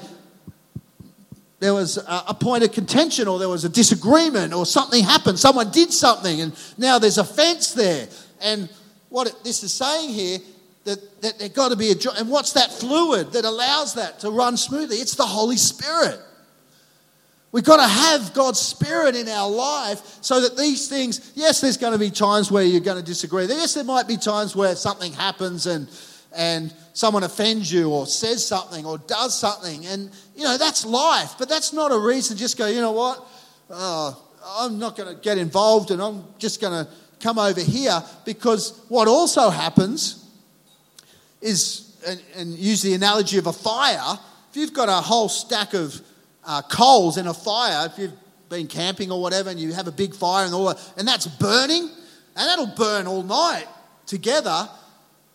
there 1.59 1.73
was 1.73 1.97
a 1.97 2.33
point 2.33 2.63
of 2.63 2.71
contention 2.73 3.27
or 3.27 3.39
there 3.39 3.49
was 3.49 3.63
a 3.63 3.69
disagreement 3.69 4.53
or 4.53 4.65
something 4.65 5.03
happened. 5.03 5.39
Someone 5.39 5.71
did 5.71 5.91
something 5.91 6.41
and 6.41 6.53
now 6.77 6.99
there's 6.99 7.17
offense 7.17 7.73
there. 7.73 8.07
And 8.41 8.69
what 9.09 9.43
this 9.43 9.63
is 9.63 9.73
saying 9.73 10.09
here 10.09 10.39
that, 10.85 11.21
that 11.21 11.39
there 11.39 11.49
got 11.49 11.69
to 11.69 11.75
be 11.75 11.91
a 11.91 11.95
and 12.17 12.29
what's 12.29 12.53
that 12.53 12.71
fluid 12.71 13.33
that 13.33 13.43
allows 13.43 13.95
that 13.95 14.19
to 14.19 14.29
run 14.29 14.55
smoothly? 14.55 14.97
It's 14.97 15.15
the 15.15 15.25
Holy 15.25 15.57
Spirit. 15.57 16.19
We've 17.51 17.63
got 17.63 17.77
to 17.77 17.87
have 17.87 18.33
God's 18.33 18.59
Spirit 18.59 19.15
in 19.15 19.29
our 19.29 19.49
life 19.49 20.01
so 20.21 20.41
that 20.41 20.57
these 20.57 20.89
things, 20.89 21.31
yes, 21.35 21.61
there's 21.61 21.77
going 21.77 21.93
to 21.93 21.99
be 21.99 22.11
times 22.11 22.51
where 22.51 22.63
you're 22.63 22.81
going 22.81 22.97
to 22.97 23.03
disagree. 23.03 23.45
Yes, 23.45 23.73
there 23.73 23.85
might 23.85 24.07
be 24.09 24.17
times 24.17 24.55
where 24.55 24.75
something 24.75 25.13
happens 25.13 25.65
and, 25.65 25.87
and 26.35 26.73
someone 26.91 27.23
offends 27.23 27.71
you 27.71 27.91
or 27.91 28.07
says 28.07 28.45
something 28.45 28.85
or 28.85 28.97
does 28.97 29.39
something. 29.39 29.85
And, 29.85 30.11
you 30.35 30.43
know, 30.43 30.57
that's 30.57 30.85
life. 30.85 31.35
But 31.39 31.47
that's 31.47 31.71
not 31.71 31.93
a 31.93 31.97
reason 31.97 32.35
to 32.35 32.41
just 32.41 32.57
go, 32.57 32.67
you 32.67 32.81
know 32.81 32.91
what? 32.91 33.25
Oh, 33.69 34.21
I'm 34.45 34.77
not 34.77 34.97
going 34.97 35.15
to 35.15 35.21
get 35.21 35.37
involved 35.37 35.91
and 35.91 36.01
I'm 36.01 36.25
just 36.37 36.59
going 36.59 36.85
to 36.85 36.91
come 37.21 37.39
over 37.39 37.61
here 37.61 38.03
because 38.25 38.81
what 38.89 39.07
also 39.07 39.49
happens 39.49 40.24
is, 41.45 41.95
and, 42.05 42.21
and 42.35 42.53
use 42.57 42.81
the 42.81 42.93
analogy 42.93 43.37
of 43.37 43.47
a 43.47 43.53
fire, 43.53 44.19
if 44.49 44.57
you've 44.57 44.73
got 44.73 44.89
a 44.89 44.93
whole 44.93 45.29
stack 45.29 45.73
of 45.73 46.01
uh, 46.43 46.61
coals 46.63 47.17
in 47.17 47.27
a 47.27 47.33
fire, 47.33 47.87
if 47.91 47.97
you've 47.97 48.13
been 48.49 48.67
camping 48.67 49.11
or 49.11 49.21
whatever, 49.21 49.49
and 49.49 49.59
you 49.59 49.73
have 49.73 49.87
a 49.87 49.91
big 49.91 50.15
fire 50.15 50.45
and 50.45 50.53
all 50.53 50.65
that, 50.65 50.93
and 50.97 51.07
that's 51.07 51.27
burning, 51.27 51.83
and 51.83 52.49
that'll 52.49 52.73
burn 52.75 53.07
all 53.07 53.23
night 53.23 53.67
together. 54.05 54.67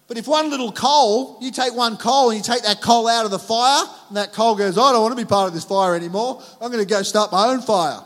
But 0.08 0.18
if 0.18 0.26
one 0.26 0.50
little 0.50 0.72
coal, 0.72 1.38
you 1.40 1.52
take 1.52 1.74
one 1.74 1.96
coal 1.96 2.30
and 2.30 2.36
you 2.36 2.42
take 2.42 2.64
that 2.64 2.82
coal 2.82 3.06
out 3.06 3.24
of 3.24 3.30
the 3.30 3.38
fire, 3.38 3.84
and 4.08 4.16
that 4.16 4.32
coal 4.32 4.56
goes, 4.56 4.76
I 4.76 4.92
don't 4.92 5.02
want 5.02 5.16
to 5.16 5.24
be 5.24 5.28
part 5.28 5.46
of 5.46 5.54
this 5.54 5.64
fire 5.64 5.94
anymore. 5.94 6.42
I'm 6.60 6.72
going 6.72 6.84
to 6.84 6.90
go 6.90 7.02
start 7.02 7.30
my 7.30 7.46
own 7.46 7.62
fire. 7.62 8.00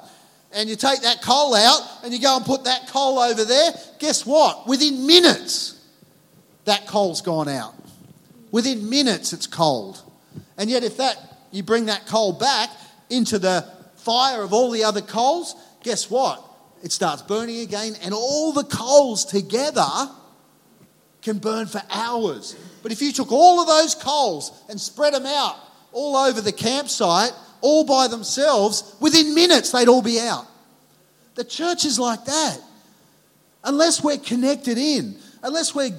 And 0.53 0.69
you 0.69 0.77
take 0.77 1.01
that 1.03 1.23
coal 1.23 1.55
out 1.57 1.81
and 2.05 2.13
you 2.13 2.21
go 2.21 2.37
and 2.37 2.45
put 2.45 2.65
that 2.65 2.87
coal 2.89 3.19
over 3.19 3.45
there. 3.45 3.73
Guess 3.99 4.25
what? 4.25 4.69
Within 4.69 5.07
minutes, 5.07 5.83
that 6.65 6.87
coal's 6.87 7.23
gone 7.23 7.49
out. 7.49 7.75
Within 8.55 8.89
minutes, 8.89 9.33
it's 9.33 9.49
cold. 9.49 10.01
And 10.57 10.71
yet, 10.71 10.85
if 10.85 10.99
that 10.99 11.17
you 11.51 11.65
bring 11.65 11.87
that 11.87 12.07
coal 12.07 12.33
back 12.33 12.71
into 13.11 13.41
the 13.41 13.69
fire 13.97 14.43
of 14.43 14.53
all 14.53 14.71
the 14.71 14.85
other 14.85 15.01
coals, 15.01 15.57
guess 15.83 16.09
what? 16.09 16.41
It 16.81 16.93
starts 16.93 17.23
burning 17.23 17.63
again, 17.63 17.95
and 18.01 18.15
all 18.15 18.53
the 18.53 18.63
coals 18.63 19.25
together 19.25 19.89
can 21.21 21.39
burn 21.39 21.67
for 21.67 21.83
hours. 21.91 22.55
But 22.85 22.93
if 22.93 23.03
you 23.03 23.11
took 23.11 23.33
all 23.33 23.61
of 23.61 23.67
those 23.67 23.97
coals 23.97 24.53
and 24.69 24.81
spread 24.81 25.15
them 25.15 25.27
out 25.27 25.57
all 25.91 26.15
over 26.15 26.41
the 26.41 26.53
campsite, 26.53 27.33
all 27.61 27.85
by 27.85 28.07
themselves, 28.07 28.95
within 29.01 29.35
minutes 29.35 29.73
they'd 29.73 29.89
all 29.89 30.01
be 30.01 30.21
out. 30.21 30.47
The 31.35 31.43
church 31.43 31.85
is 31.85 31.99
like 31.99 32.25
that. 32.27 32.61
Unless 33.65 34.05
we're 34.05 34.19
connected 34.19 34.79
in, 34.79 35.17
unless 35.43 35.75
we're 35.75 35.99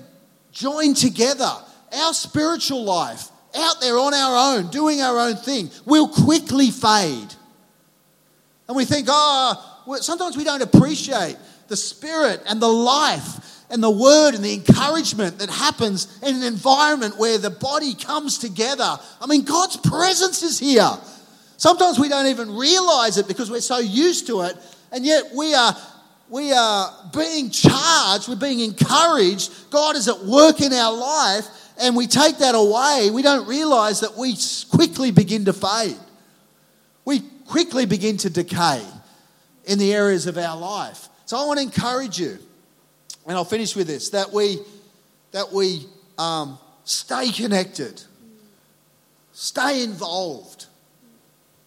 joined 0.54 0.96
together, 0.96 1.52
our 1.96 2.14
spiritual 2.14 2.84
life 2.84 3.30
out 3.56 3.80
there 3.82 3.98
on 3.98 4.14
our 4.14 4.56
own, 4.58 4.70
doing 4.70 5.02
our 5.02 5.18
own 5.20 5.36
thing, 5.36 5.70
will 5.86 6.08
quickly 6.08 6.72
fade. 6.72 7.34
And 8.68 8.76
we 8.76 8.86
think, 8.86 9.08
oh, 9.10 9.98
sometimes 10.02 10.36
we 10.36 10.44
don't 10.44 10.62
appreciate 10.62 11.38
the 11.68 11.78
spirit 11.78 12.42
and 12.48 12.62
the 12.62 12.68
life 12.68 13.64
and 13.70 13.82
the 13.82 13.90
word 13.90 14.36
and 14.36 14.44
the 14.44 14.54
encouragement 14.54 15.40
that 15.40 15.50
happens 15.50 16.20
in 16.22 16.36
an 16.36 16.44
environment 16.44 17.18
where 17.18 17.38
the 17.38 17.50
body 17.50 17.96
comes 17.96 18.38
together. 18.38 18.98
I 19.22 19.28
mean, 19.28 19.44
God's 19.44 19.78
presence 19.78 20.44
is 20.44 20.60
here. 20.60 20.92
Sometimes 21.58 22.00
we 22.00 22.10
don't 22.10 22.28
even 22.28 22.56
realize 22.56 23.18
it 23.18 23.28
because 23.28 23.50
we're 23.50 23.62
so 23.62 23.80
used 23.80 24.28
to 24.28 24.42
it, 24.42 24.56
and 24.92 25.06
yet 25.06 25.32
we 25.34 25.54
are 25.54 25.76
we 26.30 26.52
are 26.52 26.92
being 27.16 27.52
charged, 27.52 28.28
we're 28.28 28.36
being 28.36 28.60
encouraged. 28.60 29.52
God 29.70 29.96
is 29.96 30.08
at 30.08 30.26
work 30.26 30.60
in 30.60 30.74
our 30.74 30.96
life, 30.96 31.48
and 31.80 31.96
we 31.96 32.08
take 32.08 32.38
that 32.40 32.56
away, 32.56 33.10
we 33.12 33.22
don't 33.22 33.48
realize 33.48 34.02
that 34.02 34.16
we 34.16 34.36
quickly 34.72 35.12
begin 35.12 35.46
to 35.46 35.54
fade. 35.54 35.98
We 37.04 37.22
quickly 37.48 37.86
begin 37.86 38.18
to 38.18 38.30
decay 38.30 38.84
in 39.66 39.78
the 39.80 39.94
areas 39.94 40.28
of 40.28 40.38
our 40.38 40.58
life. 40.58 41.10
So 41.26 41.38
I 41.38 41.46
want 41.46 41.60
to 41.60 41.64
encourage 41.64 42.20
you, 42.20 42.38
and 43.28 43.36
I'll 43.36 43.46
finish 43.46 43.76
with 43.76 43.88
this 43.88 44.10
that 44.10 44.32
we, 44.32 44.60
that 45.32 45.52
we 45.52 45.86
um, 46.18 46.58
stay 46.84 47.32
connected, 47.32 48.02
stay 49.34 49.84
involved, 49.84 50.68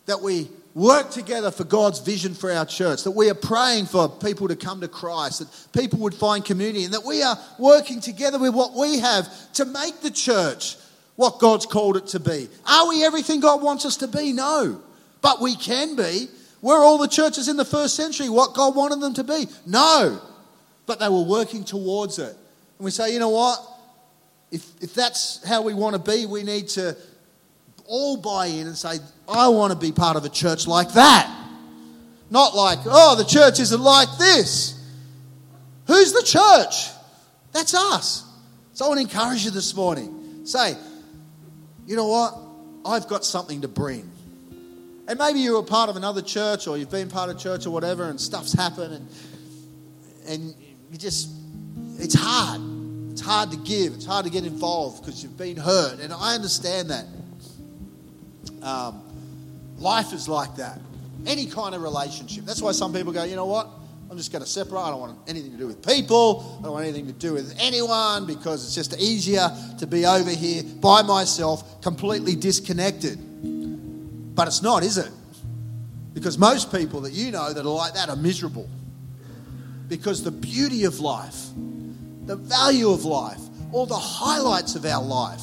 that 0.07 0.21
we 0.21 0.49
work 0.79 1.11
together 1.11 1.51
for 1.51 1.65
God's 1.65 1.99
vision 1.99 2.35
for 2.35 2.53
our 2.53 2.65
church, 2.65 3.03
that 3.03 3.11
we 3.11 3.29
are 3.29 3.35
praying 3.35 3.87
for 3.87 4.09
people 4.09 4.47
to 4.47 4.55
come 4.55 4.81
to 4.81 4.89
Christ, 4.89 5.41
that 5.41 5.79
people 5.79 5.99
would 6.01 6.15
find 6.15 6.45
community, 6.45 6.85
and 6.85 6.95
that 6.95 7.05
we 7.05 7.21
are 7.23 7.37
working 7.59 8.01
together 8.01 8.39
with 8.39 8.55
what 8.55 8.75
we 8.75 9.01
have 9.01 9.29
to 9.55 9.65
make 9.65 10.01
the 10.01 10.11
church 10.11 10.77
what 11.17 11.41
God's 11.41 11.67
called 11.67 11.97
it 11.97 12.07
to 12.09 12.21
be. 12.21 12.49
Are 12.65 12.89
we 12.89 13.05
everything 13.05 13.41
God 13.41 13.61
wants 13.61 13.85
us 13.85 13.97
to 13.97 14.07
be? 14.07 14.33
No. 14.33 14.81
But 15.21 15.41
we 15.41 15.57
can 15.57 15.97
be. 15.97 16.29
Were 16.63 16.79
all 16.79 16.97
the 16.97 17.09
churches 17.09 17.49
in 17.49 17.57
the 17.57 17.65
first 17.65 17.97
century 17.97 18.29
what 18.29 18.55
God 18.55 18.77
wanted 18.77 19.01
them 19.01 19.15
to 19.15 19.25
be? 19.25 19.47
No. 19.67 20.21
But 20.87 21.01
they 21.01 21.09
were 21.09 21.25
working 21.25 21.65
towards 21.65 22.21
it. 22.21 22.37
And 22.79 22.85
we 22.85 22.93
say, 22.93 23.13
you 23.13 23.19
know 23.19 23.31
what? 23.31 23.59
If, 24.53 24.65
if 24.81 24.95
that's 24.95 25.45
how 25.45 25.63
we 25.63 25.75
want 25.75 25.97
to 25.97 26.11
be, 26.11 26.25
we 26.25 26.45
need 26.45 26.69
to 26.69 26.97
all 27.89 28.19
buy 28.19 28.47
in 28.47 28.67
and 28.67 28.77
say, 28.77 28.99
I 29.27 29.49
want 29.49 29.73
to 29.73 29.79
be 29.79 29.91
part 29.93 30.17
of 30.17 30.25
a 30.25 30.29
church 30.29 30.67
like 30.67 30.93
that. 30.93 31.35
Not 32.31 32.55
like, 32.55 32.81
oh, 32.85 33.17
the 33.17 33.25
church 33.25 33.59
isn't 33.59 33.81
like 33.81 34.09
this. 34.19 34.75
Who's 35.87 36.13
the 36.13 36.23
church? 36.23 36.91
That's 37.53 37.75
us. 37.75 38.25
So 38.75 38.85
I 38.85 38.89
want 38.89 39.01
to 39.01 39.05
encourage 39.05 39.45
you 39.45 39.51
this 39.51 39.75
morning. 39.75 40.45
Say, 40.45 40.77
you 41.87 41.97
know 41.97 42.07
what? 42.07 42.39
I've 42.85 43.09
got 43.09 43.25
something 43.25 43.63
to 43.63 43.69
bring. 43.69 44.09
And 45.09 45.19
maybe 45.19 45.41
you're 45.41 45.61
a 45.61 45.65
part 45.65 45.89
of 45.89 45.97
another 45.97 46.21
church 46.21 46.67
or 46.67 46.77
you've 46.77 46.91
been 46.91 47.09
part 47.09 47.31
of 47.31 47.39
church 47.39 47.67
or 47.67 47.71
whatever 47.71 48.05
and 48.05 48.21
stuff's 48.21 48.53
happened 48.53 48.95
and, 48.95 49.09
and 50.29 50.55
you 50.93 50.99
just, 50.99 51.31
it's 51.99 52.15
hard. 52.15 52.61
It's 53.11 53.23
hard 53.23 53.51
to 53.53 53.57
give. 53.57 53.95
It's 53.95 54.05
hard 54.05 54.27
to 54.27 54.31
get 54.31 54.45
involved 54.45 55.03
because 55.03 55.23
you've 55.23 55.39
been 55.39 55.57
hurt. 55.57 56.01
And 56.01 56.13
I 56.13 56.35
understand 56.35 56.91
that. 56.91 57.07
Um, 58.63 59.03
life 59.79 60.13
is 60.13 60.29
like 60.29 60.57
that. 60.57 60.79
Any 61.27 61.47
kind 61.47 61.75
of 61.75 61.83
relationship. 61.83 62.45
That's 62.45 62.63
why 62.63 62.73
some 62.73 62.93
people 62.93 63.13
go, 63.13 63.25
you 63.25 63.37
know 63.37 63.47
what? 63.47 63.69
I'm 64.11 64.17
just 64.17 64.33
going 64.33 64.43
to 64.43 64.49
separate. 64.49 64.81
I 64.81 64.91
don't 64.91 65.01
want 65.01 65.19
anything 65.29 65.53
to 65.53 65.59
do 65.59 65.67
with 65.67 65.87
people. 65.87 66.57
I 66.61 66.63
don't 66.63 66.73
want 66.73 66.85
anything 66.85 67.07
to 67.07 67.13
do 67.13 67.35
with 67.35 67.55
anyone 67.59 68.27
because 68.27 68.65
it's 68.65 68.75
just 68.75 68.99
easier 68.99 69.51
to 69.79 69.87
be 69.87 70.07
over 70.07 70.31
here 70.31 70.63
by 70.81 71.03
myself, 71.03 71.83
completely 71.83 72.35
disconnected. 72.35 73.19
But 74.35 74.47
it's 74.47 74.63
not, 74.63 74.83
is 74.83 74.97
it? 74.97 75.11
Because 76.15 76.39
most 76.39 76.73
people 76.73 77.03
that 77.03 77.13
you 77.13 77.31
know 77.31 77.53
that 77.53 77.61
are 77.61 77.69
like 77.69 77.95
that 77.95 78.09
are 78.09 78.17
miserable. 78.17 78.69
Because 79.89 80.23
the 80.23 80.31
beauty 80.31 80.85
of 80.85 81.01
life, 81.01 81.49
the 82.25 82.37
value 82.37 82.91
of 82.91 83.05
life, 83.05 83.41
all 83.73 83.87
the 83.87 83.95
highlights 83.95 84.75
of 84.75 84.85
our 84.87 85.03
life 85.03 85.43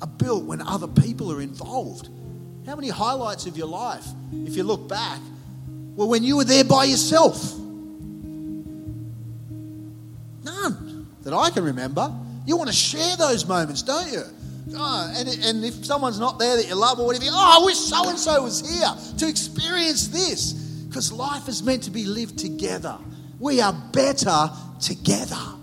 are 0.00 0.08
built 0.08 0.44
when 0.44 0.62
other 0.62 0.88
people 0.88 1.32
are 1.32 1.40
involved. 1.40 2.08
How 2.66 2.76
many 2.76 2.88
highlights 2.88 3.46
of 3.46 3.56
your 3.56 3.66
life, 3.66 4.06
if 4.32 4.56
you 4.56 4.62
look 4.62 4.88
back, 4.88 5.20
were 5.96 6.06
when 6.06 6.22
you 6.22 6.36
were 6.36 6.44
there 6.44 6.64
by 6.64 6.84
yourself? 6.84 7.56
None 10.44 11.06
that 11.22 11.32
I 11.32 11.50
can 11.50 11.64
remember. 11.64 12.12
You 12.46 12.56
want 12.56 12.68
to 12.68 12.76
share 12.76 13.16
those 13.16 13.46
moments, 13.46 13.82
don't 13.82 14.10
you? 14.12 14.22
Oh, 14.74 15.14
and, 15.16 15.28
and 15.28 15.64
if 15.64 15.84
someone's 15.84 16.20
not 16.20 16.38
there 16.38 16.56
that 16.56 16.68
you 16.68 16.74
love 16.74 17.00
or 17.00 17.06
whatever, 17.06 17.24
oh, 17.28 17.60
I 17.60 17.64
wish 17.64 17.78
so 17.78 18.08
and 18.08 18.18
so 18.18 18.42
was 18.42 18.60
here 18.68 19.16
to 19.18 19.28
experience 19.28 20.08
this. 20.08 20.52
Because 20.52 21.12
life 21.12 21.48
is 21.48 21.62
meant 21.62 21.82
to 21.84 21.90
be 21.90 22.04
lived 22.04 22.38
together. 22.38 22.98
We 23.38 23.60
are 23.60 23.72
better 23.72 24.50
together. 24.80 25.57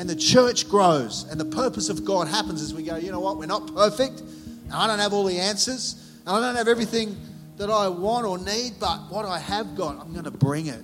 And 0.00 0.08
the 0.08 0.16
church 0.16 0.66
grows 0.66 1.26
and 1.30 1.38
the 1.38 1.44
purpose 1.44 1.90
of 1.90 2.06
God 2.06 2.26
happens 2.26 2.62
as 2.62 2.72
we 2.72 2.82
go, 2.82 2.96
you 2.96 3.12
know 3.12 3.20
what, 3.20 3.36
we're 3.36 3.44
not 3.44 3.74
perfect. 3.74 4.20
And 4.20 4.72
I 4.72 4.86
don't 4.86 4.98
have 4.98 5.12
all 5.12 5.24
the 5.24 5.38
answers. 5.38 6.16
And 6.20 6.36
I 6.36 6.40
don't 6.40 6.56
have 6.56 6.68
everything 6.68 7.18
that 7.58 7.68
I 7.68 7.86
want 7.88 8.24
or 8.24 8.38
need, 8.38 8.80
but 8.80 8.96
what 9.10 9.26
I 9.26 9.38
have 9.38 9.76
got, 9.76 10.00
I'm 10.00 10.14
going 10.14 10.24
to 10.24 10.30
bring 10.30 10.68
it. 10.68 10.82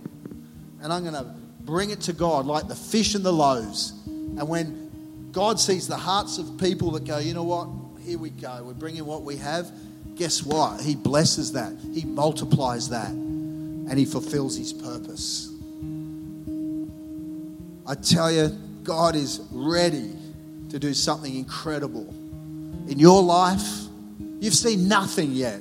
And 0.83 0.93
I'm 0.93 1.01
going 1.01 1.15
to 1.15 1.35
bring 1.61 1.89
it 1.89 2.03
to 2.03 2.13
God 2.13 2.45
like 2.45 2.69
the 2.69 2.75
fish 2.75 3.15
and 3.15 3.25
the 3.25 3.33
loaves. 3.33 3.95
And 4.05 4.47
when 4.51 5.31
God 5.33 5.59
sees 5.59 5.89
the 5.89 5.97
hearts 5.97 6.37
of 6.37 6.59
people 6.59 6.91
that 6.91 7.05
go, 7.05 7.17
you 7.17 7.33
know 7.33 7.45
what, 7.45 7.69
here 8.03 8.19
we 8.19 8.29
go, 8.29 8.65
we're 8.67 8.75
bringing 8.75 9.07
what 9.07 9.23
we 9.23 9.39
have, 9.39 9.73
guess 10.15 10.43
what? 10.43 10.83
He 10.83 10.95
blesses 10.95 11.53
that, 11.53 11.73
He 11.95 12.05
multiplies 12.05 12.91
that, 12.91 13.09
and 13.09 13.99
He 13.99 14.05
fulfills 14.05 14.59
His 14.59 14.75
purpose. 14.75 15.51
I 17.87 17.95
tell 17.95 18.31
you, 18.31 18.55
God 18.87 19.17
is 19.17 19.41
ready 19.51 20.13
to 20.69 20.79
do 20.79 20.95
something 20.95 21.35
incredible 21.35 22.09
in 22.89 23.01
your 23.01 23.21
life. 23.21 23.67
You've 24.39 24.55
seen 24.55 24.87
nothing 24.87 25.33
yet. 25.33 25.61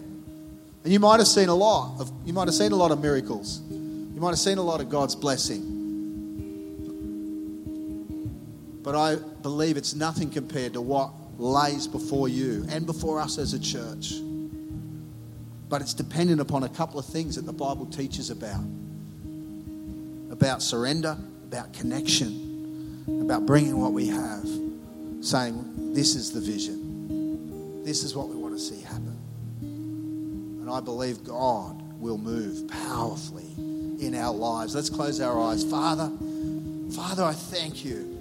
And 0.84 0.94
you 0.94 1.00
might 1.00 1.18
have 1.18 1.28
seen 1.28 1.50
a 1.50 1.56
lot 1.56 2.00
of 2.00 2.12
you 2.24 2.34
might 2.34 2.48
have 2.48 2.54
seen 2.54 2.72
a 2.72 2.76
lot 2.76 2.92
of 2.92 3.02
miracles. 3.02 3.62
You 3.72 4.22
might 4.22 4.30
have 4.30 4.40
seen 4.40 4.60
a 4.60 4.62
lot 4.62 4.80
of 4.80 4.90
God's 4.90 5.16
blessing. 5.16 5.72
But 8.84 8.96
I 8.96 9.16
believe 9.42 9.76
it's 9.76 9.96
nothing 9.96 10.30
compared 10.30 10.74
to 10.74 10.82
what 10.82 11.10
lays 11.40 11.88
before 11.88 12.30
you 12.30 12.68
and 12.70 12.86
before 12.86 13.20
us 13.20 13.40
as 13.40 13.56
a 13.56 13.60
church. 13.60 14.14
But 15.68 15.82
it's 15.82 15.96
dependent 15.96 16.42
upon 16.42 16.62
a 16.62 16.70
couple 16.70 17.00
of 17.00 17.08
things 17.08 17.38
that 17.38 17.48
the 17.48 17.54
Bible 17.54 17.88
teaches 17.88 18.30
about 18.30 18.64
about 20.30 20.62
surrender, 20.62 21.18
about 21.48 21.74
connection, 21.74 22.45
about 23.26 23.46
bringing 23.48 23.82
what 23.82 23.92
we 23.92 24.08
have, 24.08 24.48
saying, 25.22 25.94
This 25.94 26.16
is 26.16 26.32
the 26.32 26.40
vision, 26.40 27.84
this 27.84 28.04
is 28.04 28.16
what 28.16 28.30
we 28.30 28.36
want 28.36 28.54
to 28.54 28.60
see 28.60 28.82
happen. 28.82 29.18
And 29.62 30.70
I 30.70 30.80
believe 30.80 31.24
God 31.24 31.82
will 32.00 32.20
move 32.20 32.68
powerfully 32.68 33.48
in 33.58 34.14
our 34.16 34.34
lives. 34.34 34.76
Let's 34.76 34.92
close 34.92 35.20
our 35.20 35.40
eyes. 35.42 35.64
Father, 35.64 36.12
Father, 36.92 37.24
I 37.24 37.34
thank 37.34 37.84
you 37.84 38.16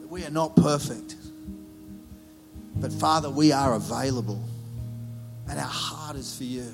that 0.00 0.08
we 0.08 0.24
are 0.24 0.30
not 0.30 0.56
perfect. 0.56 1.16
But 2.76 2.92
Father, 2.92 3.28
we 3.28 3.52
are 3.52 3.74
available 3.74 4.42
and 5.48 5.58
our 5.58 5.66
heart 5.66 6.16
is 6.16 6.34
for 6.36 6.44
you. 6.44 6.72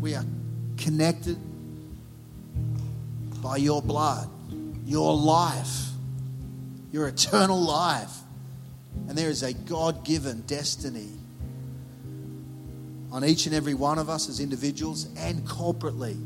We 0.00 0.14
are 0.14 0.24
connected 0.76 1.36
by 3.42 3.56
your 3.56 3.82
blood, 3.82 4.28
your 4.84 5.16
life, 5.16 5.88
your 6.92 7.08
eternal 7.08 7.60
life. 7.60 8.12
And 9.08 9.16
there 9.16 9.30
is 9.30 9.42
a 9.42 9.52
God 9.52 10.04
given 10.04 10.42
destiny 10.42 11.08
on 13.10 13.24
each 13.24 13.46
and 13.46 13.54
every 13.54 13.74
one 13.74 13.98
of 13.98 14.10
us 14.10 14.28
as 14.28 14.40
individuals 14.40 15.08
and 15.16 15.46
corporately 15.46 16.16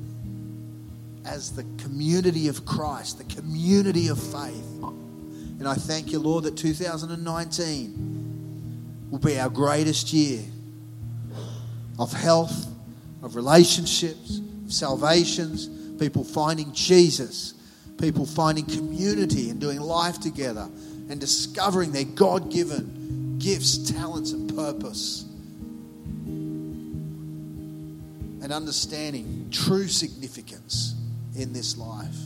as 1.25 1.55
the 1.55 1.65
community 1.79 2.49
of 2.49 2.67
Christ, 2.67 3.19
the 3.19 3.35
community 3.35 4.09
of 4.09 4.19
faith. 4.19 4.83
And 4.83 5.69
I 5.69 5.75
thank 5.75 6.11
you, 6.11 6.19
Lord, 6.19 6.43
that 6.45 6.57
2019 6.57 9.09
will 9.11 9.19
be 9.19 9.39
our 9.39 9.49
greatest 9.49 10.13
year 10.13 10.43
of 11.99 12.13
health, 12.13 12.67
of 13.23 13.37
relationships, 13.37 14.41
of 14.65 14.73
salvations, 14.73 15.69
people 16.03 16.25
finding 16.25 16.73
Jesus, 16.73 17.55
people 17.97 18.27
finding 18.27 18.67
community 18.67 19.51
and 19.51 19.61
doing 19.61 19.81
life 19.81 20.19
together 20.19 20.69
and 21.09 21.21
discovering 21.21 21.93
their 21.93 22.03
God 22.03 22.51
given 22.51 23.37
gifts, 23.39 23.79
talents, 23.79 24.33
and 24.33 24.53
purpose. 24.57 25.25
And 28.43 28.53
understanding 28.53 29.47
true 29.53 29.87
significance 29.87 30.97
in 31.37 31.53
this 31.53 31.79
life. 31.79 32.17